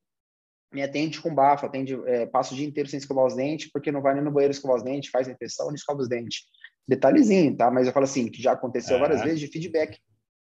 [0.73, 3.91] me atende com bafo, atende, é, passa o dia inteiro sem escovar os dentes, porque
[3.91, 6.45] não vai nem no banheiro escovar os dentes, faz a infecção, não escova os dentes.
[6.87, 7.71] Detalhezinho, tá?
[7.71, 9.01] Mas eu falo assim, que já aconteceu é.
[9.01, 9.99] várias vezes de feedback.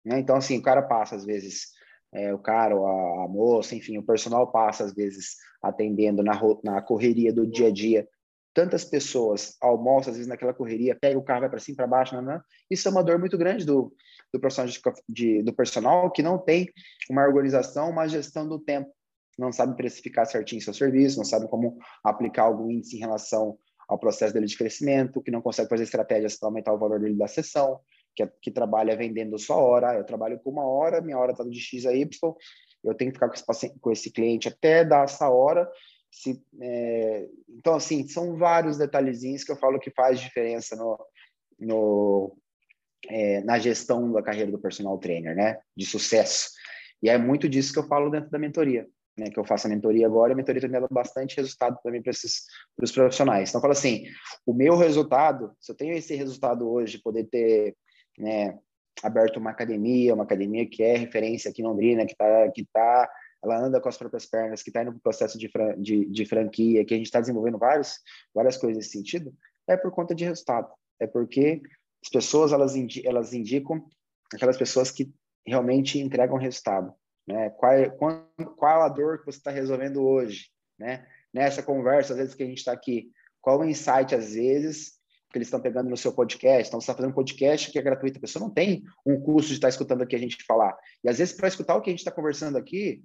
[0.04, 0.18] Né?
[0.18, 1.68] Então, assim, o cara passa, às vezes,
[2.12, 6.80] é, o cara, a, a, moça, enfim, o personal passa, às vezes, atendendo na, na
[6.80, 8.08] correria do dia a dia,
[8.54, 12.14] tantas pessoas almoçam, às vezes, naquela correria, pega o carro, vai para cima, para baixo,
[12.14, 12.40] não, não.
[12.70, 13.92] isso é uma dor muito grande do,
[14.32, 16.68] do, profissional de, de, do personal que não tem
[17.10, 18.90] uma organização, uma gestão do tempo,
[19.36, 23.98] não sabe precificar certinho seu serviço, não sabe como aplicar algum índice em relação ao
[23.98, 27.26] processo dele de crescimento, que não consegue fazer estratégias para aumentar o valor dele da
[27.26, 27.80] sessão,
[28.14, 31.42] que, é, que trabalha vendendo sua hora, eu trabalho com uma hora, minha hora está
[31.44, 32.08] de X a Y,
[32.84, 35.68] eu tenho que ficar com esse, com esse cliente até dar essa hora.
[36.14, 40.96] Se, é, então, assim, são vários detalhezinhos que eu falo que faz diferença no,
[41.58, 42.36] no,
[43.08, 45.58] é, na gestão da carreira do personal trainer, né?
[45.76, 46.50] De sucesso.
[47.02, 48.86] E é muito disso que eu falo dentro da mentoria,
[49.18, 49.28] né?
[49.28, 52.92] Que eu faço a mentoria agora a mentoria também dá bastante resultado também para os
[52.92, 53.48] profissionais.
[53.48, 54.04] Então, eu falo assim,
[54.46, 57.76] o meu resultado, se eu tenho esse resultado hoje, poder ter,
[58.16, 58.56] né?
[59.02, 63.10] Aberto uma academia, uma academia que é referência aqui em Londrina, que está que tá
[63.44, 66.24] ela anda com as próprias pernas, que está indo para o processo de, de, de,
[66.24, 67.98] franquia, que a gente está desenvolvendo vários,
[68.34, 69.32] várias coisas nesse sentido,
[69.68, 70.72] é por conta de resultado.
[70.98, 71.60] É porque
[72.02, 73.84] as pessoas elas, indi elas indicam
[74.32, 75.12] aquelas pessoas que
[75.46, 76.94] realmente entregam resultado.
[77.26, 77.50] Né?
[77.50, 80.50] Qual, qual, qual a dor que você está resolvendo hoje?
[80.78, 81.06] Né?
[81.32, 84.94] Nessa conversa, às vezes que a gente está aqui, qual o insight, às vezes,
[85.30, 86.68] que eles estão pegando no seu podcast?
[86.68, 89.48] Então, você está fazendo um podcast que é gratuito, a pessoa não tem um curso
[89.48, 90.76] de estar tá escutando aqui a gente falar.
[91.02, 93.04] E, às vezes, para escutar o que a gente está conversando aqui,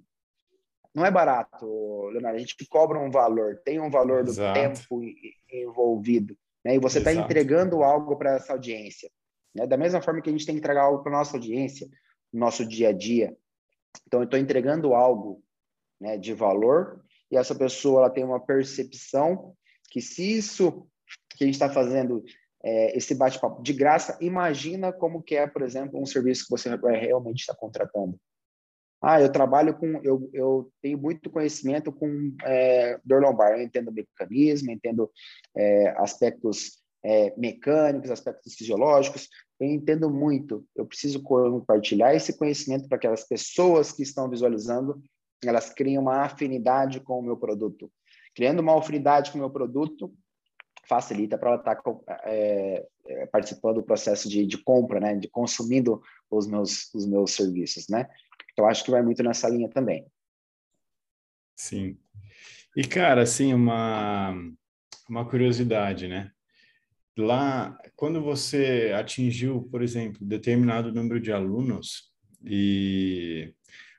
[0.94, 1.66] não é barato,
[2.08, 2.36] Leonardo.
[2.36, 4.58] A gente cobra um valor, tem um valor do Exato.
[4.58, 5.02] tempo
[5.50, 6.36] envolvido.
[6.64, 6.74] Né?
[6.74, 9.10] E você está entregando algo para essa audiência.
[9.54, 9.66] Né?
[9.66, 11.88] Da mesma forma que a gente tem que entregar algo para nossa audiência,
[12.32, 13.36] no nosso dia a dia.
[14.06, 15.42] Então, eu estou entregando algo
[16.00, 19.54] né, de valor e essa pessoa ela tem uma percepção
[19.90, 20.86] que se isso
[21.36, 22.24] que a gente está fazendo
[22.62, 26.76] é, esse bate-papo de graça, imagina como que é, por exemplo, um serviço que você
[26.76, 28.18] vai realmente estar contratando.
[29.02, 33.90] Ah, eu trabalho com, eu, eu tenho muito conhecimento com é, dor lombar, eu entendo
[33.90, 35.10] mecanismo, entendo
[35.56, 39.28] é, aspectos é, mecânicos, aspectos fisiológicos,
[39.58, 40.66] eu entendo muito.
[40.76, 45.02] Eu preciso compartilhar esse conhecimento para aquelas pessoas que estão visualizando,
[45.44, 47.90] elas criam uma afinidade com o meu produto.
[48.34, 50.12] Criando uma afinidade com o meu produto,
[50.86, 51.80] facilita para ela estar
[52.24, 57.32] é, é, participando do processo de, de compra, né, de consumindo os meus, os meus
[57.32, 58.08] serviços, né?
[58.52, 60.06] Então, acho que vai muito nessa linha também.
[61.56, 61.98] Sim.
[62.76, 64.34] E, cara, assim, uma,
[65.08, 66.30] uma curiosidade, né?
[67.16, 72.10] Lá, quando você atingiu, por exemplo, determinado número de alunos,
[72.44, 73.54] e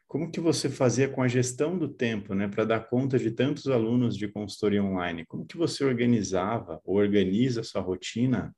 [0.08, 3.68] como que você fazia com a gestão do tempo, né, para dar conta de tantos
[3.68, 5.26] alunos de consultoria online?
[5.26, 8.54] Como que você organizava ou organiza a sua rotina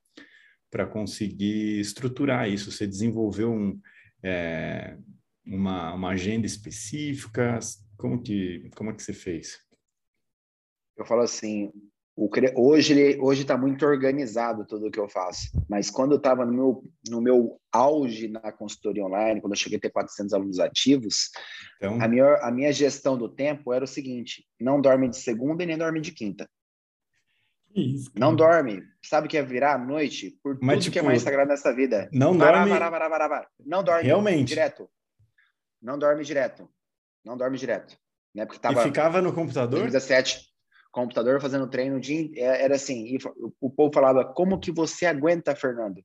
[0.71, 2.71] para conseguir estruturar isso?
[2.71, 3.79] Você desenvolveu um,
[4.23, 4.97] é,
[5.45, 7.59] uma, uma agenda específica?
[7.97, 9.59] Como que, como é que você fez?
[10.97, 11.71] Eu falo assim,
[12.15, 16.45] o, hoje hoje está muito organizado tudo o que eu faço, mas quando eu estava
[16.45, 20.59] no meu, no meu auge na consultoria online, quando eu cheguei a ter 400 alunos
[20.59, 21.31] ativos,
[21.77, 21.99] então...
[22.01, 25.65] a, minha, a minha gestão do tempo era o seguinte, não dorme de segunda e
[25.65, 26.47] nem dorme de quinta.
[27.75, 28.83] Isso, não dorme.
[29.03, 30.37] Sabe o que é virar à noite?
[30.43, 32.07] Por Mas, tudo tipo, que é tipo, mais sagrado nessa vida.
[32.13, 32.69] Não dorme.
[33.65, 34.03] não dorme.
[34.03, 34.49] Realmente.
[34.49, 34.87] Direto
[35.84, 36.67] não dorme direto.
[37.23, 37.97] Não dorme direto.
[38.34, 38.45] Né?
[38.45, 39.86] Porque tava, e ficava no computador?
[39.86, 40.49] 17,
[40.91, 43.17] computador fazendo treino, dia, é, era assim,
[43.59, 46.03] o povo falava, como que você aguenta, Fernando?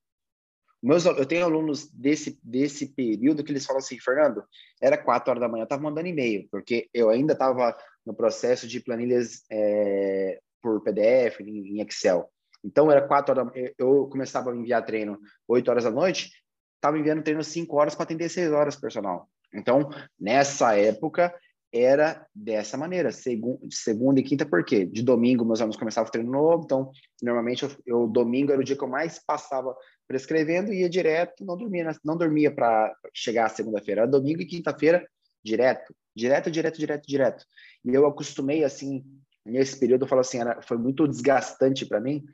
[0.80, 4.44] Meus, eu tenho alunos desse, desse período que eles falam assim, Fernando,
[4.80, 7.76] era quatro horas da manhã, eu estava mandando e-mail, porque eu ainda estava
[8.06, 12.30] no processo de planilhas é, por PDF, em, em, Excel.
[12.64, 15.18] Então, era quatro horas, eu começava a enviar treino
[15.48, 16.30] oito horas da noite,
[16.76, 19.28] estava enviando treino cinco horas para atender seis horas personal.
[19.52, 19.88] Então,
[20.18, 21.34] nessa época,
[21.72, 24.86] era dessa maneira, segunda, e quinta, por quê?
[24.86, 26.90] De domingo, meus alunos começavam o treino novo, então,
[27.22, 29.76] normalmente, eu, eu, domingo era o dia que eu mais passava
[30.06, 34.46] prescrevendo e ia direto, não dormia, não dormia para chegar à segunda-feira, era domingo e
[34.46, 35.06] quinta-feira,
[35.44, 37.44] direto, direto, direto, direto, direto.
[37.84, 39.04] E eu acostumei, assim,
[39.44, 42.24] nesse período, eu falo assim, era, foi muito desgastante para mim,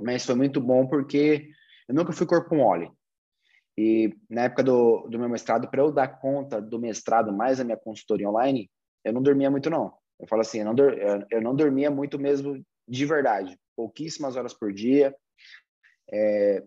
[0.00, 1.48] mas foi muito bom porque
[1.88, 2.90] eu nunca fui corpo mole.
[3.82, 7.64] E na época do, do meu mestrado, para eu dar conta do mestrado mais a
[7.64, 8.70] minha consultoria online,
[9.02, 9.94] eu não dormia muito, não.
[10.20, 10.74] Eu falo assim, eu não,
[11.30, 13.58] eu não dormia muito mesmo de verdade.
[13.74, 15.16] Pouquíssimas horas por dia,
[16.12, 16.62] é,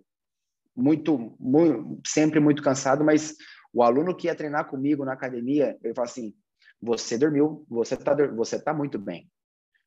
[0.76, 3.36] muito, muito, sempre muito cansado, mas
[3.72, 6.34] o aluno que ia treinar comigo na academia, ele fala assim,
[6.82, 9.30] você dormiu, você tá, você tá muito bem.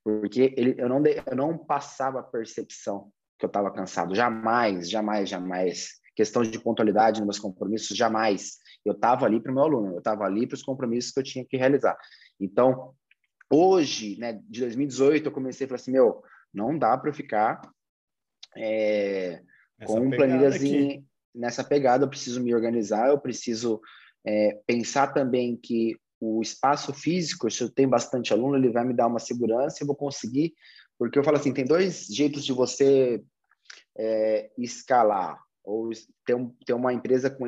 [0.04, 4.14] Porque ele, eu, não, eu não passava a percepção que eu estava cansado.
[4.14, 8.56] Jamais, jamais, jamais questão de pontualidade nos meus compromissos, jamais.
[8.84, 11.24] Eu estava ali para o meu aluno, eu estava ali para os compromissos que eu
[11.24, 11.96] tinha que realizar.
[12.40, 12.94] Então,
[13.50, 17.60] hoje, né, de 2018, eu comecei a falar assim, meu, não dá para ficar
[18.56, 19.42] é,
[19.84, 21.04] com um planilhazinho
[21.34, 23.78] nessa pegada, eu preciso me organizar, eu preciso
[24.26, 28.94] é, pensar também que o espaço físico, se eu tenho bastante aluno, ele vai me
[28.94, 30.54] dar uma segurança, eu vou conseguir,
[30.98, 33.22] porque eu falo assim, tem dois jeitos de você
[33.98, 35.90] é, escalar ou
[36.24, 37.44] ter, um, ter uma empresa com,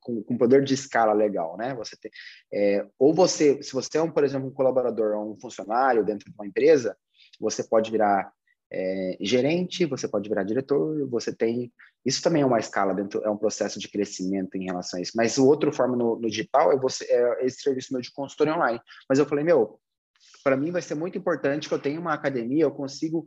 [0.00, 1.74] com, com poder de escala legal, né?
[1.74, 2.10] Você ter,
[2.52, 6.30] é, ou você, se você é um, por exemplo, um colaborador ou um funcionário dentro
[6.30, 6.96] de uma empresa,
[7.40, 8.32] você pode virar
[8.70, 11.72] é, gerente, você pode virar diretor, você tem.
[12.06, 15.12] Isso também é uma escala dentro, é um processo de crescimento em relação a isso.
[15.16, 18.54] Mas o outro forma no, no digital é você é esse serviço meu de consultoria
[18.54, 18.80] online.
[19.08, 19.80] Mas eu falei, meu,
[20.44, 23.26] para mim vai ser muito importante que eu tenha uma academia, eu consigo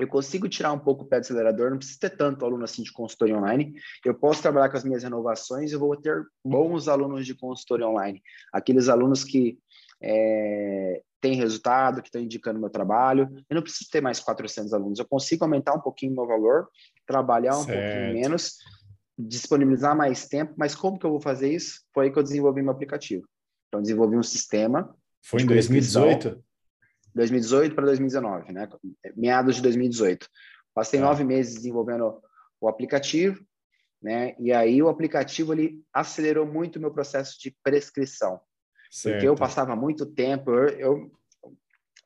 [0.00, 2.82] eu consigo tirar um pouco o pé do acelerador, não preciso ter tanto aluno assim
[2.82, 3.74] de consultoria online.
[4.04, 8.22] Eu posso trabalhar com as minhas renovações, eu vou ter bons alunos de consultoria online.
[8.52, 9.58] Aqueles alunos que
[10.02, 13.28] é, têm resultado, que estão indicando meu trabalho.
[13.48, 16.68] Eu não preciso ter mais 400 alunos, eu consigo aumentar um pouquinho o meu valor,
[17.06, 17.78] trabalhar um certo.
[17.78, 18.54] pouquinho menos,
[19.18, 20.54] disponibilizar mais tempo.
[20.56, 21.82] Mas como que eu vou fazer isso?
[21.92, 23.24] Foi aí que eu desenvolvi meu aplicativo.
[23.68, 24.96] Então, desenvolvi um sistema.
[25.22, 26.42] Foi em 2018?
[27.14, 28.68] 2018 para 2019, né?
[29.16, 30.28] Meados de 2018.
[30.74, 31.02] Passei é.
[31.02, 32.20] nove meses desenvolvendo
[32.60, 33.44] o aplicativo,
[34.02, 34.34] né?
[34.38, 38.40] E aí o aplicativo ele acelerou muito o meu processo de prescrição,
[38.90, 39.14] certo.
[39.14, 41.12] porque eu passava muito tempo, eu, eu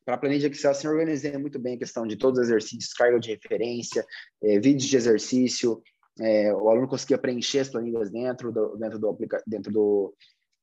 [0.05, 3.19] para a planilha Excel, assim, organizei muito bem a questão de todos os exercícios, carga
[3.19, 4.05] de referência,
[4.43, 5.83] é, vídeos de exercício,
[6.21, 10.15] é, o aluno conseguia preencher as planilhas dentro do dentro do dentro do,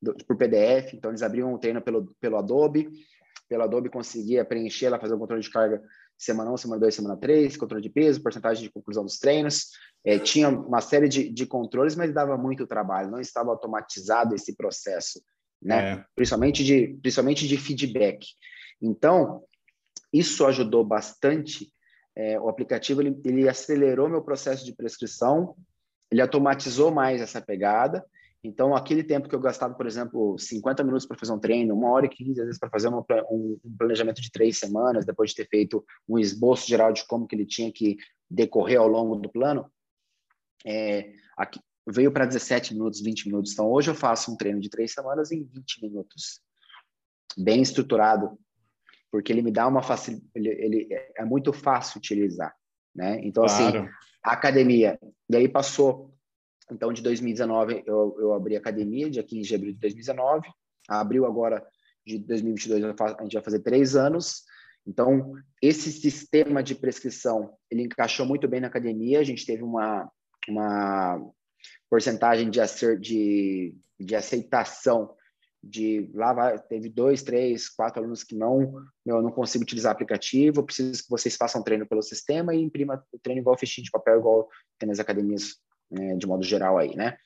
[0.01, 2.89] do por PDF, então eles abriam o treino pelo pelo Adobe,
[3.51, 5.83] pela Adobe conseguia preencher ela, fazer o controle de carga
[6.17, 9.71] semana 1, semana 2, semana 3, controle de peso, porcentagem de conclusão dos treinos.
[10.05, 14.55] É, tinha uma série de, de controles, mas dava muito trabalho, não estava automatizado esse
[14.55, 15.21] processo,
[15.61, 15.95] né?
[15.95, 16.05] É.
[16.15, 18.25] Principalmente, de, principalmente de feedback.
[18.81, 19.43] Então,
[20.13, 21.73] isso ajudou bastante.
[22.15, 25.57] É, o aplicativo ele, ele acelerou meu processo de prescrição,
[26.09, 28.01] ele automatizou mais essa pegada
[28.43, 31.91] então, aquele tempo que eu gastava, por exemplo, 50 minutos para fazer um treino, uma
[31.91, 35.29] hora e 15, às vezes, para fazer uma, um, um, planejamento de três semanas, depois
[35.29, 39.15] de ter feito um esboço geral de como que ele tinha que decorrer ao longo
[39.15, 39.71] do plano,
[40.65, 43.53] é, aqui, veio para 17 minutos, 20 minutos.
[43.53, 46.41] Então, hoje eu faço um treino de três semanas em 20 minutos,
[47.37, 48.39] bem estruturado,
[49.11, 52.55] porque ele me dá uma facilidade, ele, ele, é muito fácil utilizar,
[52.95, 53.19] né?
[53.23, 53.85] Então, assim, claro.
[53.85, 56.11] assim, a academia, e aí passou
[56.71, 60.47] então, de 2019, eu, eu abri a academia, dia 15 de abril de 2019.
[60.87, 61.65] Abril agora
[62.05, 64.43] de 2022, a gente vai fazer três anos.
[64.87, 69.19] Então, esse sistema de prescrição, ele encaixou muito bem na academia.
[69.19, 70.09] A gente teve uma,
[70.47, 71.21] uma
[71.89, 75.13] porcentagem de, acer, de, de aceitação
[75.63, 80.63] de lá vai, teve dois, três, quatro alunos que não, eu não consigo utilizar aplicativo,
[80.63, 84.17] preciso que vocês façam treino pelo sistema e imprima o treino igual fichinha de papel,
[84.17, 84.49] igual
[84.79, 85.59] tem nas academias
[85.91, 87.17] né, de modo geral aí, né?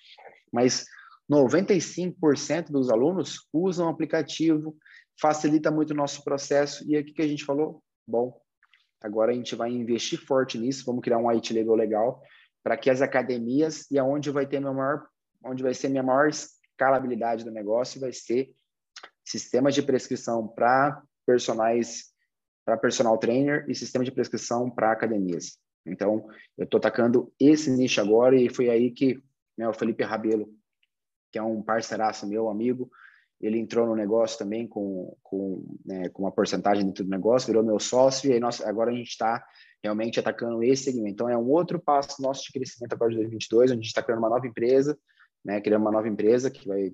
[0.52, 0.86] Mas
[1.32, 4.76] 95% dos alunos usam o aplicativo,
[5.20, 6.84] facilita muito o nosso processo.
[6.90, 7.82] E aí o que a gente falou?
[8.08, 8.40] Bom,
[9.02, 12.22] agora a gente vai investir forte nisso, vamos criar um IT legal legal
[12.64, 15.08] para que as academias e aonde vai ter maior,
[15.44, 18.52] onde vai ser minha maior escalabilidade do negócio vai ser
[19.24, 22.12] sistemas de prescrição para personagens,
[22.66, 25.60] para personal trainer e sistema de prescrição para academias.
[25.86, 26.28] Então,
[26.58, 29.22] eu estou atacando esse nicho agora e foi aí que
[29.58, 30.50] né, o Felipe Rabelo,
[31.32, 32.90] que é um parceiraço meu, amigo,
[33.40, 37.64] ele entrou no negócio também com, com, né, com uma porcentagem dentro do negócio, virou
[37.64, 39.46] meu sócio e aí nós, agora a gente está
[39.84, 41.14] realmente atacando esse segmento.
[41.14, 44.02] Então, é um outro passo nosso de crescimento agora de 2022, onde a gente está
[44.02, 44.98] criando uma nova empresa,
[45.44, 46.92] né, criando uma nova empresa que vai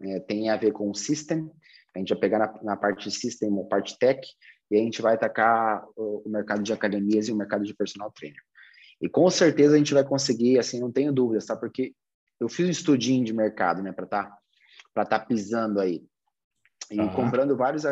[0.00, 1.50] é, tem a ver com o system,
[1.94, 4.26] a gente vai pegar na, na parte de system, ou parte tech,
[4.72, 8.10] e a gente vai atacar o, o mercado de academias e o mercado de personal
[8.10, 8.40] trainer.
[8.98, 11.54] E com certeza a gente vai conseguir, assim, não tenho dúvidas, tá?
[11.54, 11.94] Porque
[12.40, 14.38] eu fiz um estudinho de mercado, né, para tá
[14.94, 16.02] para tá pisando aí.
[16.90, 17.12] E uhum.
[17.12, 17.84] comprando vários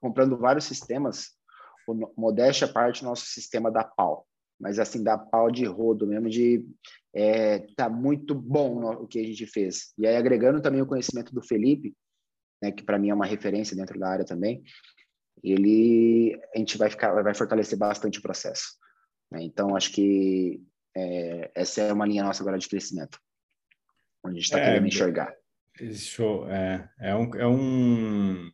[0.00, 1.30] comprando vários sistemas,
[1.86, 4.26] o modéstia parte nosso sistema da pau,
[4.58, 6.64] mas assim da pau de rodo mesmo de
[7.14, 9.92] é, tá muito bom no, o que a gente fez.
[9.96, 11.94] E aí agregando também o conhecimento do Felipe,
[12.60, 14.62] né, que para mim é uma referência dentro da área também,
[15.42, 18.76] ele a gente vai ficar vai fortalecer bastante o processo.
[19.30, 19.42] Né?
[19.42, 20.62] Então acho que
[20.96, 23.18] é, essa é uma linha nossa agora de crescimento,
[24.24, 25.34] onde a gente está é, querendo enxergar.
[25.94, 28.50] Show, é, é um, é um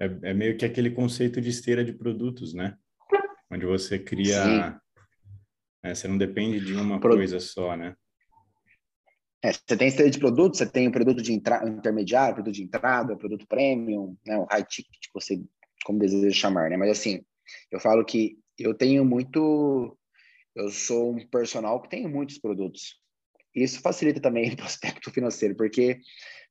[0.00, 2.76] é, é, meio que aquele conceito de esteira de produtos, né?
[3.50, 4.44] Onde você cria,
[5.82, 5.94] né?
[5.94, 7.16] você não depende de uma Pro...
[7.16, 7.96] coisa só, né?
[9.42, 13.16] É, você tem esteira de produtos, você tem o produto de intermediário, produto de entrada,
[13.16, 15.40] produto premium, né, o high ticket, você
[15.84, 16.76] como deseja chamar, né?
[16.76, 17.24] Mas assim,
[17.70, 19.96] eu falo que eu tenho muito,
[20.56, 23.00] eu sou um personal que tem muitos produtos.
[23.54, 26.00] Isso facilita também o aspecto financeiro, porque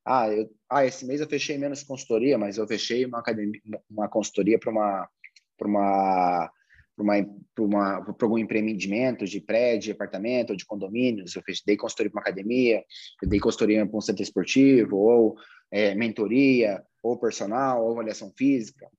[0.06, 3.60] ah, eu, ah, esse mês eu fechei menos consultoria, mas eu fechei uma academia,
[3.90, 5.10] uma consultoria para uma
[5.58, 6.52] para uma
[6.98, 7.16] para uma,
[7.60, 12.24] uma, algum empreendimento de prédio, de apartamento, de condomínios, eu fiz, dei consultoria para uma
[12.24, 12.84] academia,
[13.22, 15.38] eu dei consultoria para um centro esportivo, ou
[15.70, 18.90] é, mentoria, ou personal, ou avaliação física.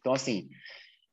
[0.00, 0.48] Então, assim,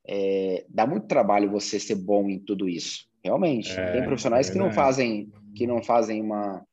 [0.08, 3.06] é, dá muito trabalho você ser bom em tudo isso.
[3.24, 6.66] Realmente, é, tem profissionais que não fazem, que não fazem uma,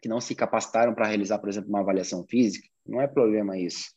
[0.00, 2.68] que não se capacitaram para realizar, por exemplo, uma avaliação física.
[2.86, 3.90] Não é problema isso.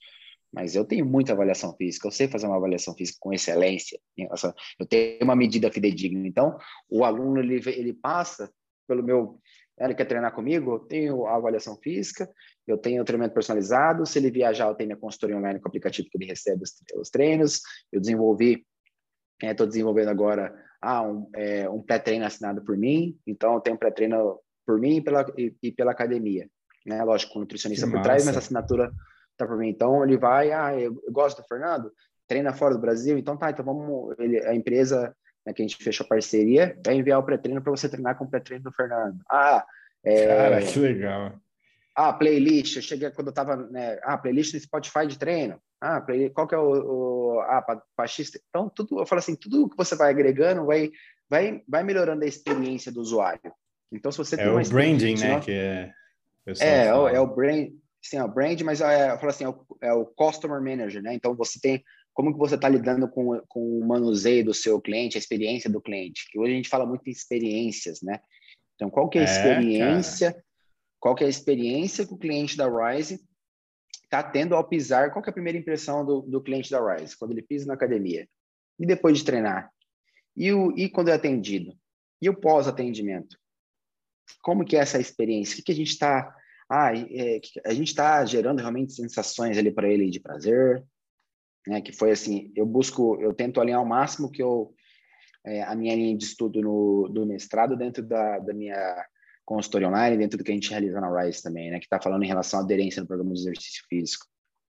[0.52, 4.86] Mas eu tenho muita avaliação física, eu sei fazer uma avaliação física com excelência, eu
[4.88, 6.28] tenho uma medida fidedigna.
[6.28, 6.58] Então,
[6.90, 8.52] o aluno ele, ele passa
[8.88, 9.40] pelo meu.
[9.80, 10.74] Ele quer treinar comigo?
[10.74, 12.30] Eu tenho a avaliação física,
[12.68, 14.06] eu tenho o treinamento personalizado.
[14.06, 16.74] Se ele viajar, eu tenho minha consultoria online com o aplicativo que ele recebe os,
[16.96, 17.62] os treinos.
[17.92, 18.66] Eu desenvolvi,
[19.42, 23.18] estou é, desenvolvendo agora ah, um, é, um pré-treino assinado por mim.
[23.26, 26.50] Então, eu tenho um pré-treino por mim e pela, e, e pela academia.
[26.86, 27.02] Né?
[27.04, 28.10] Lógico, com nutricionista que por massa.
[28.10, 28.92] trás, mas a assinatura
[29.40, 29.70] tá por mim.
[29.70, 31.92] Então ele vai, ah, eu, eu gosto do Fernando,
[32.28, 35.16] treina fora do Brasil, então tá, então vamos, ele, a empresa
[35.46, 38.30] né, que a gente fechou parceria vai enviar o pré-treino para você treinar com o
[38.30, 39.20] pré-treino do Fernando.
[39.30, 39.66] Ah,
[40.04, 41.34] é, cara, que legal.
[41.96, 45.60] Ah, playlist, eu cheguei quando eu tava, né, ah, playlist no Spotify de treino.
[45.82, 47.62] Ah, playlist, qual que é o, o ah,
[47.96, 50.92] para X, então tudo, eu falo assim, tudo que você vai agregando vai
[51.30, 53.52] vai vai melhorando a experiência do usuário.
[53.92, 55.92] Então se você é o branding, né, que é
[56.60, 57.70] é, é o, é o brand,
[58.02, 61.02] sim, é o brand, mas é, eu falo assim, é o, é o customer manager,
[61.02, 61.14] né?
[61.14, 61.84] Então você tem
[62.14, 65.82] como que você está lidando com, com o manuseio do seu cliente, a experiência do
[65.82, 66.30] cliente.
[66.30, 68.20] Que hoje a gente fala muito em experiências, né?
[68.76, 70.32] Então qual que é a é, experiência?
[70.34, 70.46] Cara.
[71.00, 73.22] Qual que é a experiência que o cliente da Rise
[74.04, 75.12] está tendo ao pisar?
[75.12, 77.76] Qual que é a primeira impressão do, do cliente da Rise quando ele pisa na
[77.76, 78.28] academia?
[78.78, 79.72] E depois de treinar?
[80.36, 81.78] E, o, e quando é atendido?
[82.22, 83.38] E o pós-atendimento?
[84.42, 85.54] Como que é essa experiência?
[85.54, 86.36] O que, que a gente está
[86.70, 90.86] ah, é, a gente está gerando realmente sensações ali para ele de prazer,
[91.68, 91.82] né?
[91.82, 94.74] Que foi assim, eu busco, eu tento alinhar ao máximo que eu
[95.46, 99.06] é, a minha linha de estudo no, do mestrado dentro da, da minha
[99.46, 101.80] consultoria online, dentro do que a gente realiza na RISE também, né?
[101.80, 104.28] Que está falando em relação à aderência no programa de exercício físico.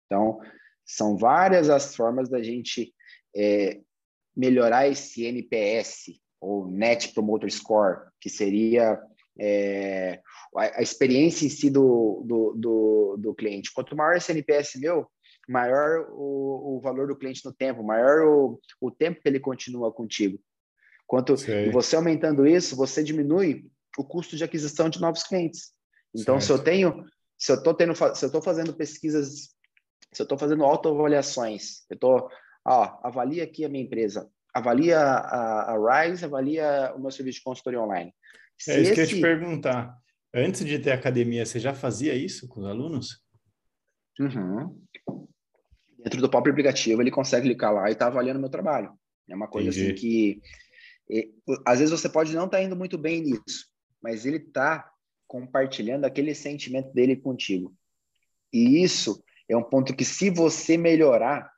[0.04, 0.38] Então,
[0.84, 2.94] são várias as formas da gente
[3.34, 3.80] é,
[4.36, 9.00] melhorar esse NPS, ou Net Promoter Score, que seria
[9.38, 10.20] é,
[10.56, 13.72] a, a, experiência em si do, do, do, do, cliente.
[13.72, 15.06] Quanto maior esse NPS meu,
[15.48, 19.92] maior o, o valor do cliente no tempo, maior o, o tempo que ele continua
[19.92, 20.38] contigo.
[21.06, 21.34] Quanto
[21.72, 23.64] você aumentando isso, você diminui
[23.96, 25.72] o custo de aquisição de novos clientes.
[26.14, 26.46] Então, certo.
[26.46, 27.04] se eu tenho,
[27.38, 29.50] se eu estou tendo, se eu estou fazendo pesquisas,
[30.12, 32.28] se eu estou fazendo autoavaliações, eu estou,
[32.66, 37.44] ó, avalia aqui a minha empresa, avalia a, a Rise, avalia o meu serviço de
[37.44, 38.12] consultoria online.
[38.58, 38.94] Se é isso esse...
[38.94, 39.96] que eu ia te perguntar.
[40.34, 43.22] Antes de ter academia, você já fazia isso com os alunos?
[44.20, 44.78] Uhum.
[45.98, 48.92] Dentro do próprio aplicativo, ele consegue clicar lá e tá avaliando meu trabalho.
[49.28, 49.92] É uma coisa assim, Entendi.
[49.92, 50.42] assim que
[51.08, 51.32] e,
[51.64, 53.68] às vezes você pode não estar tá indo muito bem nisso,
[54.02, 54.90] mas ele está
[55.26, 57.74] compartilhando aquele sentimento dele contigo.
[58.52, 61.50] E isso é um ponto que, se você melhorar,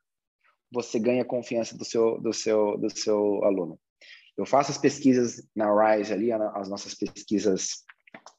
[0.70, 3.78] você ganha confiança do seu, do seu, do seu aluno.
[4.38, 7.82] Eu faço as pesquisas na Rise ali, as nossas pesquisas,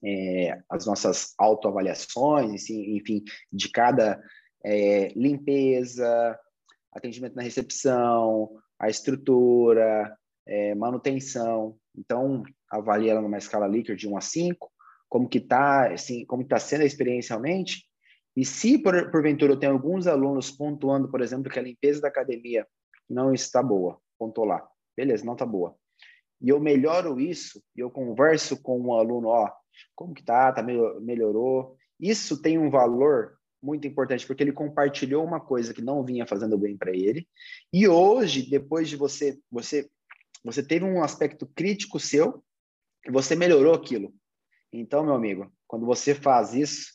[0.02, 3.22] é, as nossas autoavaliações, enfim,
[3.52, 4.18] de cada
[4.64, 6.39] é, limpeza,
[6.93, 11.78] atendimento na recepção, a estrutura, é, manutenção.
[11.93, 14.72] Então, avalia ela numa escala Likert de 1 a 5,
[15.10, 17.84] como que está assim, como está sendo a experiência realmente.
[18.38, 22.08] E se, por, porventura, eu tenho alguns alunos pontuando, por exemplo, que a limpeza da
[22.08, 22.66] academia
[23.10, 24.66] não está boa, pontou lá.
[24.95, 25.78] Beleza, não está boa
[26.42, 29.52] e eu melhoro isso, e eu converso com um aluno, ó,
[29.96, 31.76] como que tá, tá melhorou.
[32.00, 36.58] Isso tem um valor muito importante porque ele compartilhou uma coisa que não vinha fazendo
[36.58, 37.28] bem para ele.
[37.74, 39.90] E hoje, depois de você, você,
[40.44, 42.44] você teve um aspecto crítico seu
[43.06, 44.14] e você melhorou aquilo.
[44.72, 46.94] Então, meu amigo, quando você faz isso,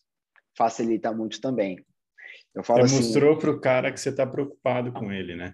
[0.56, 1.84] facilita muito também.
[2.54, 5.52] Eu falo você assim, mostrou para o cara que você está preocupado com ele, né?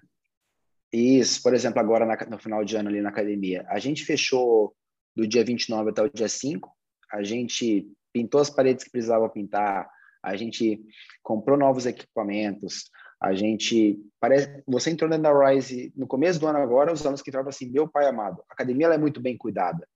[0.91, 4.75] Isso, por exemplo, agora na, no final de ano ali na academia, a gente fechou
[5.15, 6.69] do dia 29 até o dia 5,
[7.11, 9.89] a gente pintou as paredes que precisava pintar,
[10.23, 10.81] a gente
[11.23, 12.89] comprou novos equipamentos,
[13.21, 17.21] a gente parece você entrou dentro da Rise no começo do ano agora, os alunos
[17.21, 19.87] que entraram assim, meu pai amado, a academia ela é muito bem cuidada.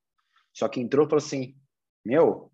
[0.54, 1.56] Só que entrou e falou assim,
[2.06, 2.52] meu,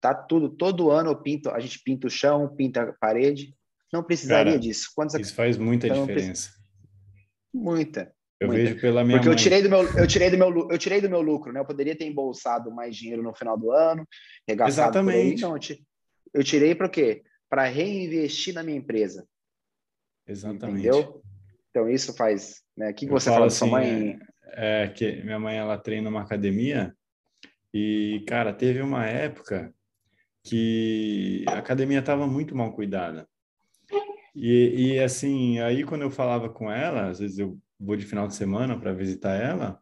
[0.00, 3.54] tá tudo todo ano eu pinto, a gente pinta o chão, pinta a parede,
[3.92, 4.90] não precisaria Cara, disso.
[4.94, 6.59] Quantos isso faz muita então, diferença.
[7.52, 8.12] Muita.
[8.40, 8.62] Eu muita.
[8.62, 9.36] vejo pela minha Porque mãe.
[9.36, 11.60] eu tirei do meu, eu tirei do meu, eu tirei do meu lucro, né?
[11.60, 14.06] Eu poderia ter embolsado mais dinheiro no final do ano,
[14.48, 15.42] regaçado Exatamente.
[15.42, 15.56] Não,
[16.32, 17.22] eu tirei para quê?
[17.48, 19.26] Para reinvestir na minha empresa.
[20.26, 20.86] Exatamente.
[20.86, 21.22] Entendeu?
[21.70, 22.90] Então isso faz, né?
[22.90, 24.18] O que, você fala assim, sua mãe?
[24.52, 26.94] é que minha mãe ela treina numa academia
[27.72, 29.72] e, cara, teve uma época
[30.44, 33.28] que a academia estava muito mal cuidada.
[34.34, 38.28] E, e, assim, aí quando eu falava com ela, às vezes eu vou de final
[38.28, 39.80] de semana para visitar ela,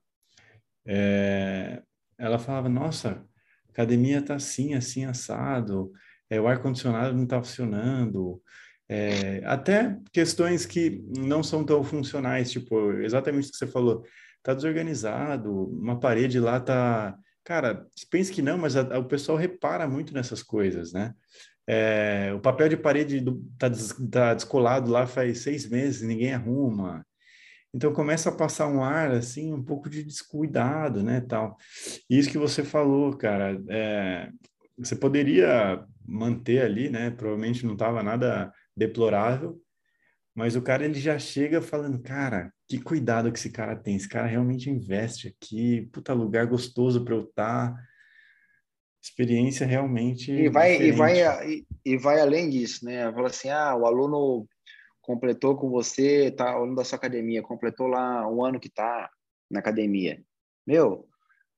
[0.87, 1.83] é,
[2.17, 3.25] ela falava: Nossa,
[3.69, 5.93] academia tá assim, assim, assado,
[6.31, 8.43] é, o ar-condicionado não está funcionando.
[8.89, 14.03] É, até questões que não são tão funcionais, tipo, exatamente o que você falou,
[14.43, 17.17] tá desorganizado, uma parede lá tá.
[17.45, 21.15] Cara, pensa que não, mas a, a, o pessoal repara muito nessas coisas, né?
[21.71, 23.95] É, o papel de parede do, tá, des,
[24.37, 27.07] descolado lá faz seis meses, ninguém arruma.
[27.75, 31.59] Então começa a passar um ar assim, um pouco de descuidado, né, tal.
[32.09, 34.31] Isso que você falou, cara, é,
[34.79, 37.11] você poderia manter ali, né?
[37.11, 39.61] Provavelmente não estava nada deplorável,
[40.35, 44.09] mas o cara ele já chega falando, cara, que cuidado que esse cara tem, esse
[44.09, 47.75] cara realmente investe aqui, puta lugar gostoso para eu estar.
[47.75, 47.88] Tá
[49.03, 50.95] experiência realmente e vai diferente.
[50.95, 53.13] e vai e, e, vai além disso né?
[53.13, 54.47] Fala assim ah o aluno
[55.01, 59.09] completou com você tá aluno da sua academia completou lá um ano que tá
[59.51, 60.23] na academia.
[60.67, 61.07] Meu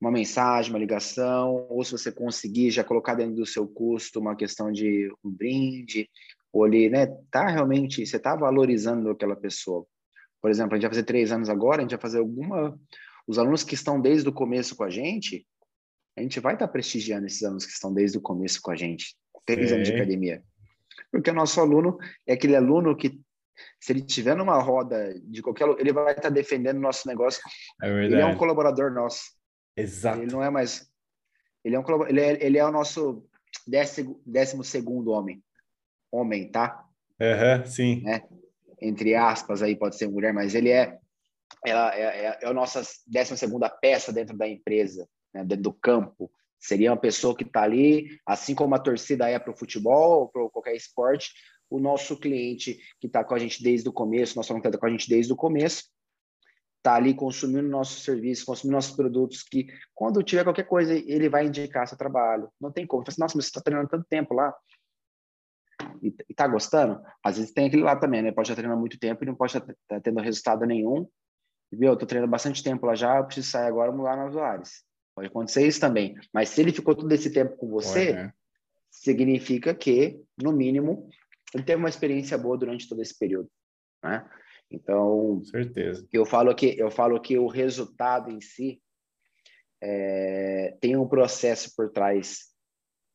[0.00, 4.36] uma mensagem uma ligação ou se você conseguir já colocar dentro do seu custo uma
[4.36, 6.08] questão de um brinde
[6.52, 9.86] ou ali né tá realmente você tá valorizando aquela pessoa.
[10.40, 12.78] Por exemplo a gente vai fazer três anos agora a gente vai fazer alguma
[13.26, 15.46] os alunos que estão desde o começo com a gente
[16.16, 18.76] a gente vai estar tá prestigiando esses alunos que estão desde o começo com a
[18.76, 20.42] gente, três anos de academia.
[21.10, 23.20] Porque o nosso aluno é aquele aluno que,
[23.80, 27.42] se ele tiver numa roda de qualquer ele vai estar tá defendendo o nosso negócio.
[27.82, 29.22] É ele é um colaborador nosso.
[29.76, 30.20] Exato.
[30.20, 30.88] Ele não é mais.
[31.64, 33.26] Ele é um ele é, ele é o nosso
[33.66, 35.42] décimo, décimo segundo homem.
[36.12, 36.84] Homem, tá?
[37.20, 38.02] Uhum, sim.
[38.02, 38.22] Né?
[38.80, 40.98] Entre aspas, aí pode ser mulher, mas ele é,
[41.66, 46.30] é, é, é a nossa décima segunda peça dentro da empresa né, dentro do campo.
[46.58, 50.28] Seria uma pessoa que está ali, assim como a torcida é para o futebol ou
[50.28, 51.32] para qualquer esporte,
[51.70, 54.86] o nosso cliente que está com a gente desde o começo, nosso que está com
[54.86, 55.84] a gente desde o começo,
[56.80, 61.46] está ali consumindo nosso serviço, consumindo nossos produtos, que quando tiver qualquer coisa, ele vai
[61.46, 62.50] indicar seu trabalho.
[62.60, 63.04] Não tem como.
[63.06, 64.54] Assim, Nossa, mas você está treinando tanto tempo lá.
[66.02, 67.00] E, está gostando?
[67.22, 68.32] Às vezes tem aquele lá também, né?
[68.32, 71.06] Pode estar treinando muito tempo e não pode estar tá tendo resultado nenhum.
[71.70, 71.92] Viu?
[71.92, 74.82] Estou treinando bastante tempo lá já, eu preciso sair agora mudar nos ares.
[75.14, 76.14] Pode acontecer isso também.
[76.32, 78.30] Mas se ele ficou todo esse tempo com você,
[78.90, 81.08] significa que, no mínimo,
[81.54, 83.50] ele teve uma experiência boa durante todo esse período.
[84.02, 84.28] Né?
[84.70, 86.06] Então, certeza.
[86.12, 88.80] Eu falo que eu falo que o resultado em si
[89.82, 92.50] é, tem um processo por trás.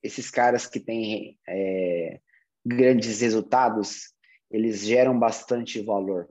[0.04, 2.20] Esses caras que têm é,
[2.66, 4.14] grandes resultados,
[4.52, 6.30] eles geram bastante valor.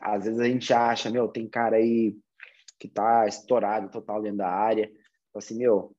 [0.00, 2.16] Às vezes a gente acha, meu, tem cara aí
[2.80, 4.86] que está estourado total dentro da área.
[5.28, 5.94] Então, assim, meu,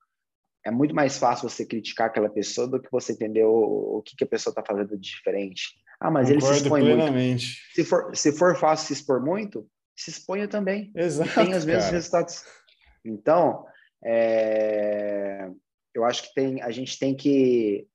[0.66, 4.16] é muito mais fácil você criticar aquela pessoa do que você entender o, o que,
[4.18, 5.76] que a pessoa está fazendo de diferente.
[6.00, 7.46] Ah, mas Concordo ele se expõe plenamente.
[7.46, 7.76] muito.
[7.76, 10.92] Se for, se for fácil se expor muito, se exponha também.
[10.96, 11.32] Exato.
[11.36, 11.96] Tem os mesmos cara.
[11.96, 12.44] resultados.
[13.06, 13.66] Então,
[14.04, 15.48] é,
[15.94, 17.88] eu acho que tem, a gente tem que,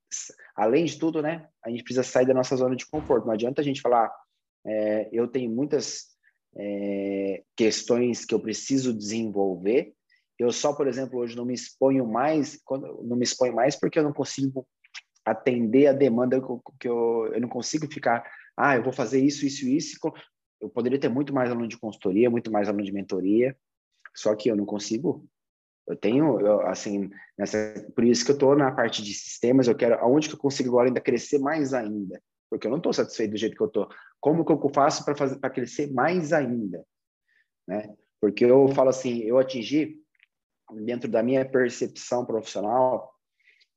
[0.54, 1.48] além de tudo, né?
[1.64, 3.26] A gente precisa sair da nossa zona de conforto.
[3.26, 4.12] Não adianta a gente falar,
[4.64, 6.15] é, eu tenho muitas
[6.56, 9.92] é, questões que eu preciso desenvolver.
[10.38, 12.58] Eu só, por exemplo, hoje não me exponho mais,
[13.04, 14.66] não me exponho mais porque eu não consigo
[15.24, 16.40] atender a demanda
[16.78, 18.24] que eu, eu não consigo ficar,
[18.56, 19.98] ah, eu vou fazer isso, isso, isso.
[20.60, 23.56] Eu poderia ter muito mais aluno de consultoria, muito mais aluno de mentoria,
[24.14, 25.26] só que eu não consigo.
[25.86, 29.74] Eu tenho, eu, assim, nessa, por isso que eu estou na parte de sistemas, eu
[29.74, 32.20] quero, aonde que eu consigo agora ainda crescer mais ainda
[32.50, 33.88] porque eu não estou satisfeito do jeito que eu estou.
[34.20, 36.84] Como que eu faço para crescer mais ainda,
[37.66, 37.94] né?
[38.20, 40.00] Porque eu falo assim, eu atingi
[40.84, 43.14] dentro da minha percepção profissional,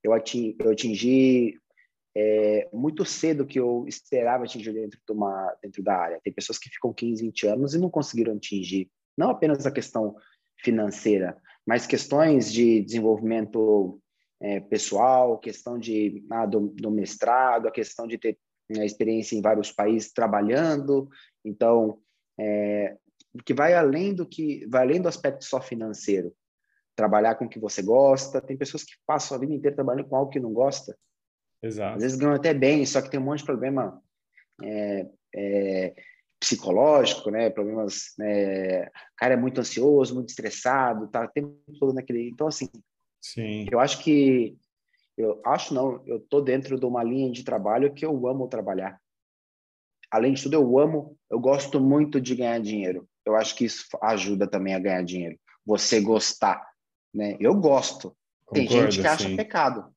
[0.03, 1.59] eu atingi, eu atingi
[2.15, 6.19] é, muito cedo que eu esperava atingir dentro de uma dentro da área.
[6.23, 10.15] Tem pessoas que ficam 15, 20 anos e não conseguiram atingir, não apenas a questão
[10.57, 14.01] financeira, mas questões de desenvolvimento
[14.41, 18.37] é, pessoal, questão de ah, do, do, mestrado, a questão de ter
[18.69, 21.09] né, experiência em vários países trabalhando,
[21.43, 21.99] então
[22.39, 22.95] é,
[23.45, 26.33] que vai além do que vai além do aspecto só financeiro.
[26.95, 28.41] Trabalhar com o que você gosta.
[28.41, 30.97] Tem pessoas que passam a vida inteira trabalhando com algo que não gosta.
[31.61, 31.97] Exato.
[31.97, 34.01] Às vezes ganham até bem, só que tem um monte de problema
[34.61, 35.95] é, é,
[36.39, 37.49] psicológico, né?
[37.49, 38.83] Problemas, né?
[38.87, 42.29] O cara é muito ansioso, muito estressado, tá o tempo todo naquele.
[42.29, 42.69] Então assim,
[43.21, 43.65] Sim.
[43.71, 44.57] eu acho que
[45.19, 48.99] eu acho não, eu tô dentro de uma linha de trabalho que eu amo trabalhar.
[50.09, 53.07] Além de tudo, eu amo, eu gosto muito de ganhar dinheiro.
[53.25, 55.37] Eu acho que isso ajuda também a ganhar dinheiro.
[55.65, 56.65] Você gostar,
[57.13, 57.35] né?
[57.37, 58.15] Eu gosto.
[58.45, 59.35] Concordo, tem gente que acha sim.
[59.35, 59.93] pecado.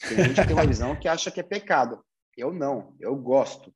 [0.00, 2.04] Tem gente que tem uma visão que acha que é pecado.
[2.36, 3.72] Eu não, eu gosto.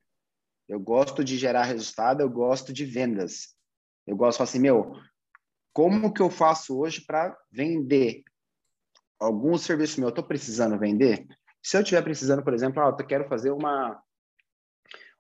[0.69, 3.55] Eu gosto de gerar resultado, eu gosto de vendas.
[4.05, 4.97] Eu gosto assim, meu,
[5.73, 8.25] como que eu faço hoje para vender
[9.23, 10.09] algum serviço meu?
[10.09, 11.27] Eu estou precisando vender?
[11.63, 14.01] Se eu estiver precisando, por exemplo, ah, eu quero fazer uma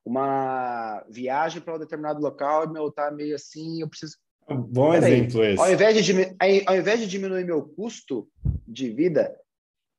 [0.04, 4.16] uma viagem para um determinado local e meu tá meio assim, eu preciso.
[4.48, 5.62] Bom Pera exemplo esse.
[5.62, 6.12] Ao invés, de,
[6.66, 8.28] ao invés de diminuir meu custo
[8.66, 9.32] de vida,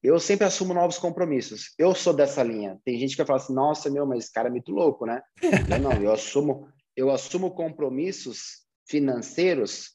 [0.03, 1.73] eu sempre assumo novos compromissos.
[1.79, 2.77] Eu sou dessa linha.
[2.83, 5.21] Tem gente que vai falar assim, nossa, meu, mas esse cara é muito louco, né?
[5.41, 9.93] eu não, eu assumo, eu assumo compromissos financeiros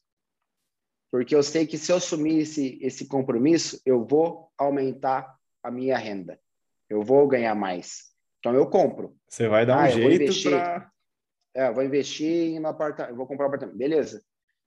[1.10, 5.96] porque eu sei que se eu assumir esse, esse compromisso, eu vou aumentar a minha
[5.96, 6.38] renda.
[6.88, 8.08] Eu vou ganhar mais.
[8.38, 9.16] Então eu compro.
[9.28, 10.90] Você vai dar um ah, jeito para.
[11.54, 13.76] É, eu vou investir no apartamento, vou comprar um apartamento.
[13.76, 14.22] Beleza.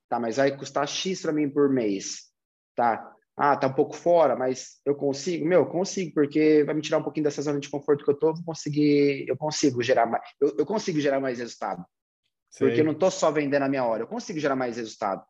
[0.10, 2.32] Tá, mas vai custar X para mim por mês.
[2.76, 3.16] Tá.
[3.38, 5.46] Ah, tá um pouco fora, mas eu consigo?
[5.46, 8.34] Meu, consigo, porque vai me tirar um pouquinho dessa zona de conforto que eu tô,
[8.34, 11.84] vou conseguir, eu consigo gerar mais, eu, eu consigo gerar mais resultado.
[12.50, 12.68] Sei.
[12.68, 15.24] Porque eu não tô só vendendo a minha hora, eu consigo gerar mais resultado.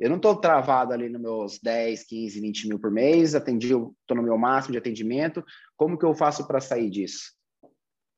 [0.00, 4.16] Eu não estou travado ali nos meus 10, 15, 20 mil por mês, atendi, estou
[4.16, 5.44] no meu máximo de atendimento.
[5.76, 7.34] Como que eu faço para sair disso?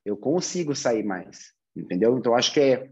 [0.05, 2.17] Eu consigo sair mais, entendeu?
[2.17, 2.89] Então, acho que é,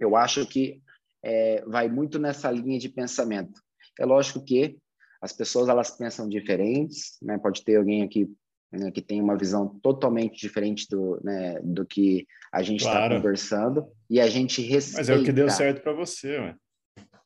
[0.00, 0.80] eu acho que
[1.22, 3.60] é, vai muito nessa linha de pensamento.
[4.00, 4.78] É lógico que
[5.20, 7.36] as pessoas elas pensam diferentes, né?
[7.36, 8.26] Pode ter alguém aqui
[8.72, 13.16] né, que tem uma visão totalmente diferente do, né, do que a gente está claro.
[13.16, 14.98] conversando e a gente respeita.
[14.98, 16.56] Mas é o que deu certo para você, ué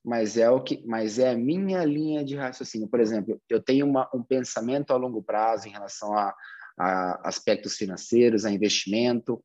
[0.05, 2.88] mas é o que, mas é a minha linha de raciocínio.
[2.88, 6.34] Por exemplo, eu tenho uma, um pensamento a longo prazo em relação a,
[6.78, 9.42] a aspectos financeiros, a investimento,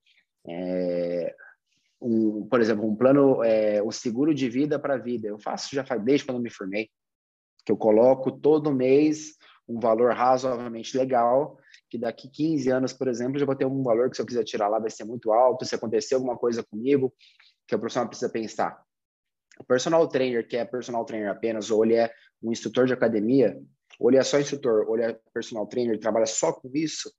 [0.47, 1.35] é,
[2.01, 5.27] um, por exemplo, um plano, é, um seguro de vida para a vida.
[5.27, 6.89] Eu faço já faz desde quando me formei,
[7.65, 9.35] que eu coloco todo mês
[9.67, 11.57] um valor razoavelmente legal,
[11.89, 14.43] que daqui 15 anos, por exemplo, já vou ter um valor que se eu quiser
[14.43, 17.13] tirar lá vai ser muito alto, se acontecer alguma coisa comigo,
[17.65, 18.83] que o profissional precisa pensar
[19.59, 23.57] o personal trainer, que é personal trainer apenas, ou ele é um instrutor de academia,
[23.99, 27.11] ou ele é só instrutor, ou ele é personal trainer, trabalha só com isso,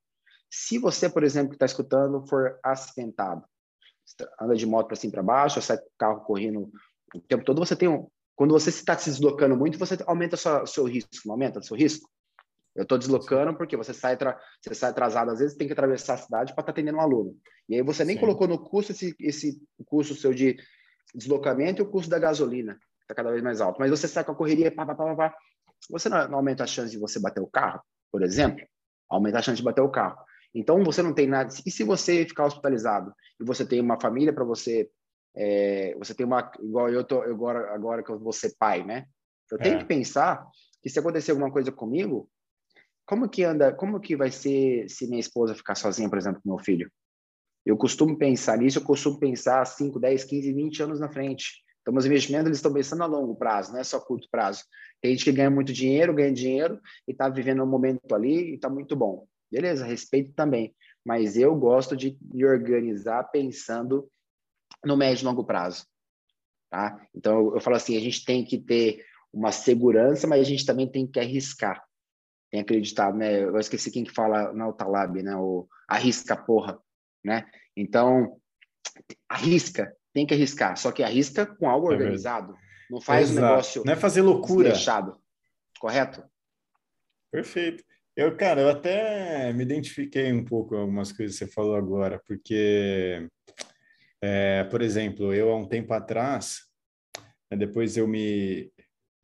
[0.50, 3.44] se você, por exemplo, que está escutando, for acidentado,
[4.40, 6.70] anda de moto para cima para baixo, sai com o carro correndo
[7.12, 8.06] o tempo todo, você tem um.
[8.36, 11.76] Quando você está se deslocando muito, você aumenta o seu risco, não aumenta o seu
[11.76, 12.08] risco?
[12.74, 16.18] Eu estou deslocando porque você sai, você sai atrasado, às vezes tem que atravessar a
[16.18, 17.36] cidade para estar tá atendendo um aluno.
[17.68, 18.20] E aí você nem Sim.
[18.20, 20.56] colocou no custo esse, esse custo seu de
[21.14, 23.78] deslocamento e o custo da gasolina, está cada vez mais alto.
[23.78, 25.34] Mas você sai com a correria, pá, pá, pá, pá,
[25.90, 27.80] você não, aumenta a chance de você bater o carro,
[28.10, 28.64] por exemplo?
[29.08, 30.16] Aumenta a chance de bater o carro.
[30.54, 31.52] Então, você não tem nada.
[31.66, 34.88] E se você ficar hospitalizado e você tem uma família para você,
[35.34, 36.50] é, você tem uma.
[36.60, 39.06] Igual eu tô agora, agora que eu vou ser pai, né?
[39.50, 39.78] Eu tenho é.
[39.78, 40.46] que pensar
[40.80, 42.30] que se acontecer alguma coisa comigo,
[43.04, 46.48] como que anda, como que vai ser se minha esposa ficar sozinha, por exemplo, com
[46.50, 46.90] meu filho?
[47.64, 51.64] Eu costumo pensar nisso, eu costumo pensar 5, 10, 15, 20 anos na frente.
[51.80, 54.64] Então, meus investimentos eles estão pensando a longo prazo, não é só curto prazo.
[55.00, 58.54] Tem gente que ganha muito dinheiro, ganha dinheiro e está vivendo um momento ali e
[58.54, 59.26] está muito bom.
[59.50, 60.74] Beleza, respeito também.
[61.04, 64.10] Mas eu gosto de me organizar pensando
[64.84, 65.86] no médio e longo prazo.
[66.70, 67.06] Tá?
[67.14, 70.64] Então, eu, eu falo assim, a gente tem que ter uma segurança, mas a gente
[70.64, 71.84] também tem que arriscar.
[72.50, 73.42] Tem acreditado, né?
[73.42, 75.36] Eu esqueci quem que fala na Altalab, né?
[75.36, 76.78] O arrisca porra
[77.24, 77.46] né?
[77.76, 78.38] Então,
[79.28, 82.54] arrisca, tem que arriscar, só que arrisca com algo é organizado.
[82.90, 83.46] Não faz Exato.
[83.46, 83.82] um negócio.
[83.84, 84.70] Não é fazer loucura.
[84.70, 85.18] Fechado.
[85.80, 86.22] Correto?
[87.32, 87.82] Perfeito.
[88.16, 92.22] Eu, cara, eu até me identifiquei um pouco com algumas coisas que você falou agora,
[92.24, 93.28] porque,
[94.22, 96.60] é, por exemplo, eu há um tempo atrás,
[97.50, 98.72] né, depois eu me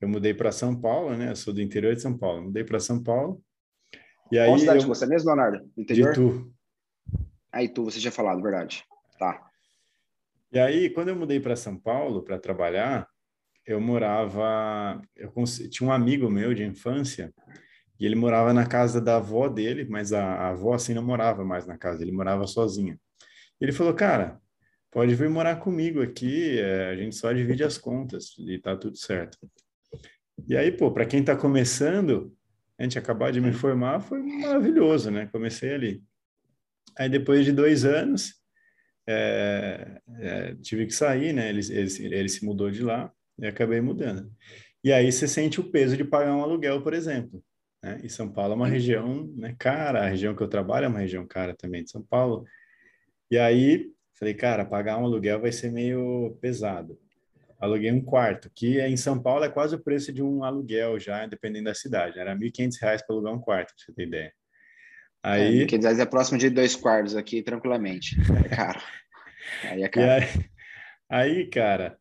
[0.00, 1.30] eu mudei para São Paulo, né?
[1.30, 3.42] Eu sou do interior de São Paulo, mudei para São Paulo.
[4.32, 4.88] E aí Qual cidade eu...
[4.88, 5.70] você é mesmo, Leonardo?
[5.76, 6.14] Interior?
[6.14, 6.54] De Itu.
[7.52, 8.84] Aí tu, você já falado, verdade.
[9.18, 9.50] Tá.
[10.52, 13.08] E aí, quando eu mudei para São Paulo para trabalhar,
[13.66, 15.32] eu morava, eu
[15.70, 17.32] tinha um amigo meu de infância
[17.98, 21.44] e ele morava na casa da avó dele, mas a, a avó assim não morava
[21.44, 22.98] mais na casa, ele morava sozinha.
[23.60, 24.40] Ele falou, cara,
[24.90, 28.96] pode vir morar comigo aqui, é, a gente só divide as contas e tá tudo
[28.96, 29.38] certo.
[30.48, 32.34] E aí, pô, para quem está começando,
[32.78, 35.28] a gente acabar de me formar foi maravilhoso, né?
[35.30, 36.02] Comecei ali.
[37.00, 38.34] Aí depois de dois anos,
[39.08, 41.48] é, é, tive que sair, né?
[41.48, 44.30] Ele, ele, ele se mudou de lá e acabei mudando.
[44.84, 47.42] E aí você sente o peso de pagar um aluguel, por exemplo.
[47.82, 48.02] Né?
[48.04, 50.98] E São Paulo é uma região né, cara, a região que eu trabalho é uma
[50.98, 52.44] região cara também de São Paulo.
[53.30, 57.00] E aí falei, cara, pagar um aluguel vai ser meio pesado.
[57.58, 61.24] Aluguei um quarto, que em São Paulo é quase o preço de um aluguel já,
[61.24, 62.18] dependendo da cidade.
[62.18, 64.39] Era R$ 1.500 para alugar um quarto, pra você ter ideia.
[65.22, 65.62] Aí...
[65.62, 68.16] É, 1.500 é próximo de dois quartos aqui, tranquilamente.
[68.44, 68.80] É caro.
[69.64, 70.24] aí é caro.
[71.08, 71.98] Aí, aí, cara,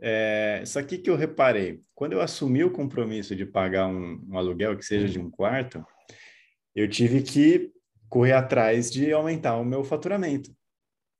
[0.00, 4.38] é, só que que eu reparei, quando eu assumi o compromisso de pagar um, um
[4.38, 5.84] aluguel que seja de um quarto,
[6.74, 7.70] eu tive que
[8.08, 10.50] correr atrás de aumentar o meu faturamento,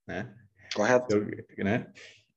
[0.06, 0.32] né?
[0.74, 1.16] Correto.
[1.16, 1.86] Eu, né?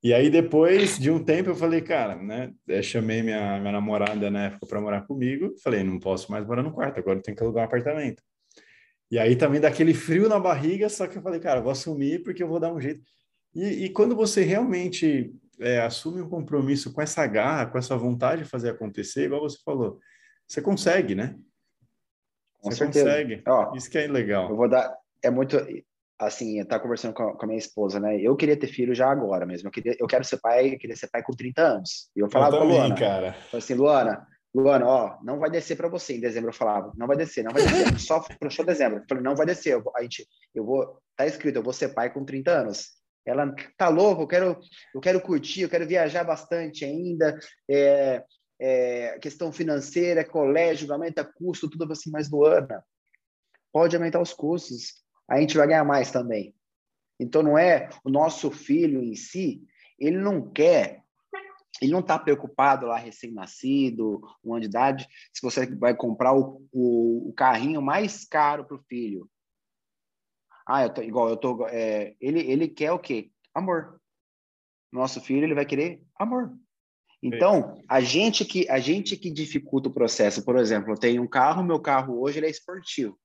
[0.04, 2.54] E aí, depois de um tempo, eu falei, cara, né?
[2.68, 5.56] Eu chamei minha, minha namorada na época para morar comigo.
[5.64, 8.24] Falei, não posso mais morar no quarto, agora eu tenho que alugar um apartamento.
[9.10, 12.24] E aí também dá aquele frio na barriga, só que eu falei, cara, vou assumir
[12.24, 13.02] porque eu vou dar um jeito.
[13.56, 18.44] E, e quando você realmente é, assume um compromisso com essa garra, com essa vontade
[18.44, 20.00] de fazer acontecer, igual você falou,
[20.48, 21.36] você consegue, né?
[22.60, 23.06] Com você certeza.
[23.06, 23.44] consegue.
[23.48, 24.50] Ó, Isso que é legal.
[24.50, 24.94] Eu vou dar.
[25.24, 25.58] É muito
[26.20, 28.20] assim, eu tava conversando com a, com a, minha esposa, né?
[28.20, 29.68] Eu queria ter filho já agora mesmo.
[29.68, 32.10] Eu, queria, eu quero ser pai, eu queria ser pai com 30 anos.
[32.16, 33.36] E eu falava eu também, Luana, cara.
[33.54, 34.28] assim, Luana,
[34.58, 36.16] Luana, ó, não vai descer para você.
[36.16, 38.00] Em dezembro eu falava, não vai descer, não vai descer.
[38.00, 39.00] Só só dezembro.
[39.00, 39.74] Eu falei, não vai descer.
[39.74, 42.98] Eu, a gente, eu vou, tá escrito, eu vou ser pai com 30 anos.
[43.26, 44.60] Ela tá louco, eu quero,
[44.96, 47.38] eu quero curtir, eu quero viajar bastante ainda.
[47.70, 48.24] É,
[48.60, 52.84] é, questão financeira, colégio, aumenta custo, tudo assim, mas Luana,
[53.72, 56.56] pode aumentar os custos a gente vai ganhar mais também.
[57.20, 59.62] Então, não é o nosso filho em si,
[60.00, 61.04] ele não quer,
[61.82, 66.66] ele não está preocupado lá, recém-nascido, um ano de idade, se você vai comprar o,
[66.72, 69.30] o, o carrinho mais caro para o filho.
[70.68, 71.66] Ah, eu tô, igual eu tô.
[71.68, 73.32] É, ele, ele quer o quê?
[73.54, 74.02] Amor.
[74.92, 76.58] Nosso filho ele vai querer amor.
[77.22, 81.28] Então, a gente que a gente que dificulta o processo, por exemplo, eu tenho um
[81.28, 83.18] carro, meu carro hoje ele é esportivo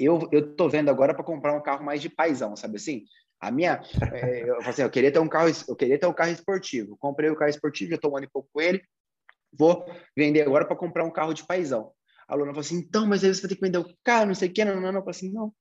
[0.00, 3.04] eu eu tô vendo agora para comprar um carro mais de paisão, sabe assim?
[3.40, 3.80] A minha,
[4.12, 6.96] é, eu, assim, eu queria ter um carro, eu queria ter um carro esportivo.
[6.98, 8.82] Comprei o carro esportivo, já estou um ano e pouco com ele.
[9.52, 9.84] Vou
[10.16, 11.90] vender agora para comprar um carro de paisão.
[12.28, 14.34] A Luna falou assim: então, mas aí você vai ter que vender o carro, não
[14.34, 15.00] sei o que, não, não, não.
[15.00, 15.52] Eu falei assim: não.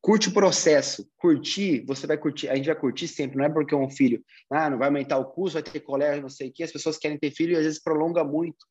[0.00, 3.74] Curte o processo, curtir, você vai curtir, a gente vai curtir sempre, não é porque
[3.74, 6.52] é um filho, ah, não vai aumentar o custo, vai ter colégio, não sei o
[6.52, 8.64] que, as pessoas querem ter filho e às vezes prolonga muito,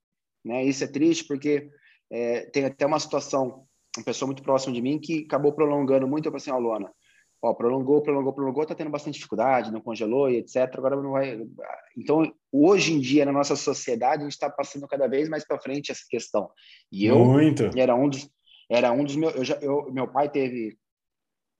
[0.45, 0.63] né?
[0.63, 1.69] Isso é triste porque
[2.09, 3.67] é, tem até uma situação
[3.97, 6.25] uma pessoa muito próxima de mim que acabou prolongando muito.
[6.25, 6.89] Eu falei assim, ó, oh,
[7.41, 10.57] ó, prolongou, prolongou, prolongou, tá tendo bastante dificuldade, não congelou e etc.
[10.77, 11.39] Agora não vai.
[11.97, 15.59] Então, hoje em dia, na nossa sociedade, a gente está passando cada vez mais para
[15.59, 16.49] frente essa questão.
[16.91, 17.69] E eu muito.
[17.77, 18.29] era um dos,
[18.69, 19.35] era um dos meus.
[19.35, 20.77] Eu já, eu, meu pai teve.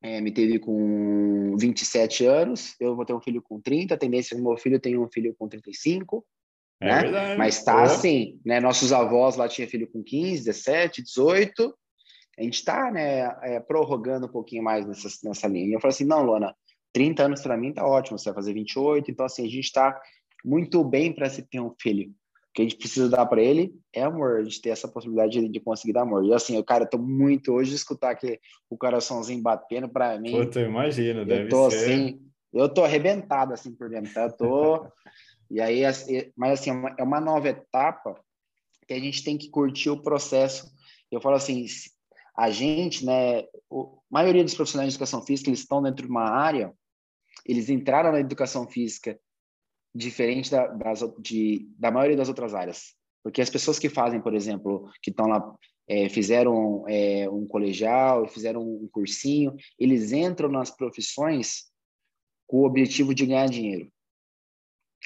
[0.01, 4.36] É, me teve com 27 anos, eu vou ter um filho com 30, a tendência
[4.36, 6.23] é que meu filho tenha um filho com 35,
[6.80, 7.01] é né?
[7.01, 7.38] Verdade.
[7.39, 8.59] Mas tá assim, né?
[8.59, 11.76] Nossos avós lá tinham filho com 15, 17, 18,
[12.38, 15.67] a gente está né, é, prorrogando um pouquinho mais nessa, nessa linha.
[15.67, 16.55] E eu falei assim, não, Luana,
[16.93, 19.99] 30 anos para mim tá ótimo, você vai fazer 28, então assim, a gente está
[20.43, 22.09] muito bem para se ter um filho.
[22.09, 25.39] O que a gente precisa dar para ele é amor, a gente ter essa possibilidade
[25.39, 26.23] de, de, conseguir dar amor.
[26.23, 30.17] E assim, eu, cara, eu tô muito hoje de escutar aqui o coraçãozinho batendo para
[30.19, 30.31] mim.
[30.31, 31.77] Puta, eu imagino, deve eu tô, ser.
[31.77, 32.21] Assim,
[32.53, 34.23] eu tô arrebentado assim por dentro, tá?
[34.23, 34.88] Eu tô...
[35.51, 35.81] e aí,
[36.38, 38.15] mas assim, é, é uma nova etapa
[38.88, 40.71] que a gente tem que curtir o processo.
[41.11, 41.65] Eu falo assim,
[42.38, 43.45] a gente, né, a
[44.09, 46.73] maioria dos profissionais de educação física, eles estão dentro de uma área,
[47.45, 49.19] eles entraram na educação física
[49.93, 52.93] diferente da, das, de, da maioria das outras áreas.
[53.23, 55.55] Porque as pessoas que fazem, por exemplo, que estão lá,
[55.88, 61.72] é, fizeram é, um colegial, fizeram um cursinho, eles entram nas profissões
[62.47, 63.91] com o objetivo de ganhar dinheiro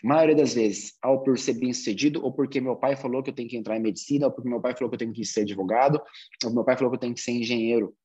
[0.03, 3.35] maioria das vezes, ao por ser bem sucedido, ou porque meu pai falou que eu
[3.35, 5.41] tenho que entrar em medicina, ou porque meu pai falou que eu tenho que ser
[5.41, 6.01] advogado,
[6.43, 7.95] ou meu pai falou que eu tenho que ser engenheiro.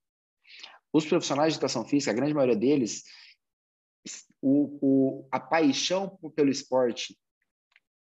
[0.92, 3.04] Os profissionais de educação física, a grande maioria deles,
[4.40, 7.16] o, o, a paixão pelo esporte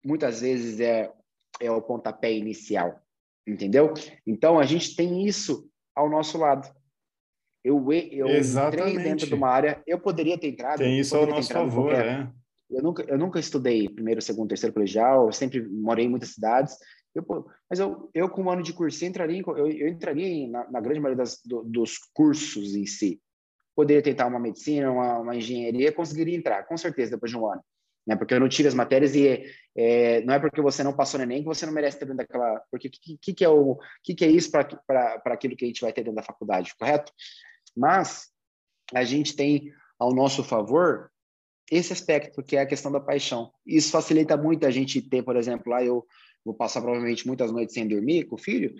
[0.04, 1.12] muitas vezes é,
[1.60, 3.00] é o pontapé inicial,
[3.46, 3.94] entendeu?
[4.26, 6.68] Então, a gente tem isso ao nosso lado.
[7.64, 10.78] Eu, eu entrei dentro de uma área, eu poderia ter entrado.
[10.78, 14.74] Tem isso ao nosso favor, qualquer, é eu nunca, eu nunca estudei primeiro, segundo, terceiro
[14.74, 16.76] colegial, eu sempre morei em muitas cidades.
[17.14, 17.24] Eu,
[17.70, 21.00] mas eu, eu, com um ano de curso, entraria, eu, eu entraria na, na, grande
[21.00, 23.20] maioria das, do, dos cursos em si.
[23.74, 27.62] Poderia tentar uma medicina, uma, uma, engenharia, conseguiria entrar, com certeza, depois de um ano.
[28.06, 28.16] Né?
[28.16, 29.44] Porque eu não tive as matérias e
[29.76, 32.18] é, não é porque você não passou no Enem que você não merece ter dentro
[32.18, 32.62] daquela...
[32.70, 35.68] Porque o que, que, que, é, o, que, que é isso para aquilo que a
[35.68, 37.12] gente vai ter dentro da faculdade, correto?
[37.76, 38.30] Mas
[38.94, 41.10] a gente tem ao nosso favor
[41.70, 43.50] esse aspecto, que é a questão da paixão.
[43.66, 46.06] Isso facilita muito a gente ter, por exemplo, lá eu
[46.44, 48.74] vou passar provavelmente muitas noites sem dormir com o filho,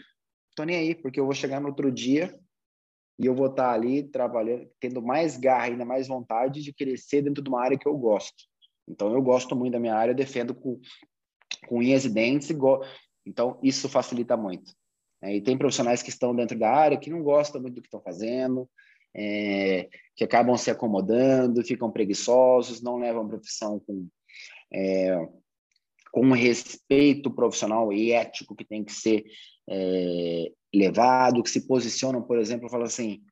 [0.55, 2.39] tô nem aí, porque eu vou chegar no outro dia
[3.19, 7.43] e eu vou estar ali trabalhando, tendo mais garra, ainda mais vontade de crescer dentro
[7.43, 8.45] de uma área que eu gosto.
[8.89, 10.79] Então, eu gosto muito da minha área, defendo com,
[11.67, 12.51] com unhas e dentes,
[13.27, 14.73] então isso facilita muito.
[15.23, 17.89] É, e tem profissionais que estão dentro da área que não gostam muito do que
[17.89, 18.69] estão fazendo,
[19.17, 24.07] é, que acabam se acomodando, ficam preguiçosos, não levam a profissão com,
[24.73, 25.17] é,
[26.13, 29.25] com respeito profissional e ético que tem que ser
[29.69, 33.23] é, levado, que se posicionam, por exemplo, falam assim,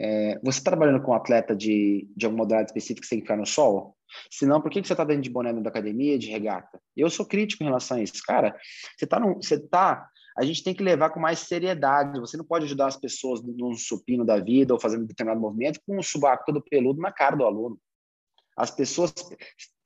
[0.00, 3.24] é, você está trabalhando com um atleta de, de alguma modalidade específica que tem que
[3.24, 3.96] ficar no sol?
[4.30, 6.80] Se não, por que, que você está dentro de boné da academia, de regata?
[6.96, 8.22] Eu sou crítico em relação a isso.
[8.24, 8.56] Cara,
[8.96, 9.20] você está
[9.68, 10.08] tá
[10.38, 12.20] a gente tem que levar com mais seriedade.
[12.20, 15.98] Você não pode ajudar as pessoas num supino da vida ou fazendo determinado movimento com
[15.98, 17.76] um subaco todo peludo na cara do aluno.
[18.56, 19.12] As pessoas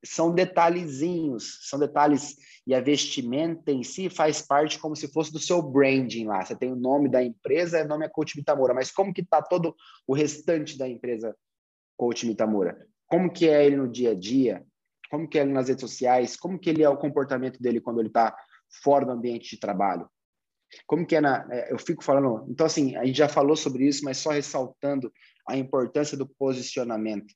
[0.05, 5.39] são detalhezinhos, são detalhes e a vestimenta em si faz parte como se fosse do
[5.39, 6.45] seu branding lá.
[6.45, 9.41] Você tem o nome da empresa, o nome é Coach Mitamura, mas como que está
[9.41, 9.75] todo
[10.07, 11.35] o restante da empresa
[11.97, 12.87] Coach Mitamura?
[13.07, 14.63] Como que é ele no dia a dia?
[15.11, 16.37] Como que é ele nas redes sociais?
[16.37, 18.37] Como que ele é o comportamento dele quando ele está
[18.83, 20.11] fora do ambiente de trabalho?
[20.87, 21.47] Como que é na.
[21.51, 22.47] É, eu fico falando.
[22.51, 25.13] Então, assim, a gente já falou sobre isso, mas só ressaltando
[25.49, 27.33] a importância do posicionamento.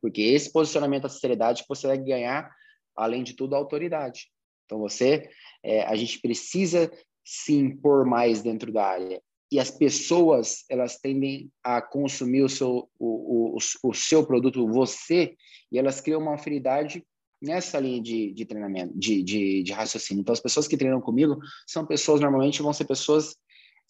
[0.00, 2.50] Porque esse posicionamento, a seriedade você vai ganhar,
[2.96, 4.30] além de tudo, a autoridade.
[4.64, 5.28] Então, você.
[5.62, 6.90] É, a gente precisa
[7.24, 9.22] se impor mais dentro da área.
[9.50, 15.36] E as pessoas, elas tendem a consumir o seu, o, o, o seu produto, você,
[15.70, 17.04] e elas criam uma afinidade
[17.44, 20.22] nessa linha de, de treinamento, de, de, de, raciocínio.
[20.22, 23.36] Então, as pessoas que treinam comigo são pessoas, normalmente, vão ser pessoas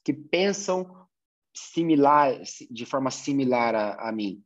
[0.04, 0.86] que pensam
[1.54, 2.40] similar,
[2.70, 4.42] de forma similar a, a mim.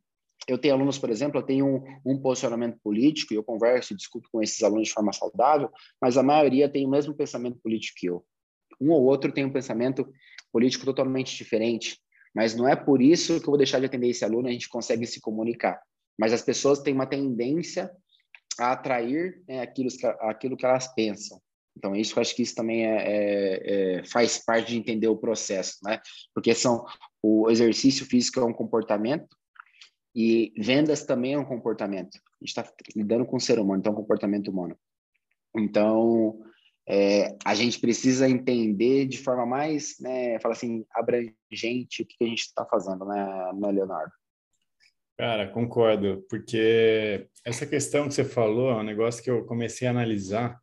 [0.47, 3.95] Eu tenho alunos, por exemplo, eu tenho um, um posicionamento político, e eu converso e
[3.95, 5.69] discuto com esses alunos de forma saudável,
[6.01, 8.23] mas a maioria tem o mesmo pensamento político que eu.
[8.79, 10.07] Um ou outro tem um pensamento
[10.51, 11.99] político totalmente diferente,
[12.33, 14.69] mas não é por isso que eu vou deixar de atender esse aluno, a gente
[14.69, 15.79] consegue se comunicar.
[16.17, 17.91] Mas as pessoas têm uma tendência
[18.57, 21.41] a atrair né, aquilo, que, aquilo que elas pensam.
[21.77, 25.17] Então, isso eu acho que isso também é, é, é, faz parte de entender o
[25.17, 26.01] processo, né?
[26.33, 26.85] Porque são
[27.23, 29.27] o exercício físico é um comportamento
[30.13, 32.17] e vendas também é um comportamento.
[32.17, 34.77] A gente está lidando com o ser humano, então é comportamento humano.
[35.55, 36.41] Então,
[36.87, 42.27] é, a gente precisa entender de forma mais, né, fala assim, abrangente o que a
[42.27, 44.11] gente está fazendo, né, né, Leonardo?
[45.19, 49.91] Cara, concordo, porque essa questão que você falou é um negócio que eu comecei a
[49.91, 50.57] analisar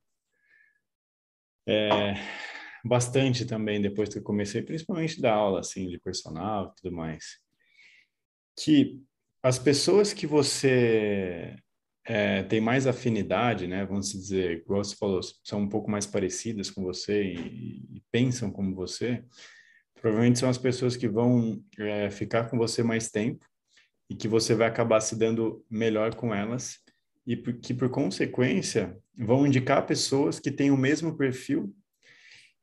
[1.68, 2.14] é,
[2.82, 7.38] bastante também depois que eu comecei, principalmente da aula, assim, de personal e tudo mais.
[8.58, 8.98] Que
[9.42, 11.54] as pessoas que você
[12.06, 16.70] é, tem mais afinidade, né, vamos dizer, igual você falou, são um pouco mais parecidas
[16.70, 19.22] com você e, e pensam como você,
[20.00, 23.44] provavelmente são as pessoas que vão é, ficar com você mais tempo
[24.08, 26.78] e que você vai acabar se dando melhor com elas
[27.26, 31.74] e que, por consequência, vão indicar pessoas que têm o mesmo perfil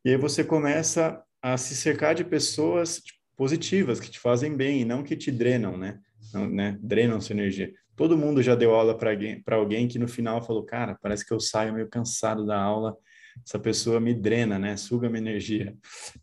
[0.06, 4.82] e aí você começa a se cercar de pessoas tipo, positivas, que te fazem bem
[4.82, 6.00] e não que te drenam, né?
[6.34, 6.78] Não, né?
[6.82, 7.74] Drenam sua energia.
[7.96, 11.34] Todo mundo já deu aula para alguém, alguém que no final falou, cara, parece que
[11.34, 12.98] eu saio meio cansado da aula,
[13.46, 14.76] essa pessoa me drena, né?
[14.76, 15.74] Suga minha energia.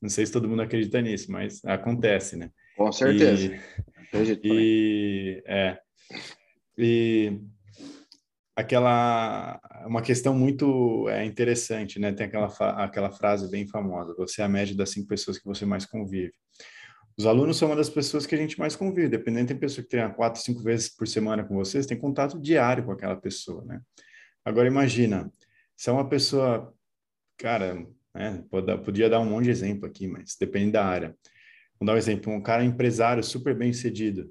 [0.01, 2.51] Não sei se todo mundo acredita nisso, mas acontece, né?
[2.77, 3.47] Com certeza.
[3.47, 3.61] E,
[4.43, 5.79] e, é,
[6.77, 7.41] e
[8.57, 12.13] aquela uma questão muito é, interessante, né?
[12.13, 12.47] Tem aquela
[12.83, 16.33] aquela frase bem famosa: você é a média das cinco pessoas que você mais convive.
[17.19, 19.09] Os alunos são uma das pessoas que a gente mais convive.
[19.09, 22.85] Dependendo, tem pessoa que treina quatro, cinco vezes por semana com vocês, tem contato diário
[22.85, 23.81] com aquela pessoa, né?
[24.45, 25.31] Agora imagina,
[25.77, 26.73] se é uma pessoa,
[27.37, 28.45] cara, né?
[28.85, 31.17] Podia dar um monte de exemplo aqui, mas depende da área.
[31.81, 34.31] Vou dar um exemplo, um cara empresário super bem sucedido.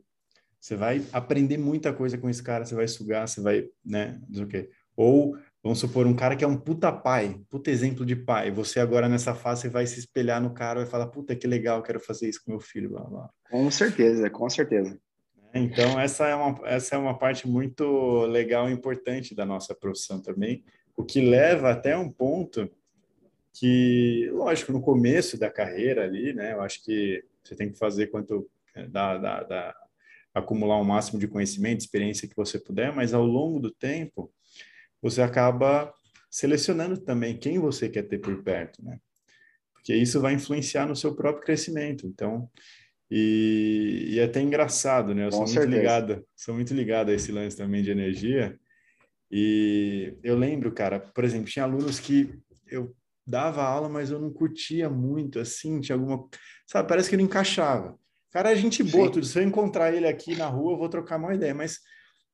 [0.60, 4.36] Você vai aprender muita coisa com esse cara, você vai sugar, você vai, né, não
[4.36, 4.70] sei o quê.
[4.96, 8.52] Ou, vamos supor, um cara que é um puta pai, puta exemplo de pai.
[8.52, 12.00] Você agora nessa fase vai se espelhar no cara, vai falar, puta, que legal, quero
[12.00, 13.30] fazer isso com meu filho, blá, blá.
[13.50, 15.00] Com certeza, com certeza.
[15.52, 20.22] Então, essa é, uma, essa é uma parte muito legal e importante da nossa profissão
[20.22, 20.64] também,
[20.96, 22.70] o que leva até um ponto
[23.54, 28.08] que, lógico, no começo da carreira ali, né, eu acho que você tem que fazer
[28.08, 28.50] quanto
[28.90, 29.76] da, da, da,
[30.34, 34.32] acumular o máximo de conhecimento, experiência que você puder, mas ao longo do tempo
[35.02, 35.94] você acaba
[36.30, 39.00] selecionando também quem você quer ter por perto, né?
[39.74, 42.06] Porque isso vai influenciar no seu próprio crescimento.
[42.06, 42.50] Então,
[43.10, 45.26] e, e é até engraçado, né?
[45.26, 48.60] Eu sou muito ligado, sou muito ligado a esse lance também de energia.
[49.32, 52.38] E eu lembro, cara, por exemplo, tinha alunos que
[52.68, 52.96] eu
[53.30, 56.28] dava aula, mas eu não curtia muito, assim, tinha alguma...
[56.66, 57.98] Sabe, parece que não encaixava.
[58.32, 59.14] Cara, é gente boa, Sim.
[59.14, 59.26] tudo.
[59.26, 61.80] Se eu encontrar ele aqui na rua, eu vou trocar uma ideia, mas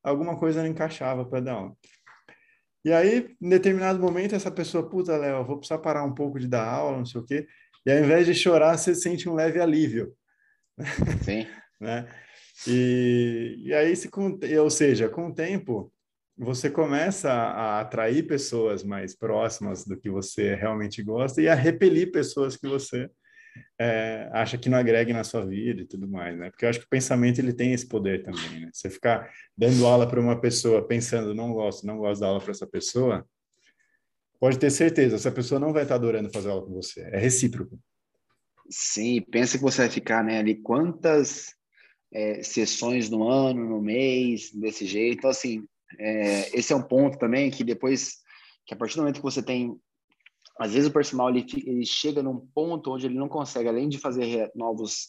[0.03, 1.73] alguma coisa não encaixava para dar aula.
[2.83, 6.47] E aí, em determinado momento, essa pessoa, puta, Léo, vou precisar parar um pouco de
[6.47, 7.47] dar aula, não sei o quê.
[7.85, 10.13] E ao invés de chorar, você sente um leve alívio.
[11.23, 11.47] Sim.
[11.81, 12.07] né?
[12.67, 14.09] E, e aí, se,
[14.59, 15.91] ou seja, com o tempo,
[16.37, 22.11] você começa a atrair pessoas mais próximas do que você realmente gosta e a repelir
[22.11, 23.09] pessoas que você
[23.79, 26.49] é, acha que não agregue na sua vida e tudo mais, né?
[26.49, 28.69] Porque eu acho que o pensamento ele tem esse poder também, né?
[28.73, 32.51] Você ficar dando aula para uma pessoa pensando não gosto, não gosto da aula para
[32.51, 33.25] essa pessoa,
[34.39, 37.01] pode ter certeza, essa pessoa não vai estar adorando fazer aula com você.
[37.11, 37.79] É recíproco.
[38.69, 41.53] Sim, pensa que você vai ficar, né, ali quantas
[42.13, 45.19] é, sessões no ano, no mês, desse jeito.
[45.19, 45.65] Então, assim,
[45.99, 48.15] é, esse é um ponto também que depois,
[48.65, 49.79] que a partir do momento que você tem
[50.59, 53.97] às vezes o personal ele, ele chega num ponto onde ele não consegue, além de
[53.97, 55.07] fazer re, novos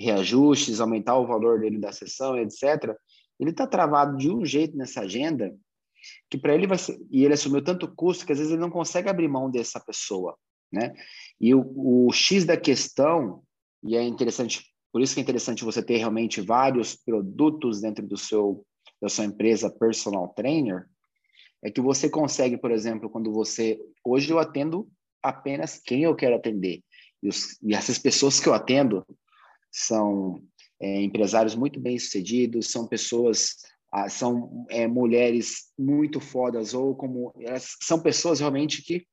[0.00, 2.94] reajustes, aumentar o valor dele da sessão, etc.,
[3.38, 5.54] ele está travado de um jeito nessa agenda
[6.30, 8.70] que para ele vai ser, e ele assumiu tanto custo que às vezes ele não
[8.70, 10.36] consegue abrir mão dessa pessoa,
[10.72, 10.94] né?
[11.40, 13.42] E o, o X da questão,
[13.82, 18.16] e é interessante, por isso que é interessante você ter realmente vários produtos dentro do
[18.16, 18.64] seu
[19.06, 20.84] da sua empresa personal trainer,
[21.62, 23.78] é que você consegue, por exemplo, quando você.
[24.04, 24.88] Hoje eu atendo
[25.22, 26.82] apenas quem eu quero atender.
[27.22, 29.06] E, os, e essas pessoas que eu atendo
[29.70, 30.42] são
[30.80, 33.54] é, empresários muito bem-sucedidos, são pessoas.
[33.92, 37.32] Ah, são é, mulheres muito fodas, ou como.
[37.80, 39.06] São pessoas realmente que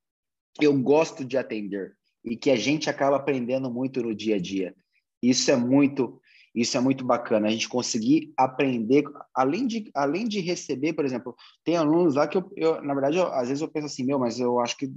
[0.60, 4.74] eu gosto de atender e que a gente acaba aprendendo muito no dia a dia.
[5.22, 6.20] Isso é muito
[6.54, 9.04] isso é muito bacana, a gente conseguir aprender,
[9.34, 13.16] além de, além de receber, por exemplo, tem alunos lá que eu, eu na verdade,
[13.16, 14.92] eu, às vezes eu penso assim, meu, mas eu acho que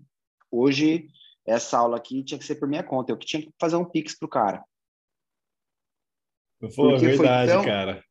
[0.51, 1.07] hoje
[1.45, 3.85] essa aula aqui tinha que ser por minha conta, eu que tinha que fazer um
[3.85, 4.63] pix pro cara.
[6.59, 7.63] Pô, porque verdade, tão...
[7.63, 8.03] cara.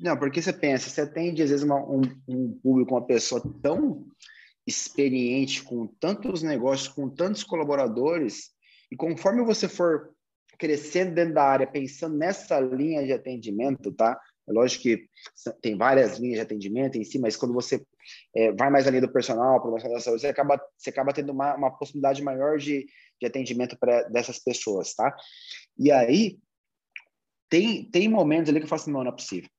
[0.00, 4.06] Não, porque você pensa, você atende às vezes uma, um, um público, uma pessoa tão
[4.66, 8.50] experiente, com tantos negócios, com tantos colaboradores,
[8.92, 10.14] e conforme você for
[10.58, 14.20] crescendo dentro da área, pensando nessa linha de atendimento, tá?
[14.48, 15.08] É lógico que
[15.60, 17.84] tem várias linhas de atendimento em si, mas quando você
[18.34, 21.54] é, vai mais além do personal, promoção da saúde, você acaba, você acaba tendo uma,
[21.54, 22.86] uma possibilidade maior de,
[23.20, 25.14] de atendimento para dessas pessoas, tá?
[25.78, 26.38] E aí,
[27.48, 29.50] tem, tem momentos ali que eu falo assim, não, não é possível.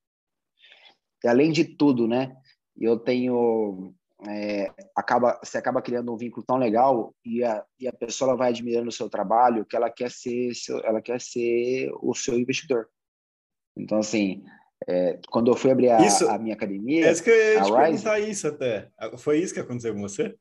[1.24, 2.36] E além de tudo, né?
[2.78, 3.94] Eu tenho
[4.28, 8.50] é, acaba você acaba criando um vínculo tão legal e a, e a pessoa vai
[8.50, 12.90] admirando o seu trabalho que ela quer ser seu, ela quer ser o seu investidor.
[13.78, 14.44] Então assim
[14.88, 17.62] é, quando eu fui abrir a, isso, a minha academia é isso que eu ia
[17.62, 18.90] te Rise, perguntar isso até.
[19.18, 20.36] Foi isso que aconteceu com você?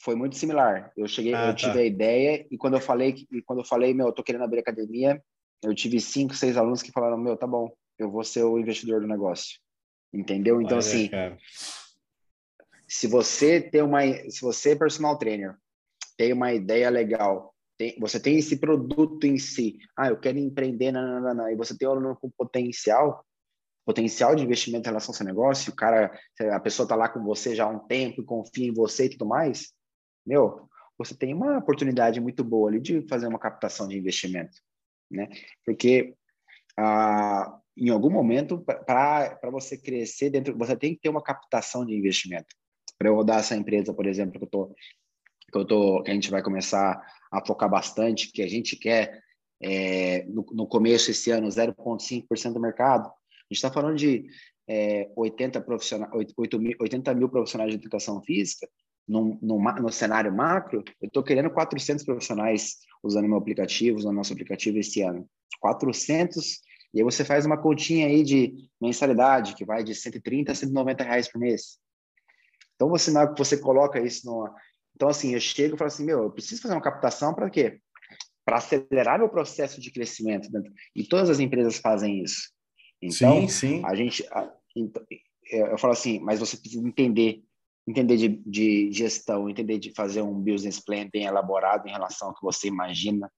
[0.00, 0.92] Foi muito similar.
[0.96, 1.54] Eu cheguei ah, eu tá.
[1.54, 4.44] tive a ideia e quando eu falei e quando eu falei meu eu tô querendo
[4.44, 5.22] abrir academia
[5.62, 9.02] eu tive cinco seis alunos que falaram meu tá bom eu vou ser o investidor
[9.02, 9.60] do negócio.
[10.10, 10.60] Entendeu?
[10.60, 11.36] Então Olha, assim cara
[12.92, 15.56] se você tem uma, se você é personal trainer,
[16.14, 20.92] tem uma ideia legal, tem, você tem esse produto em si, ah, eu quero empreender,
[20.92, 23.24] não, não, não, e você tem um aluno com potencial,
[23.86, 26.12] potencial de investimento em relação ao seu negócio, o cara,
[26.50, 29.24] a pessoa está lá com você já há um tempo, confia em você e tudo
[29.24, 29.72] mais,
[30.24, 34.60] meu, você tem uma oportunidade muito boa ali de fazer uma captação de investimento,
[35.10, 35.30] né?
[35.64, 36.14] Porque
[36.78, 41.94] ah, em algum momento, para você crescer dentro, você tem que ter uma captação de
[41.94, 42.54] investimento
[43.02, 44.66] para eu rodar essa empresa, por exemplo, que eu tô,
[45.50, 47.02] que eu tô, que a gente vai começar
[47.32, 49.20] a focar bastante, que a gente quer
[49.60, 53.08] é, no, no, começo esse ano 0,5% do mercado.
[53.08, 54.24] A gente está falando de
[54.68, 58.68] é, 80, profissionais, 8, mil, 80 mil profissionais de educação física,
[59.08, 65.02] no, cenário macro, eu estou querendo 400 profissionais usando meu aplicativo, usando nosso aplicativo esse
[65.02, 65.28] ano.
[65.60, 66.60] 400,
[66.94, 71.02] e aí você faz uma continha aí de mensalidade, que vai de 130 a 190
[71.02, 71.82] reais por mês.
[72.82, 74.52] Então, você, na você coloca isso numa...
[74.96, 77.78] Então, assim, eu chego e falo assim, meu, eu preciso fazer uma captação para quê?
[78.44, 80.50] Para acelerar meu processo de crescimento.
[80.50, 80.62] Né?
[80.96, 82.50] E todas as empresas fazem isso.
[83.00, 83.82] Então, sim, sim.
[83.84, 84.26] a gente...
[84.32, 85.04] A, então,
[85.48, 87.42] eu falo assim, mas você precisa entender
[87.86, 92.34] entender de, de, gestão, entender de fazer um business plan bem elaborado em relação ao
[92.34, 93.28] que você imagina,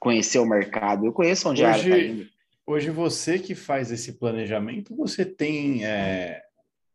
[0.00, 1.06] conhecer o mercado.
[1.06, 2.30] Eu conheço onde hoje, a área está indo.
[2.66, 6.42] Hoje você que faz esse planejamento, você tem é,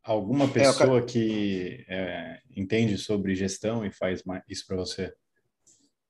[0.06, 1.06] Alguma pessoa é, eu...
[1.06, 5.14] que é, entende sobre gestão e faz isso para você?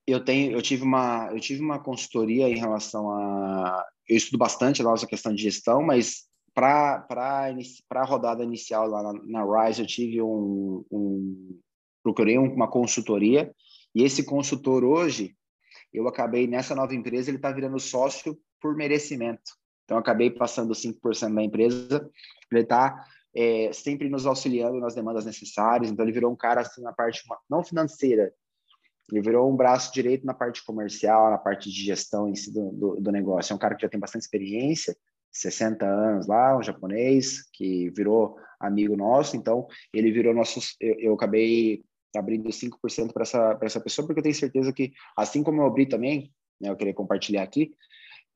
[0.06, 4.84] Eu tenho, eu tive uma, eu tive uma consultoria em relação a, eu estudo bastante
[4.84, 9.82] lá essa questão de gestão, mas para para a rodada inicial lá na, na Rise
[9.82, 11.60] eu tive um, um
[12.04, 13.52] procurei uma consultoria
[13.94, 15.36] e esse consultor hoje
[15.94, 19.52] eu acabei nessa nova empresa ele está virando sócio por merecimento.
[19.86, 22.10] Então, acabei passando 5% da empresa,
[22.52, 23.06] ele está
[23.36, 25.91] é, sempre nos auxiliando nas demandas necessárias.
[25.91, 28.34] Então, ele virou um cara assim, na parte não financeira,
[29.12, 32.72] ele virou um braço direito na parte comercial, na parte de gestão em si do,
[32.72, 33.53] do, do, negócio.
[33.53, 34.98] É um cara que já tem bastante experiência,
[35.32, 39.36] 60 anos lá, um japonês, que virou amigo nosso.
[39.38, 40.76] Então, ele virou nossos.
[40.80, 41.84] Eu, eu acabei
[42.16, 45.86] abrindo 5% para essa, essa pessoa, porque eu tenho certeza que, assim como eu abri
[45.86, 47.74] também, né, eu queria compartilhar aqui,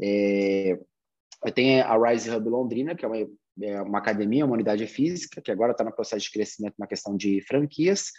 [0.01, 0.77] é,
[1.45, 3.17] eu tenho a Rise Hub Londrina, que é uma,
[3.61, 7.15] é uma academia, uma unidade física, que agora está no processo de crescimento na questão
[7.15, 8.11] de franquias.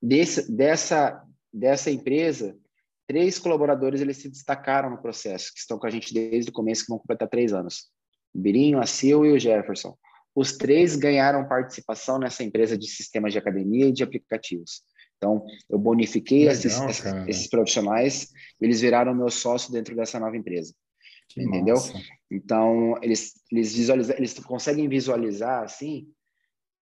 [0.00, 1.22] Desse, dessa,
[1.52, 2.56] dessa empresa,
[3.06, 6.84] três colaboradores eles se destacaram no processo, que estão com a gente desde o começo,
[6.84, 7.90] que vão completar três anos.
[8.34, 9.96] O Birinho, a Sil e o Jefferson.
[10.34, 14.82] Os três ganharam participação nessa empresa de sistemas de academia e de aplicativos.
[15.16, 18.28] Então, eu bonifiquei Legal, esses, esses, profissionais,
[18.60, 20.72] eles viraram meu sócio dentro dessa nova empresa.
[21.28, 21.74] Que entendeu?
[21.74, 21.92] Massa.
[22.30, 26.08] Então, eles, eles, visualizam, eles conseguem visualizar, assim,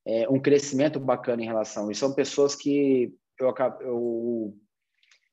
[0.07, 1.91] é, um crescimento bacana em relação.
[1.91, 4.57] E são pessoas que eu, eu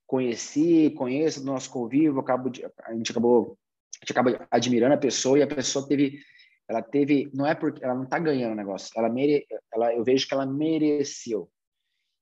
[0.05, 3.57] conheci, conheço do nosso convívio, acabo de, a gente acabou
[3.95, 6.19] a gente acaba admirando a pessoa e a pessoa teve
[6.67, 10.03] ela teve não é porque ela não está ganhando o negócio ela mere, ela eu
[10.03, 11.49] vejo que ela mereceu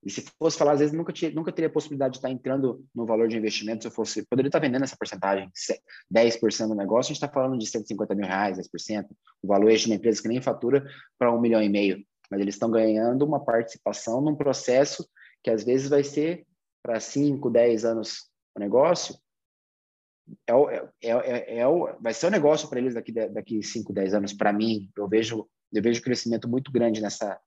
[0.05, 2.85] e se fosse falar às vezes nunca tinha, nunca teria a possibilidade de estar entrando
[2.93, 5.49] no valor de investimento se eu fosse poderia estar vendendo essa porcentagem
[6.13, 9.05] 10% do negócio a gente está falando de 150 mil reais 10%
[9.41, 10.85] o valor de uma empresa que nem fatura
[11.17, 15.07] para um milhão e meio mas eles estão ganhando uma participação num processo
[15.43, 16.45] que às vezes vai ser
[16.81, 19.15] para 5, 10 anos o negócio,
[20.47, 20.53] é,
[21.01, 24.33] é, é, é, o, vai ser um negócio para eles daqui, daqui 5, 10 anos.
[24.33, 27.39] Para mim, eu vejo, eu vejo crescimento muito grande nessa,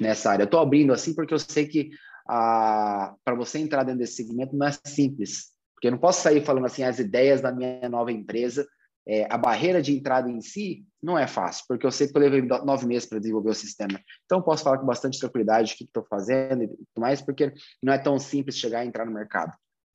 [0.00, 0.42] nessa área.
[0.42, 1.90] Eu estou abrindo assim porque eu sei que
[2.26, 5.52] para você entrar dentro desse segmento não é simples.
[5.74, 8.66] Porque eu não posso sair falando assim as ideias da minha nova empresa
[9.08, 12.20] é, a barreira de entrada em si não é fácil, porque eu sei que eu
[12.20, 14.00] levei nove meses para desenvolver o sistema.
[14.24, 17.92] Então, posso falar com bastante tranquilidade o que estou fazendo e tudo mais, porque não
[17.92, 19.52] é tão simples chegar e entrar no mercado.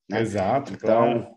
[0.08, 0.22] Né?
[0.22, 1.36] Exato, então, claro.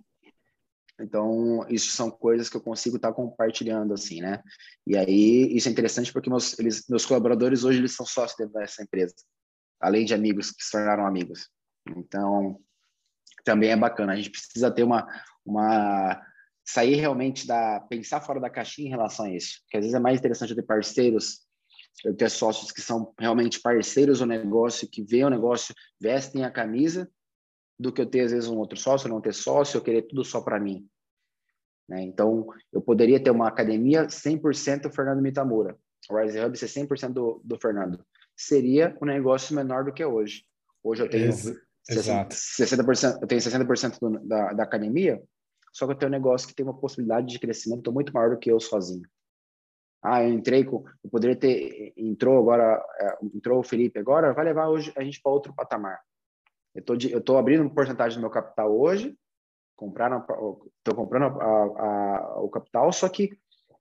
[0.99, 4.41] Então, isso são coisas que eu consigo estar tá compartilhando, assim, né?
[4.87, 8.53] E aí, isso é interessante porque meus, eles, meus colaboradores hoje, eles são sócios dentro
[8.53, 9.13] dessa empresa,
[9.79, 11.49] além de amigos que se tornaram amigos.
[11.97, 12.59] Então,
[13.43, 14.13] também é bacana.
[14.13, 15.05] A gente precisa ter uma,
[15.45, 16.21] uma
[16.65, 19.99] sair realmente da pensar fora da caixinha em relação a isso, porque às vezes é
[19.99, 21.41] mais interessante eu ter parceiros,
[22.03, 26.51] eu ter sócios que são realmente parceiros do negócio, que veem o negócio, vestem a
[26.51, 27.09] camisa,
[27.79, 30.23] do que eu ter às vezes um outro sócio, não ter sócio, eu querer tudo
[30.23, 30.87] só para mim.
[31.87, 32.01] Né?
[32.01, 35.77] Então, eu poderia ter uma academia 100% Fernando Mitamura,
[36.09, 38.03] o Rise Hub ser 100% do, do Fernando.
[38.35, 40.45] Seria um negócio menor do que é hoje.
[40.83, 41.53] Hoje eu tenho Ex
[41.89, 45.21] 60%, 60%, eu tenho 60% do, da, da academia,
[45.71, 48.39] só que eu tenho um negócio que tem uma possibilidade de crescimento muito maior do
[48.39, 49.07] que eu sozinho.
[50.01, 54.45] Ah, eu entrei com, eu poderia ter, entrou agora, é, entrou o Felipe agora, vai
[54.45, 55.99] levar hoje a gente para outro patamar.
[56.75, 59.17] Eu tô abrindo uma porcentagem do meu capital hoje,
[59.71, 63.37] estou comprando a, a, o capital, só que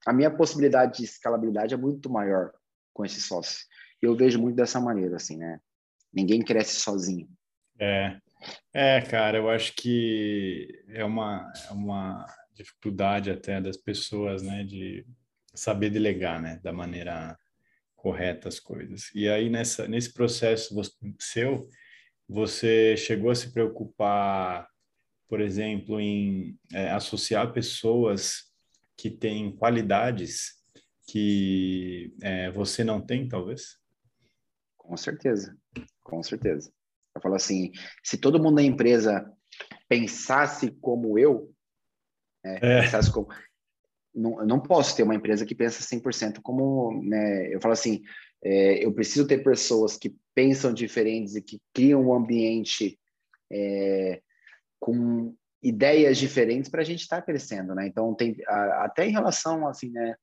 [0.06, 2.52] a minha possibilidade de escalabilidade é muito maior
[2.92, 3.66] com esse sócio.
[4.00, 5.60] Eu vejo muito dessa maneira, assim, né?
[6.12, 7.28] Ninguém cresce sozinho.
[7.78, 8.18] É,
[8.72, 15.04] é, cara, eu acho que é uma, é uma dificuldade até das pessoas, né, de
[15.54, 17.36] saber delegar, né, da maneira
[17.96, 19.10] correta as coisas.
[19.14, 20.74] E aí nessa nesse processo
[21.18, 21.68] seu,
[22.28, 24.68] você chegou a se preocupar,
[25.28, 28.52] por exemplo, em é, associar pessoas
[28.96, 30.54] que têm qualidades
[31.06, 33.78] que é, você não tem, talvez?
[34.76, 35.56] Com certeza,
[36.02, 36.72] com certeza.
[37.14, 37.70] Eu falo assim,
[38.02, 39.30] se todo mundo na empresa
[39.88, 41.52] pensasse como eu,
[42.42, 42.80] né, é.
[42.82, 43.28] pensasse como...
[44.14, 47.02] Não, eu não posso ter uma empresa que pensa 100% como...
[47.02, 48.02] Né, eu falo assim,
[48.44, 52.98] é, eu preciso ter pessoas que pensam diferentes e que criam um ambiente
[53.50, 54.20] é,
[54.78, 57.86] com ideias diferentes para a gente estar tá crescendo, né?
[57.86, 60.14] Então tem a, até em relação assim, né?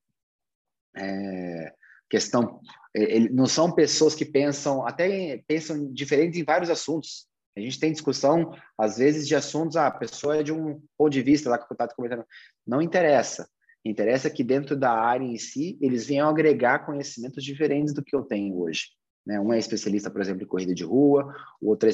[0.95, 1.73] É,
[2.09, 2.59] questão
[2.93, 7.27] ele, não são pessoas que pensam até pensam diferentes em vários assuntos.
[7.57, 11.09] A gente tem discussão às vezes de assuntos, ah, a pessoa é de um ponto
[11.09, 12.25] de vista lá que eu estava comentando,
[12.67, 13.49] não interessa.
[13.83, 18.23] Interessa que dentro da área em si eles venham agregar conhecimentos diferentes do que eu
[18.23, 18.89] tenho hoje.
[19.25, 19.39] Né?
[19.39, 21.93] Um é especialista, por exemplo, em corrida de rua, o outro é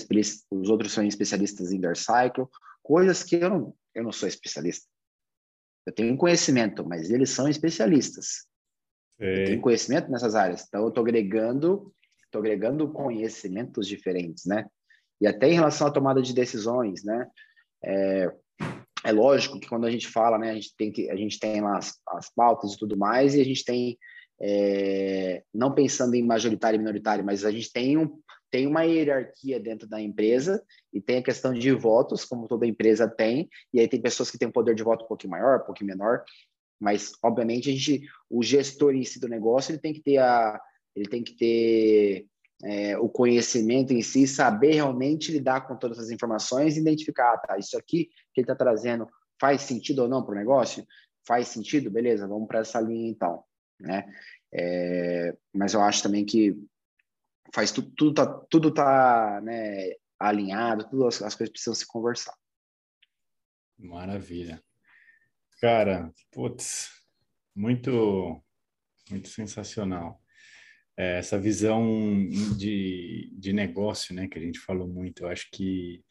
[0.51, 2.47] os outros são especialistas em cycle,
[2.83, 4.85] coisas que eu não, eu não sou especialista.
[5.85, 8.45] Eu tenho conhecimento, mas eles são especialistas.
[9.19, 11.93] Eu tenho conhecimento nessas áreas, então eu estou agregando,
[12.25, 14.65] estou agregando conhecimentos diferentes, né?
[15.19, 17.27] E até em relação à tomada de decisões, né?
[17.83, 18.31] É,
[19.03, 21.61] é lógico que quando a gente fala, né, a gente tem que a gente tem
[21.61, 23.97] lá as, as pautas e tudo mais, e a gente tem
[24.39, 28.19] é, não pensando em majoritário e minoritário, mas a gente tem, um,
[28.51, 30.63] tem uma hierarquia dentro da empresa
[30.93, 34.37] e tem a questão de votos, como toda empresa tem, e aí tem pessoas que
[34.37, 36.23] têm um poder de voto um pouquinho maior, um pouquinho menor,
[36.79, 40.59] mas obviamente a gente, o gestor em si do negócio, ele tem que ter a,
[40.95, 42.27] ele tem que ter
[42.63, 47.57] é, o conhecimento em si, saber realmente lidar com todas as informações, identificar, ah, tá,
[47.57, 49.07] isso aqui que ele está trazendo
[49.39, 50.85] faz sentido ou não para o negócio?
[51.25, 51.91] Faz sentido?
[51.91, 53.43] Beleza, vamos para essa linha então
[53.79, 54.05] né?
[54.51, 56.55] É, mas eu acho também que
[57.53, 62.35] faz tudo, tudo tá, tudo tá né, alinhado, tudo as, as coisas precisam se conversar.
[63.77, 64.63] Maravilha.
[65.61, 66.89] Cara, putz,
[67.55, 68.41] muito,
[69.09, 70.21] muito sensacional.
[70.97, 76.03] É, essa visão de, de negócio, né, que a gente falou muito, eu acho que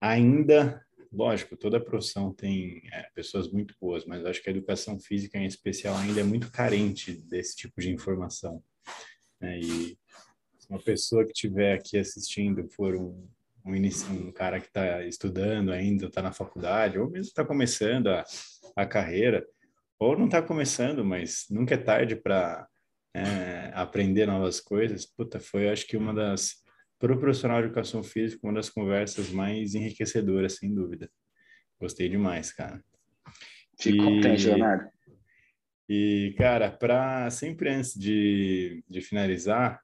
[0.00, 0.80] ainda
[1.12, 5.46] lógico, toda profissão tem é, pessoas muito boas, mas acho que a educação física em
[5.46, 8.62] especial ainda é muito carente desse tipo de informação.
[9.40, 9.60] Né?
[9.60, 9.98] E
[10.68, 13.26] uma pessoa que estiver aqui assistindo for um,
[13.64, 13.74] um,
[14.12, 18.24] um cara que está estudando ainda, está na faculdade, ou mesmo está começando a,
[18.76, 19.46] a carreira,
[19.98, 22.68] ou não está começando, mas nunca é tarde para
[23.14, 25.06] é, aprender novas coisas.
[25.06, 26.62] Puta, foi acho que uma das
[26.98, 31.08] para o profissional de educação física, uma das conversas mais enriquecedoras, sem dúvida.
[31.80, 32.82] Gostei demais, cara.
[33.80, 34.90] Fico e, contente, Leonardo.
[35.88, 39.80] E, cara, para sempre antes de, de finalizar,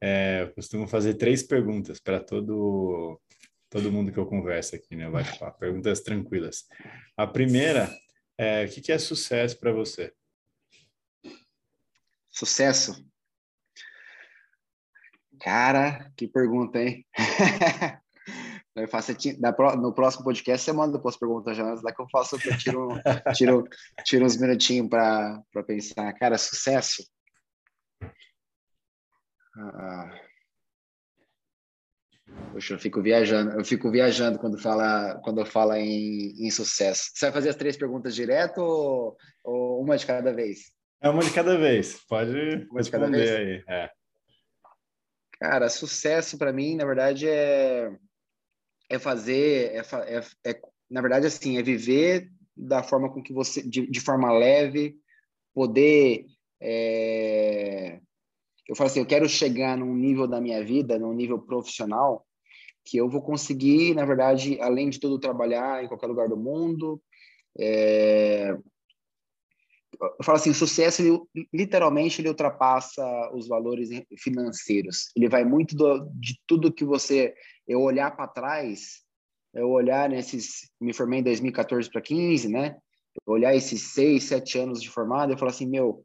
[0.00, 3.18] é, eu costumo fazer três perguntas para todo
[3.70, 5.08] todo mundo que eu converso aqui, né?
[5.08, 6.64] Vai falar perguntas tranquilas.
[7.16, 7.90] A primeira
[8.38, 10.12] é: o que, que é sucesso para você?
[12.34, 13.04] Sucesso
[15.40, 17.06] Cara, que pergunta, hein?
[18.76, 19.12] Eu faço,
[19.78, 22.88] no próximo podcast você manda as perguntas já, lá que eu faço, eu tiro,
[23.36, 23.68] tiro,
[24.04, 26.12] tiro uns minutinhos para pensar.
[26.14, 27.04] Cara, sucesso.
[29.56, 30.20] Ah,
[32.50, 37.10] Poxa, eu fico viajando, eu fico viajando quando fala, quando eu falo em, em sucesso.
[37.14, 40.72] Você vai fazer as três perguntas direto ou, ou uma de cada vez?
[41.00, 42.00] É uma de cada vez.
[42.08, 43.64] Pode uma responder aí.
[43.68, 43.90] É.
[45.38, 47.90] Cara, sucesso para mim, na verdade, é,
[48.88, 50.60] é fazer, é, é, é,
[50.90, 54.96] na verdade, assim, é viver da forma com que você, de, de forma leve,
[55.52, 56.24] poder,
[56.60, 58.00] é,
[58.68, 62.26] eu falo assim, eu quero chegar num nível da minha vida, num nível profissional,
[62.84, 67.02] que eu vou conseguir, na verdade, além de tudo, trabalhar em qualquer lugar do mundo,
[67.58, 68.56] é,
[70.00, 73.88] eu falo assim, o sucesso, ele, literalmente, ele ultrapassa os valores
[74.18, 75.10] financeiros.
[75.16, 77.34] Ele vai muito do, de tudo que você...
[77.66, 79.02] Eu olhar para trás,
[79.54, 80.70] eu olhar nesses...
[80.80, 82.76] Me formei em 2014 para 15, né?
[83.26, 86.02] Eu olhar esses seis, sete anos de formado, eu falo assim, meu,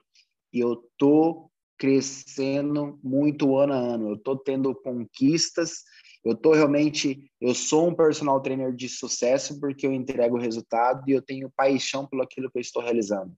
[0.54, 4.12] eu tô crescendo muito ano a ano.
[4.12, 5.84] Eu tô tendo conquistas,
[6.24, 7.30] eu tô realmente...
[7.42, 12.06] Eu sou um personal trainer de sucesso porque eu entrego resultado e eu tenho paixão
[12.08, 13.34] pelo aquilo que eu estou realizando.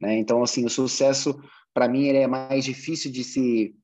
[0.00, 0.18] Né?
[0.18, 1.38] Então, assim, o sucesso,
[1.72, 3.74] para mim, ele é mais difícil de se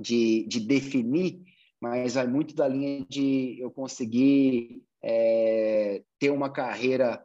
[0.00, 1.42] de, de definir,
[1.80, 7.22] mas vai muito da linha de eu conseguir é, ter uma carreira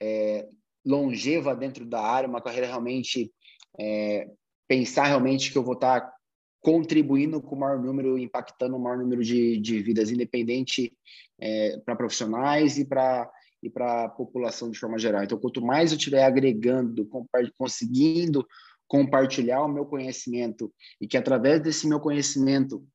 [0.00, 0.48] é,
[0.84, 3.32] longeva dentro da área, uma carreira realmente
[3.78, 4.30] é,
[4.68, 6.12] pensar realmente que eu vou estar tá
[6.60, 10.92] contribuindo com o maior número, impactando o maior número de, de vidas, independente
[11.38, 13.30] é, para profissionais e para
[13.62, 15.24] e para a população de forma geral.
[15.24, 17.08] Então, quanto mais eu estiver agregando,
[17.56, 18.46] conseguindo
[18.86, 22.86] compartilhar o meu conhecimento e que através desse meu conhecimento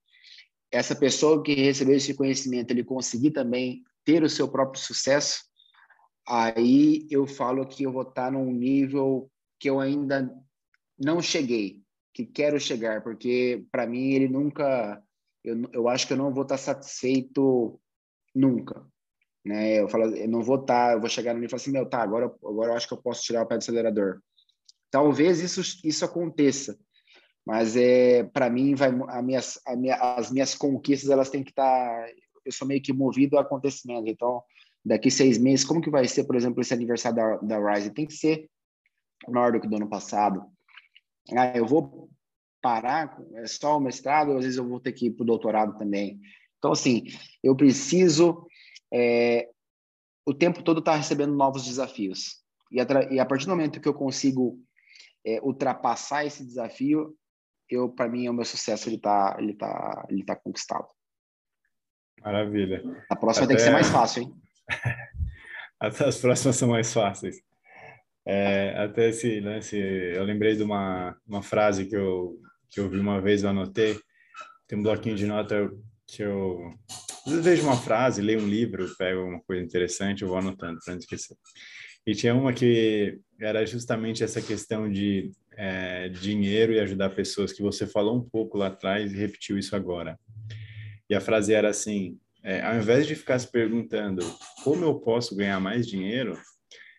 [0.71, 5.43] essa pessoa que recebeu esse conhecimento ele conseguir também ter o seu próprio sucesso,
[6.25, 9.29] aí eu falo que eu vou estar num nível
[9.59, 10.33] que eu ainda
[10.97, 11.81] não cheguei,
[12.13, 15.03] que quero chegar, porque para mim ele nunca,
[15.43, 17.77] eu, eu acho que eu não vou estar satisfeito
[18.33, 18.89] nunca
[19.45, 19.79] né?
[19.79, 21.71] Eu falo, eu não vou estar, tá, eu vou chegar no nível e falar assim,
[21.71, 24.21] meu, tá, agora, agora eu acho que eu posso tirar o pé do acelerador.
[24.89, 26.77] Talvez isso isso aconteça,
[27.45, 31.51] mas é para mim vai a minhas, a minha, as minhas conquistas elas têm que
[31.51, 32.11] estar, tá,
[32.45, 34.09] eu sou meio que movido a acontecimento.
[34.09, 34.43] Então,
[34.83, 37.93] daqui seis meses, como que vai ser, por exemplo, esse aniversário da, da Rise?
[37.93, 38.49] Tem que ser
[39.29, 40.45] maior do que do ano passado.
[41.35, 42.09] Ah, eu vou
[42.61, 45.77] parar, é só o mestrado, às vezes eu vou ter que ir para o doutorado
[45.77, 46.19] também.
[46.57, 47.05] Então, assim,
[47.43, 48.45] eu preciso
[48.93, 49.49] é,
[50.25, 52.41] o tempo todo está recebendo novos desafios.
[52.71, 54.59] E a, e a, partir do momento que eu consigo
[55.25, 57.15] é, ultrapassar esse desafio,
[57.69, 60.87] eu para mim o meu sucesso ele está ele tá, ele tá conquistado.
[62.21, 62.83] Maravilha.
[63.09, 63.55] A próxima Até...
[63.55, 64.33] tem que ser mais fácil, hein?
[65.79, 67.41] As próximas são mais fáceis.
[68.23, 72.39] É, até esse lance, eu lembrei de uma, uma frase que eu,
[72.69, 73.99] que eu vi uma vez, eu anotei.
[74.67, 75.71] Tem um bloquinho de nota
[76.07, 76.73] que eu.
[77.25, 80.79] Às vezes vejo uma frase, leio um livro, pego uma coisa interessante, eu vou anotando
[80.83, 81.37] para não esquecer.
[82.05, 87.61] E tinha uma que era justamente essa questão de é, dinheiro e ajudar pessoas, que
[87.61, 90.19] você falou um pouco lá atrás e repetiu isso agora.
[91.07, 94.25] E a frase era assim: é, ao invés de ficar se perguntando
[94.63, 96.39] como eu posso ganhar mais dinheiro,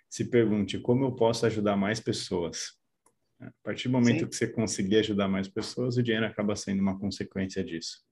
[0.08, 2.80] se pergunte como eu posso ajudar mais pessoas.
[3.40, 4.26] A partir do momento Sim.
[4.28, 8.04] que você conseguir ajudar mais pessoas, o dinheiro acaba sendo uma consequência disso.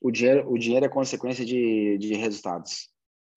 [0.00, 2.88] O dinheiro, o dinheiro é consequência de, de resultados.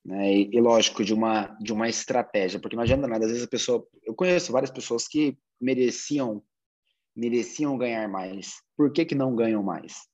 [0.05, 0.33] Né?
[0.33, 3.25] E, e, lógico, de uma, de uma estratégia, porque não adianta nada.
[3.25, 3.87] Às vezes a pessoa.
[4.03, 6.43] Eu conheço várias pessoas que mereciam
[7.15, 8.53] mereciam ganhar mais.
[8.75, 10.07] Por que, que não ganham mais?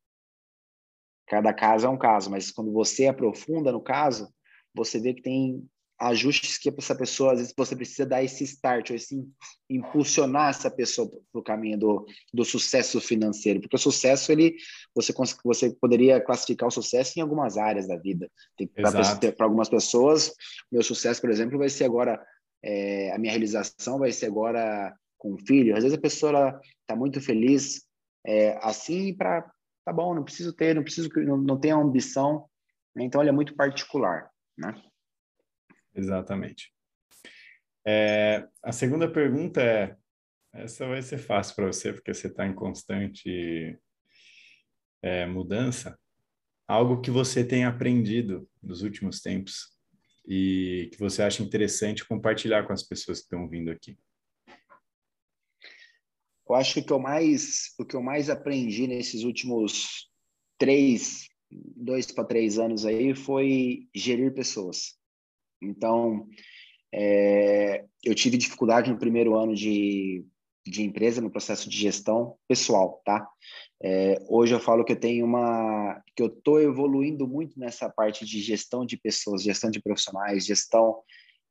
[1.27, 4.33] Cada caso é um caso, mas quando você aprofunda no caso,
[4.73, 5.67] você vê que tem
[5.99, 9.27] ajustes que essa pessoa, às vezes você precisa dar esse start, ou esse
[9.69, 14.55] impulsionar essa pessoa para o caminho do, do sucesso financeiro, porque o sucesso, ele,
[14.93, 15.13] você,
[15.43, 18.29] você poderia classificar o sucesso em algumas áreas da vida.
[19.35, 20.33] Para algumas pessoas,
[20.71, 22.23] meu sucesso, por exemplo, vai ser agora,
[22.63, 25.75] é, a minha realização vai ser agora com um filho.
[25.75, 27.81] Às vezes a pessoa está muito feliz
[28.25, 29.49] é, assim para,
[29.83, 32.45] tá bom, não preciso ter, não preciso, não, não tenho ambição,
[32.95, 33.03] né?
[33.03, 34.73] então ele é muito particular, né?
[35.97, 36.71] Exatamente.
[37.85, 39.97] É, a segunda pergunta é:
[40.53, 43.77] essa vai ser fácil para você, porque você está em constante
[45.01, 45.97] é, mudança.
[46.67, 49.75] Algo que você tem aprendido nos últimos tempos
[50.27, 53.97] e que você acha interessante compartilhar com as pessoas que estão vindo aqui.
[56.47, 60.09] Eu acho que eu mais, o que eu mais aprendi nesses últimos
[60.57, 64.97] três, dois para três anos aí foi gerir pessoas.
[65.61, 66.27] Então,
[66.93, 70.25] é, eu tive dificuldade no primeiro ano de,
[70.65, 73.27] de empresa, no processo de gestão pessoal, tá?
[73.81, 76.01] É, hoje eu falo que eu tenho uma...
[76.15, 81.01] que eu estou evoluindo muito nessa parte de gestão de pessoas, gestão de profissionais, gestão...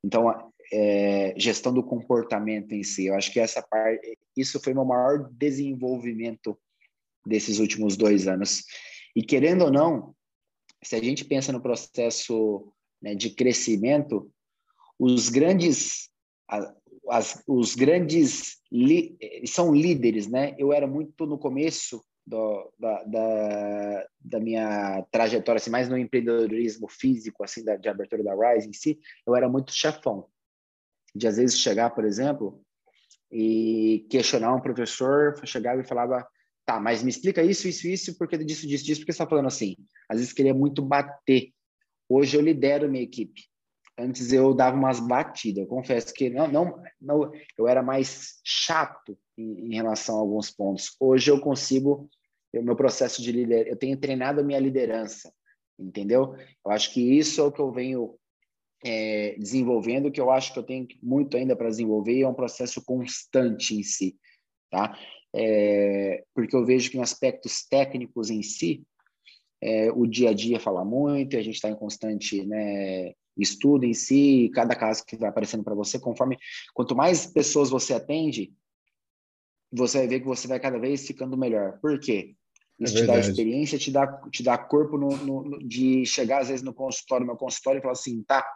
[0.03, 3.07] Então, é, gestão do comportamento em si.
[3.07, 4.17] Eu acho que essa parte...
[4.35, 6.57] Isso foi meu maior desenvolvimento
[7.25, 8.63] desses últimos dois anos.
[9.15, 10.13] E querendo ou não,
[10.83, 12.71] se a gente pensa no processo
[13.01, 14.31] né, de crescimento,
[14.99, 16.09] os grandes,
[17.09, 20.55] as, os grandes li, são líderes, né?
[20.57, 26.87] Eu era muito no começo do, da, da, da, minha trajetória, assim, mais no empreendedorismo
[26.89, 30.27] físico, assim, da, de abertura da Rise em si, eu era muito chefão.
[31.15, 32.61] De às vezes chegar, por exemplo,
[33.31, 36.27] e questionar um professor, chegava e falava,
[36.65, 39.47] tá, mas me explica isso, isso, isso, porque disso, disso, disso, porque você está falando
[39.47, 39.75] assim.
[40.09, 41.53] Às vezes queria muito bater
[42.09, 43.43] Hoje eu lidero minha equipe.
[43.97, 45.63] Antes eu dava umas batidas.
[45.63, 50.51] Eu confesso que não, não, não eu era mais chato em, em relação a alguns
[50.51, 50.95] pontos.
[50.99, 52.09] Hoje eu consigo,
[52.53, 55.33] o meu processo de liderança, eu tenho treinado a minha liderança,
[55.79, 56.35] entendeu?
[56.63, 58.15] Eu acho que isso é o que eu venho
[58.85, 62.83] é, desenvolvendo, que eu acho que eu tenho muito ainda para desenvolver, é um processo
[62.85, 64.15] constante em si,
[64.69, 64.97] tá?
[65.35, 68.83] É, porque eu vejo que em aspectos técnicos em si,
[69.61, 73.93] é, o dia a dia fala muito, a gente está em constante né, estudo em
[73.93, 76.37] si, cada caso que vai aparecendo para você, conforme
[76.73, 78.53] quanto mais pessoas você atende,
[79.71, 81.79] você vai ver que você vai cada vez ficando melhor.
[81.79, 82.35] Por quê?
[82.79, 86.41] É Isso é te dá experiência, te dá, te dá corpo no, no, de chegar
[86.41, 88.47] às vezes no consultório, no meu consultório, e falar assim, tá,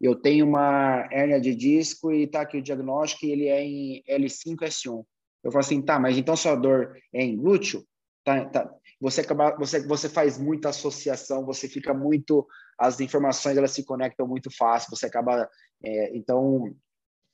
[0.00, 4.02] eu tenho uma hérnia de disco e tá aqui o diagnóstico e ele é em
[4.08, 5.04] L5, S1.
[5.44, 7.84] Eu falo assim, tá, mas então sua dor é em glúteo?
[8.24, 12.46] Tá, tá, você acaba, você, você faz muita associação, você fica muito,
[12.78, 15.48] as informações elas se conectam muito fácil, você acaba,
[15.82, 16.74] é, então,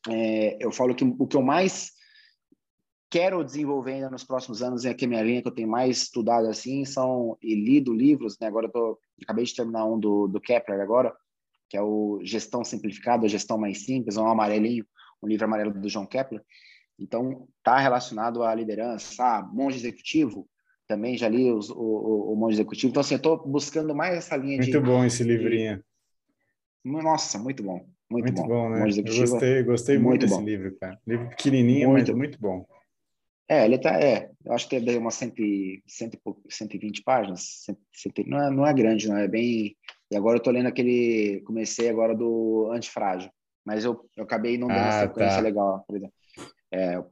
[0.09, 1.91] é, eu falo que o que eu mais
[3.11, 6.03] quero desenvolver ainda nos próximos anos é que a minha linha que eu tenho mais
[6.03, 8.47] estudado assim são e lido livros, né?
[8.47, 11.15] Agora eu tô, acabei de terminar um do, do Kepler agora,
[11.69, 14.87] que é o Gestão Simplificada, Gestão Mais Simples, um amarelinho,
[15.23, 16.43] um livro amarelo do John Kepler.
[16.99, 20.49] Então, tá relacionado à liderança, ah, monge executivo,
[20.87, 22.91] também já li os, o, o Monge Executivo.
[22.91, 24.79] Então, assim, eu estou buscando mais essa linha muito de...
[24.79, 25.77] Muito bom esse livrinho.
[25.77, 25.85] De...
[27.03, 27.87] Nossa, muito bom.
[28.11, 28.49] Muito, muito bom.
[28.49, 28.89] bom né?
[28.89, 30.99] Eu gostei, gostei muito, muito desse livro, cara.
[31.07, 32.09] Livro pequenininho, muito.
[32.09, 32.65] mas muito bom.
[33.49, 36.11] É, ele tá, é, eu acho que tem umas 100, 100,
[36.49, 39.77] 120 páginas, 100, não, é, não é grande, não, é bem...
[40.11, 43.31] E agora eu tô lendo aquele, comecei agora do Antifrágil,
[43.65, 45.41] mas eu, eu acabei não dando ah, sequência tá.
[45.41, 46.15] legal, por exemplo.
[46.71, 47.03] É,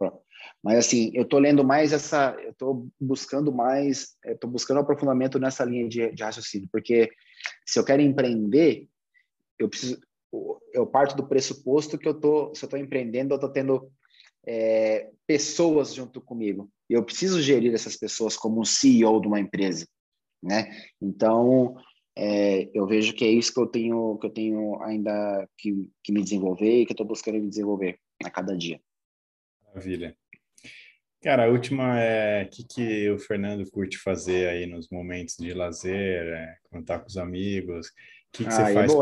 [0.63, 5.65] mas assim, eu estou lendo mais essa, eu estou buscando mais, estou buscando aprofundamento nessa
[5.65, 7.11] linha de, de, raciocínio, porque
[7.67, 8.89] se eu quero empreender,
[9.59, 10.01] eu preciso,
[10.73, 13.93] eu parto do pressuposto que eu tô, se eu estou empreendendo, eu estou tendo
[14.47, 16.71] é, pessoas junto comigo.
[16.89, 19.87] Eu preciso gerir essas pessoas como um CEO de uma empresa,
[20.43, 20.71] né?
[21.01, 21.77] Então,
[22.17, 26.13] é, eu vejo que é isso que eu tenho, que eu tenho ainda que, que
[26.13, 28.81] me desenvolver e que eu estou buscando me desenvolver a cada dia.
[29.67, 30.17] Maravilha.
[31.25, 35.55] Cara, a última é o que, que o Fernando curte fazer aí nos momentos de
[35.55, 37.91] lazer, é, quando tá com os amigos, o
[38.31, 38.95] que, que ah, você é faz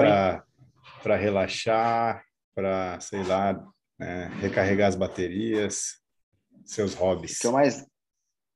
[1.03, 2.24] para relaxar,
[2.55, 3.61] para, sei lá,
[4.01, 5.97] é, recarregar as baterias,
[6.65, 7.39] seus hobbies?
[7.39, 7.86] O que eu mais,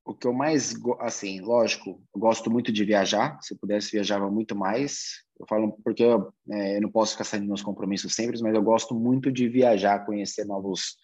[0.04, 3.36] o que eu mais, assim, lógico, gosto muito de viajar.
[3.42, 5.24] Se eu pudesse, viajava muito mais.
[5.40, 8.62] Eu falo porque eu, é, eu não posso ficar saindo nos compromissos sempre, mas eu
[8.62, 10.98] gosto muito de viajar, conhecer novos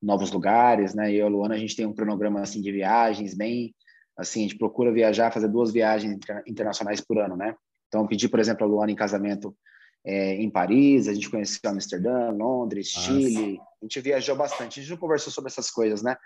[0.00, 1.10] novos lugares, né?
[1.10, 3.74] Eu e a Luana, a gente tem um cronograma assim de viagens bem
[4.18, 7.54] assim, a gente procura viajar, fazer duas viagens internacionais por ano, né?
[7.86, 9.56] Então, pedi, por exemplo, a Luana em casamento
[10.04, 13.06] é, em Paris, a gente conheceu Amsterdã, Londres, Nossa.
[13.06, 14.80] Chile, a gente viajou bastante.
[14.80, 16.16] A gente não conversou sobre essas coisas, né?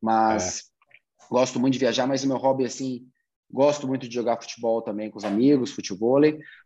[0.00, 0.62] Mas é.
[1.28, 3.06] gosto muito de viajar, mas o meu hobby, assim,
[3.50, 6.20] gosto muito de jogar futebol também com os amigos, futebol,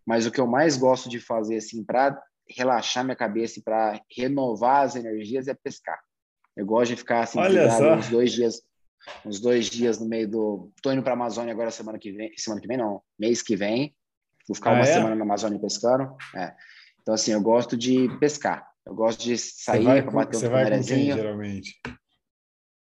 [0.04, 4.00] mas o que eu mais gosto de fazer, assim, para relaxar minha cabeça e para
[4.14, 5.98] renovar as energias é pescar.
[6.56, 8.62] Eu gosto de ficar assim, uns dois dias,
[9.24, 10.72] uns dois dias no meio do.
[10.82, 13.54] Tô indo para a Amazônia agora semana que vem, semana que vem não, mês que
[13.54, 13.94] vem.
[14.48, 14.86] Vou ficar ah, uma é?
[14.86, 16.16] semana na Amazônia pescando.
[16.34, 16.54] É.
[17.02, 18.66] Então assim, eu gosto de pescar.
[18.86, 21.80] Eu gosto de sair para bater um Você vai com quem, geralmente?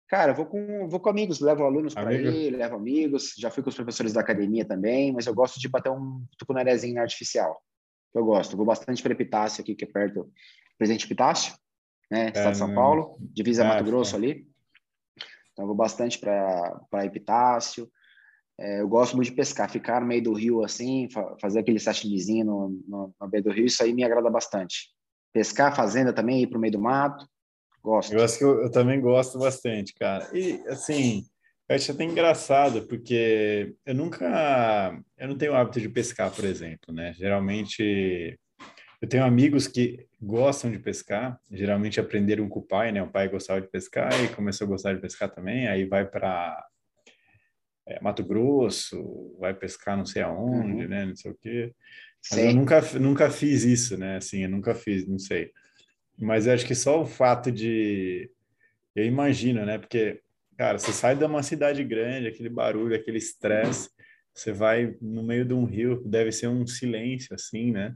[0.07, 3.63] Cara, eu vou com, vou com amigos, levo alunos para ir, levo amigos, já fui
[3.63, 7.59] com os professores da academia também, mas eu gosto de bater um tucunarezinho artificial.
[8.15, 10.31] Eu gosto, vou bastante para Epitácio aqui, que é perto,
[10.79, 11.55] Presidente Epitácio,
[12.15, 12.27] né?
[12.29, 12.75] Estado é, de São é.
[12.75, 14.47] Paulo, divisa é, Mato Grosso ali.
[15.53, 17.91] Então, vou bastante para Epitácio.
[18.59, 21.81] É, eu gosto muito de pescar, ficar no meio do rio assim, fa fazer aquele
[21.81, 24.91] sashimizinho no, no, no, meio do rio, isso aí me agrada bastante.
[25.33, 27.27] Pescar, fazenda também, ir para o meio do mato,
[27.83, 28.13] gosto.
[28.13, 30.29] Eu acho que eu, eu, também gosto bastante, cara.
[30.33, 31.25] E, assim,
[31.69, 34.97] eu acho até engraçado, porque eu nunca...
[35.19, 37.13] Eu não tenho o hábito de pescar, por exemplo, né?
[37.15, 38.39] Geralmente
[39.05, 43.03] eu tenho amigos que gostam de pescar, geralmente aprenderam com o pai, né?
[43.03, 46.67] O pai gostava de pescar e começou a gostar de pescar também, aí vai para
[47.87, 50.89] é, Mato Grosso, vai pescar não sei aonde, uhum.
[50.89, 51.05] né?
[51.05, 51.75] Não sei o quê.
[52.31, 54.17] Mas eu nunca, nunca fiz isso, né?
[54.17, 55.51] Assim, eu nunca fiz, não sei.
[56.19, 58.31] Mas eu acho que só o fato de.
[58.97, 59.77] Eu imagino, né?
[59.77, 60.23] Porque,
[60.57, 63.91] cara, você sai de uma cidade grande, aquele barulho, aquele estresse,
[64.33, 67.95] você vai no meio de um rio, deve ser um silêncio, assim, né?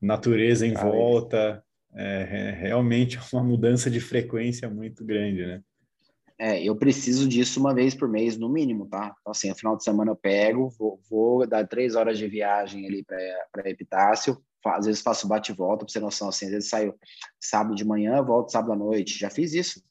[0.00, 1.62] Natureza em volta,
[1.94, 5.62] é, é realmente uma mudança de frequência muito grande, né?
[6.38, 9.14] É, eu preciso disso uma vez por mês, no mínimo, tá?
[9.20, 12.86] Então, assim, no final de semana eu pego, vou, vou dar três horas de viagem
[12.86, 16.70] ali para Epitácio, às vezes faço bate e volta, para você noção, assim, às vezes
[16.70, 16.94] saio
[17.38, 19.82] sábado de manhã, volto sábado à noite, já fiz isso.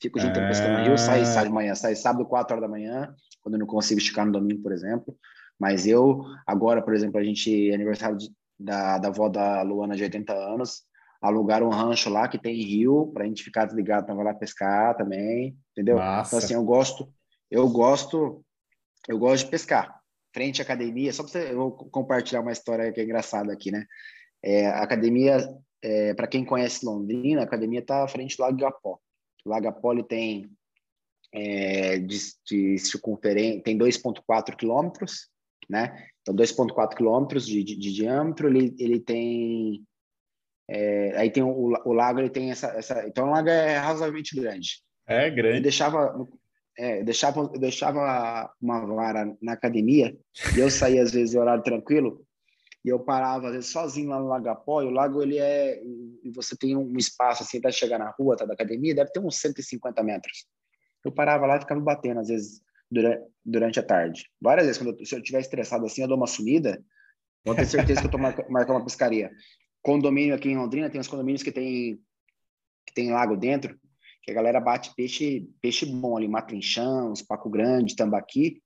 [0.00, 0.50] Fico o dia inteiro é...
[0.50, 3.12] pescando no Rio, saio, de manhã, saio sábado, quatro horas da manhã,
[3.42, 5.16] quando eu não consigo esticar no domingo, por exemplo.
[5.58, 10.02] Mas eu, agora, por exemplo, a gente, aniversário de, da, da avó da Luana de
[10.02, 10.82] 80 anos,
[11.20, 14.96] alugaram um rancho lá que tem rio para a gente ficar desligado para lá pescar
[14.96, 15.96] também, entendeu?
[15.96, 16.36] Massa.
[16.36, 17.12] Então assim, eu gosto,
[17.50, 18.44] eu gosto,
[19.08, 19.98] eu gosto de pescar.
[20.34, 23.70] Frente à academia, só para você, eu vou compartilhar uma história que é engraçada aqui,
[23.70, 23.84] né?
[24.42, 25.38] É, a academia,
[25.82, 28.98] é, para quem conhece Londrina, a academia está à frente do Lago Gapó.
[29.44, 30.50] O Lago Gapó ele tem
[31.32, 35.28] é, de, de circunferência, tem 2,4 quilômetros,
[35.68, 36.08] né?
[36.28, 39.82] Então, 2,4 quilômetros de, de, de, diâmetro, ele, ele tem...
[40.70, 43.06] É, aí tem o, o, lago, ele tem essa, essa...
[43.06, 44.82] Então, o lago é razoavelmente grande.
[45.06, 45.56] É grande.
[45.56, 46.28] Eu deixava,
[46.76, 50.14] é, deixava, eu deixava uma vara na academia
[50.54, 52.22] e eu saía, às vezes, em horário tranquilo
[52.84, 55.82] e eu parava, às vezes, sozinho lá no Lago Apó, e o lago, ele é...
[55.82, 59.20] E você tem um espaço, assim, para chegar na rua tá, da academia, deve ter
[59.20, 60.46] uns 150 metros.
[61.04, 64.28] Eu parava lá e ficava batendo, às vezes, durante, a tarde.
[64.40, 66.82] Várias vezes, quando eu, se eu estiver estressado assim, eu dou uma sumida,
[67.44, 68.20] vou ter certeza que eu estou
[68.50, 69.30] marcando uma pescaria.
[69.82, 72.00] Condomínio aqui em Londrina, tem uns condomínios que tem,
[72.86, 73.78] que tem lago dentro,
[74.22, 78.62] que a galera bate peixe, peixe bom ali, matrinchão, paco grande, tambaqui.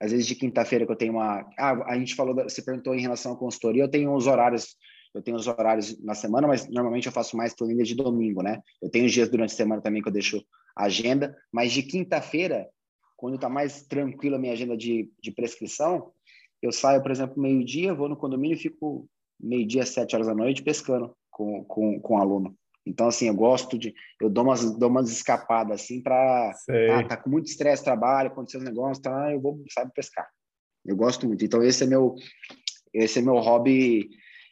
[0.00, 1.46] Às vezes de quinta-feira que eu tenho uma...
[1.58, 4.76] Ah, a gente falou, você perguntou em relação à consultoria, eu tenho os horários
[5.14, 8.62] eu tenho os horários na semana, mas normalmente eu faço mais planilha de domingo, né?
[8.80, 10.40] Eu tenho dias durante a semana também que eu deixo
[10.76, 12.68] agenda, mas de quinta-feira
[13.20, 16.10] quando está mais tranquila a minha agenda de, de prescrição,
[16.62, 19.06] eu saio, por exemplo, meio-dia, vou no condomínio e fico
[19.38, 22.56] meio-dia, sete horas da noite pescando com, com, com aluno.
[22.86, 23.94] Então, assim, eu gosto de.
[24.18, 26.50] Eu dou umas, dou umas escapadas, assim, para.
[26.94, 29.30] Ah, tá com muito estresse, trabalho, aconteceu um negócio, tá?
[29.30, 30.26] Eu vou, sabe, pescar.
[30.82, 31.44] Eu gosto muito.
[31.44, 32.14] Então, esse é meu.
[32.90, 34.08] Esse é meu hobby.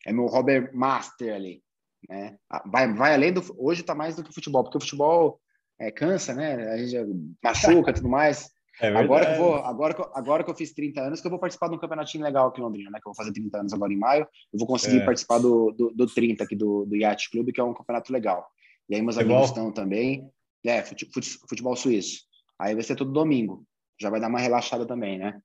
[0.07, 1.63] É meu hobby master ali.
[2.07, 2.37] né?
[2.67, 3.43] Vai, vai além do.
[3.57, 5.41] Hoje está mais do que o futebol, porque o futebol
[5.81, 6.71] é, cansa, né?
[6.71, 6.97] A gente
[7.43, 8.58] machuca e tudo mais.
[8.81, 11.31] É agora que eu vou, agora que agora que eu fiz 30 anos, que eu
[11.31, 12.99] vou participar de um campeonatinho legal aqui em Londrina, né?
[13.01, 14.27] Que eu vou fazer 30 anos agora em maio.
[14.53, 15.05] Eu vou conseguir é.
[15.05, 18.47] participar do, do, do 30 aqui do, do Yacht Club, que é um campeonato legal.
[18.89, 19.37] E aí meus futebol.
[19.37, 20.31] amigos estão também.
[20.65, 22.23] É, futebol suíço.
[22.59, 23.65] Aí vai ser todo domingo.
[24.01, 25.41] Já vai dar uma relaxada também, né?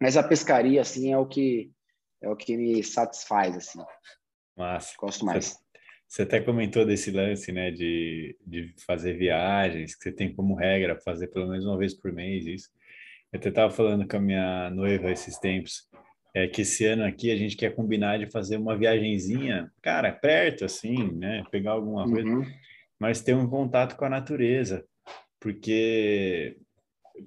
[0.00, 1.70] Mas a pescaria, assim, é o que
[2.20, 3.80] é o que me satisfaz, assim.
[4.56, 4.92] Massa.
[4.98, 5.56] Gosto mais.
[6.08, 10.98] Você até comentou desse lance, né, de, de fazer viagens, que você tem como regra
[10.98, 12.70] fazer pelo menos uma vez por mês, isso.
[13.30, 15.86] Eu até estava falando com a minha noiva esses tempos,
[16.34, 20.64] é que esse ano aqui a gente quer combinar de fazer uma viagenzinha, cara, perto
[20.64, 22.44] assim, né, pegar alguma coisa, uhum.
[22.98, 24.82] mas ter um contato com a natureza,
[25.38, 26.56] porque,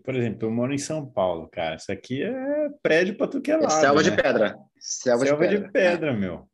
[0.04, 3.52] por exemplo, eu moro em São Paulo, cara, isso aqui é prédio para tu que
[3.52, 4.10] é, é lado, Selva né?
[4.10, 4.58] de pedra.
[4.80, 6.51] Selva, Selva de pedra, de pedra meu.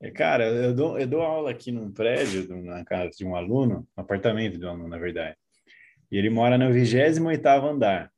[0.00, 3.88] É, cara, eu dou, eu dou aula aqui num prédio, na casa de um aluno,
[3.96, 5.36] um apartamento de um aluno, na verdade.
[6.10, 8.12] E ele mora no 28 andar.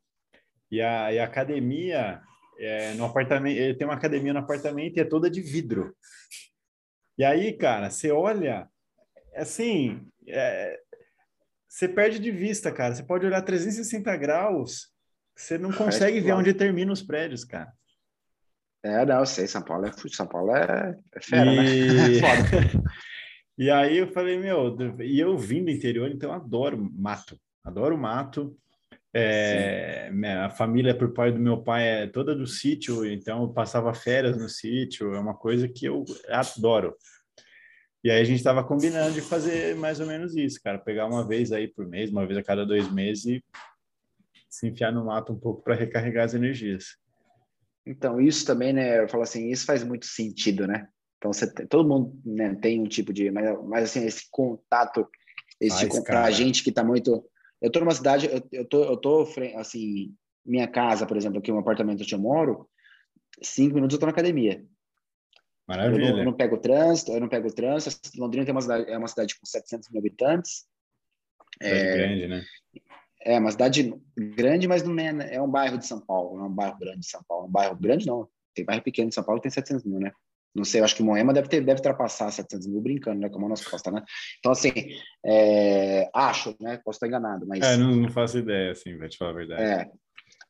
[0.71, 2.21] E a, e a academia,
[2.59, 5.95] é, no apartamento, ele tem uma academia no apartamento e é toda de vidro.
[7.17, 8.69] E aí, cara, você olha,
[9.35, 10.79] assim, é,
[11.69, 12.95] você perde de vista, cara.
[12.95, 14.89] Você pode olhar 360 graus,
[15.37, 17.73] você não consegue ver onde terminam os prédios, cara.
[18.83, 21.65] É, não, eu sei, São Paulo é, São Paulo é, é fera, né?
[21.65, 22.21] e...
[22.23, 22.83] né?
[23.59, 27.99] E aí eu falei, meu, e eu vim do interior, então eu adoro mato, adoro
[27.99, 28.57] mato.
[29.13, 30.13] É,
[30.45, 34.39] a família por parte do meu pai é toda do sítio, então eu passava férias
[34.39, 36.95] no sítio, é uma coisa que eu adoro.
[38.05, 41.27] E aí a gente estava combinando de fazer mais ou menos isso, cara, pegar uma
[41.27, 43.45] vez aí por mês, uma vez a cada dois meses e
[44.49, 46.97] se enfiar no mato um pouco para recarregar as energias.
[47.89, 50.87] Então, isso também, né, eu falo assim, isso faz muito sentido, né?
[51.17, 55.09] Então, você todo mundo né, tem um tipo de, mas, mas assim, esse contato,
[55.59, 57.25] esse Faz, pra gente que tá muito,
[57.63, 61.51] eu tô numa cidade, eu, eu tô, eu tô, assim, minha casa, por exemplo, aqui,
[61.51, 62.69] um apartamento onde eu moro,
[63.43, 64.63] cinco minutos eu tô na academia.
[65.67, 66.05] Maravilha.
[66.05, 68.11] Eu não, eu não pego trânsito, eu não pego trânsito.
[68.17, 70.67] Londrina tem uma cidade, é uma cidade com 700 mil habitantes.
[71.61, 72.45] É, grande, né?
[73.29, 76.49] É uma cidade grande, mas não é, é um bairro de São Paulo, não é
[76.49, 77.47] um bairro grande de São Paulo.
[77.47, 80.13] Um bairro grande não, tem bairro pequeno de São Paulo que tem 700 mil, né?
[80.55, 83.29] Não sei, eu acho que Moema deve ter, deve ultrapassar 700 mil brincando, né?
[83.29, 84.03] Com a mão nas costas, né?
[84.39, 84.73] Então, assim,
[85.27, 86.81] é, acho, né?
[86.83, 87.61] Posso estar enganado, mas...
[87.61, 89.63] É, não, não faço ideia, assim, vai te falar a verdade.
[89.63, 89.91] É,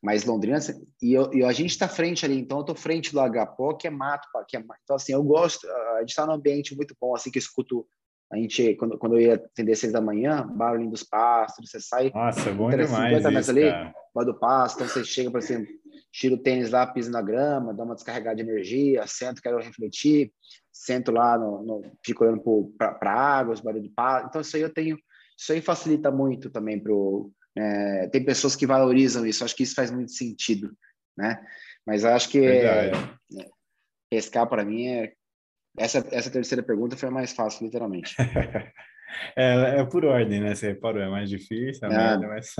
[0.01, 3.11] mas Londrina, assim, e, eu, e a gente está frente ali, então eu estou frente
[3.11, 6.33] do Agapó, que é mato, que é Então, assim, eu gosto, a gente está num
[6.33, 7.85] ambiente muito bom, assim, que eu escuto
[8.31, 12.11] a gente, quando, quando eu ia atender seis da manhã, barulhinho dos pássaros, você sai.
[12.13, 12.89] Nossa, bom demais.
[12.89, 15.65] 50 metros ali, vai do pasto, então você chega para assim,
[16.11, 20.31] tira o tênis lá, pisa na grama, dá uma descarregada de energia, sento, quero refletir,
[20.71, 22.41] sento lá, no, no fico olhando
[22.77, 24.27] para água, os barulhos de pasto.
[24.27, 24.97] Então, isso aí eu tenho,
[25.37, 26.93] isso aí facilita muito também para
[27.57, 30.71] é, tem pessoas que valorizam isso, acho que isso faz muito sentido,
[31.17, 31.43] né?
[31.85, 32.91] Mas acho que é,
[34.09, 35.13] pescar para mim é
[35.77, 38.15] essa, essa terceira pergunta foi a mais fácil, literalmente.
[39.35, 40.53] É, é por ordem, né?
[40.53, 42.53] Você reparou, é mais difícil, a é, é mais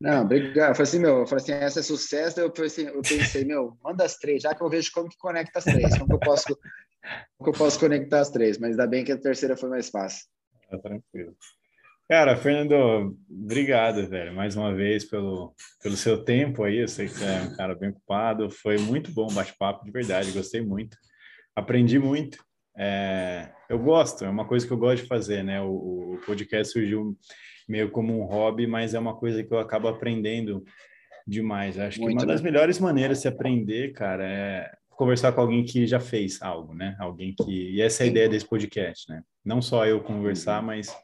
[0.00, 0.70] Não, obrigado.
[0.70, 3.76] Eu falei assim, meu, eu falei assim, essa é sucesso, eu, assim, eu pensei, meu,
[3.82, 6.20] manda as três, já que eu vejo como que conecta as três, como que eu
[6.20, 6.58] posso, como
[7.44, 10.26] que eu posso conectar as três, mas ainda bem que a terceira foi mais fácil.
[10.70, 11.36] Tá tranquilo.
[12.08, 16.78] Cara, Fernando, obrigado, velho, mais uma vez pelo, pelo seu tempo aí.
[16.78, 18.50] Eu sei que você é um cara bem ocupado.
[18.50, 20.96] Foi muito bom o bate-papo, de verdade, gostei muito.
[21.56, 22.36] Aprendi muito.
[22.76, 25.60] É, eu gosto, é uma coisa que eu gosto de fazer, né?
[25.60, 27.16] O, o, podcast surgiu
[27.68, 30.64] meio como um hobby, mas é uma coisa que eu acabo aprendendo
[31.26, 31.78] demais.
[31.78, 32.32] Acho Muito, que uma né?
[32.32, 36.74] das melhores maneiras de se aprender, cara, é conversar com alguém que já fez algo,
[36.74, 36.96] né?
[36.98, 37.72] Alguém que.
[37.74, 39.22] E essa é a ideia desse podcast, né?
[39.44, 40.66] Não só eu conversar, uhum.
[40.66, 40.94] mas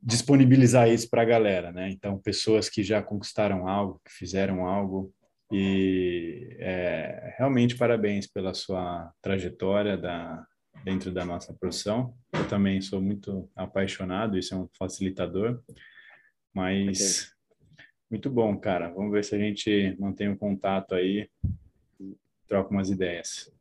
[0.00, 1.90] disponibilizar isso para a galera, né?
[1.90, 5.12] Então, pessoas que já conquistaram algo, que fizeram algo,
[5.50, 10.46] e é, realmente parabéns pela sua trajetória da,
[10.84, 12.14] dentro da nossa profissão.
[12.32, 15.60] Eu também sou muito apaixonado, isso é um facilitador,
[16.52, 17.34] mas
[18.10, 18.88] muito bom, cara.
[18.90, 21.28] Vamos ver se a gente mantém um contato aí,
[22.46, 23.52] troca umas ideias.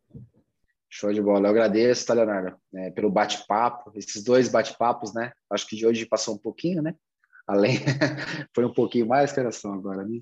[0.90, 1.48] Show de bola.
[1.48, 5.32] Eu agradeço, tá, Leonardo, é, pelo bate-papo, esses dois bate-papos, né?
[5.50, 6.96] Acho que de hoje passou um pouquinho, né?
[7.46, 7.78] Além,
[8.56, 10.22] foi um pouquinho mais que era só agora, né?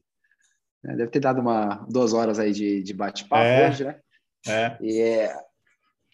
[0.87, 3.99] É, deve ter dado uma duas horas aí de, de bate-papo é, hoje, né?
[4.47, 4.77] É.
[4.81, 5.35] E é,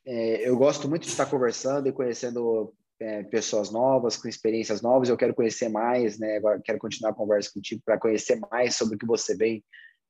[0.05, 5.09] é, eu gosto muito de estar conversando e conhecendo é, pessoas novas, com experiências novas.
[5.09, 6.39] Eu quero conhecer mais, né?
[6.63, 9.63] Quero continuar a conversa contigo para conhecer mais sobre o que você vem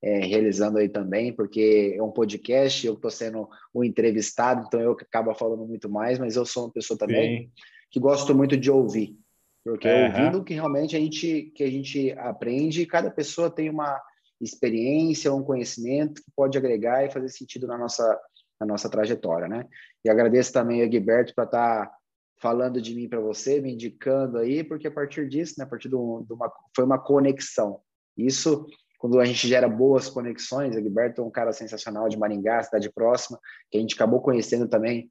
[0.03, 4.93] é, realizando aí também, porque é um podcast, eu estou sendo o entrevistado, então eu
[4.93, 7.51] acabo falando muito mais, mas eu sou uma pessoa também Sim.
[7.91, 9.15] que gosto muito de ouvir,
[9.63, 14.01] porque é ouvindo que realmente a gente que a gente aprende, cada pessoa tem uma
[14.41, 18.19] experiência, um conhecimento que pode agregar e fazer sentido na nossa
[18.59, 19.65] na nossa trajetória, né?
[20.05, 21.97] E agradeço também a Gilberto para estar tá
[22.39, 25.89] falando de mim para você, me indicando aí, porque a partir disso, né, a partir
[25.89, 27.79] de, um, uma foi uma conexão.
[28.15, 28.67] Isso
[29.01, 33.39] quando a gente gera boas conexões, Egberto é um cara sensacional de Maringá, cidade próxima,
[33.71, 35.09] que a gente acabou conhecendo também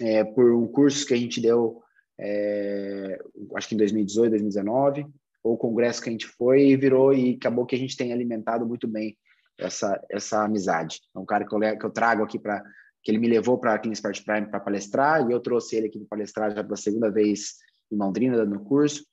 [0.00, 1.82] é, por um curso que a gente deu,
[2.16, 3.18] é,
[3.56, 5.06] acho que em 2018, 2019,
[5.44, 8.66] ou congresso que a gente foi e virou e acabou que a gente tem alimentado
[8.66, 9.16] muito bem
[9.58, 11.00] essa essa amizade.
[11.14, 12.64] É um cara que eu, que eu trago aqui para
[13.02, 15.88] que ele me levou para a Clean Sport Prime para palestrar e eu trouxe ele
[15.88, 17.56] aqui para palestrar já pela segunda vez
[17.92, 19.04] em Londrina dando curso.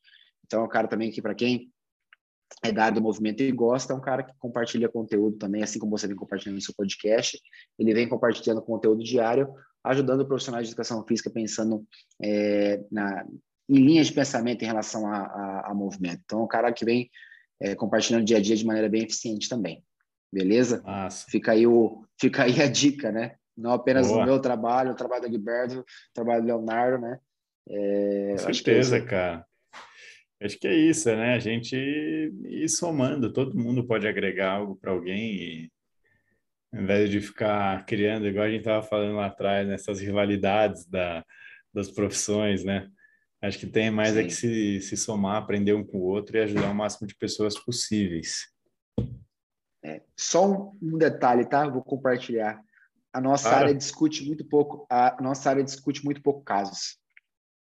[0.45, 1.70] Então é um cara também que para quem
[2.64, 5.80] é da área do movimento e gosta, é um cara que compartilha conteúdo também, assim
[5.80, 7.40] como você vem compartilhando no seu podcast.
[7.78, 9.53] Ele vem compartilhando conteúdo diário,
[9.84, 11.86] ajudando profissionais de educação física pensando
[12.22, 13.26] é, na,
[13.72, 16.22] em linhas de pensamento em relação a, a, a movimento.
[16.26, 17.10] Então, é um cara que vem
[17.61, 19.81] é, compartilhando dia a dia de maneira bem eficiente também.
[20.31, 20.81] Beleza?
[20.81, 21.26] Nossa.
[21.30, 23.35] Fica aí, o, fica aí a dica, né?
[23.56, 24.23] Não apenas Boa.
[24.23, 27.18] o meu trabalho, o trabalho do Gilberto, o trabalho do Leonardo, né?
[27.69, 29.45] É, Com certeza, é cara.
[30.41, 31.35] Acho que é isso, né?
[31.35, 35.72] A gente ir somando, todo mundo pode agregar algo para alguém e
[36.73, 41.23] ao invés de ficar criando, igual a gente estava falando lá atrás, nessas rivalidades da,
[41.73, 42.89] das profissões, né?
[43.41, 44.19] Acho que tem mais Sim.
[44.19, 47.15] é que se, se somar, aprender um com o outro e ajudar o máximo de
[47.15, 48.47] pessoas possíveis.
[49.84, 51.68] É, só um, um detalhe, tá?
[51.68, 52.61] Vou compartilhar.
[53.11, 56.97] A nossa área discute muito pouco, a nossa área discute muito pouco casos.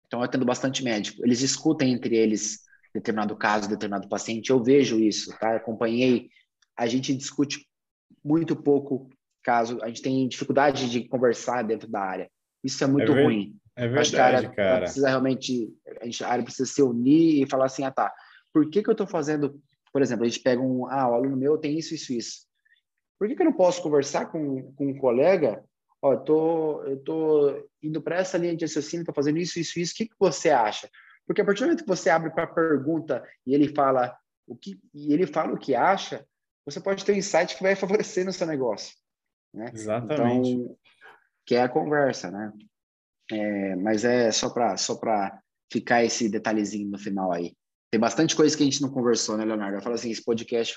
[0.05, 1.23] Então, eu tendo bastante médico.
[1.23, 2.59] Eles discutem entre eles
[2.93, 4.49] determinado caso, determinado paciente.
[4.49, 5.55] Eu vejo isso, tá?
[5.55, 6.29] Acompanhei.
[6.75, 7.67] A gente discute
[8.23, 9.09] muito pouco
[9.43, 12.29] caso, a gente tem dificuldade de conversar dentro da área.
[12.63, 13.55] Isso é muito é ruim.
[13.77, 14.79] É verdade, Acho que a área, cara.
[14.81, 18.11] precisa realmente, a, gente, a área precisa se unir e falar assim, ah, tá,
[18.51, 19.61] por que que eu estou fazendo,
[19.93, 22.47] por exemplo, a gente pega um, ah, o aluno meu tem isso, isso, isso.
[23.19, 25.63] Por que que eu não posso conversar com, com um colega
[26.01, 29.79] ó, eu tô, eu tô indo para essa linha de raciocínio, tô fazendo isso, isso,
[29.79, 30.89] isso, o que, que você acha?
[31.25, 34.17] Porque a partir do momento que você abre para pergunta e ele fala
[34.47, 36.25] o que e ele fala o que acha,
[36.65, 38.95] você pode ter um insight que vai favorecer no seu negócio,
[39.53, 39.69] né?
[39.73, 40.49] Exatamente.
[40.49, 40.77] Então,
[41.45, 42.51] que é a conversa, né?
[43.31, 44.99] É, mas é só para só
[45.71, 47.53] ficar esse detalhezinho no final aí.
[47.91, 49.77] Tem bastante coisa que a gente não conversou, né, Leonardo?
[49.77, 50.75] Eu falo assim, esse podcast,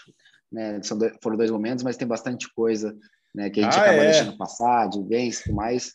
[0.51, 2.97] né, são dois, foram dois momentos, mas tem bastante coisa,
[3.35, 4.11] né, que a gente ah, acaba é.
[4.11, 5.95] deixando passar, de bens e tudo mais.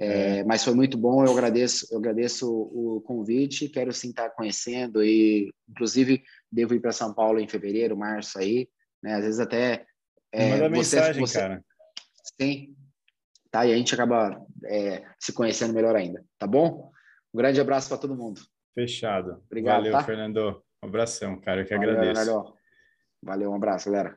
[0.00, 4.30] É, é, mas foi muito bom, eu agradeço, eu agradeço o convite, quero sim estar
[4.30, 8.68] conhecendo e, inclusive, devo ir para São Paulo em fevereiro, março aí,
[9.02, 9.14] né?
[9.14, 9.84] Às vezes até
[10.32, 11.64] é, Manda você, mensagem, você, cara.
[12.40, 12.76] Sim,
[13.58, 13.66] tá?
[13.66, 16.90] E a gente acaba é, se conhecendo melhor ainda, tá bom?
[17.34, 18.40] Um grande abraço para todo mundo.
[18.74, 19.42] Fechado.
[19.46, 19.78] Obrigado.
[19.78, 20.04] Valeu, tá?
[20.04, 20.62] Fernando.
[20.82, 21.62] Um abração, cara.
[21.62, 22.54] Eu que Valeu, agradeço.
[23.22, 24.16] Valeu, um abraço, galera.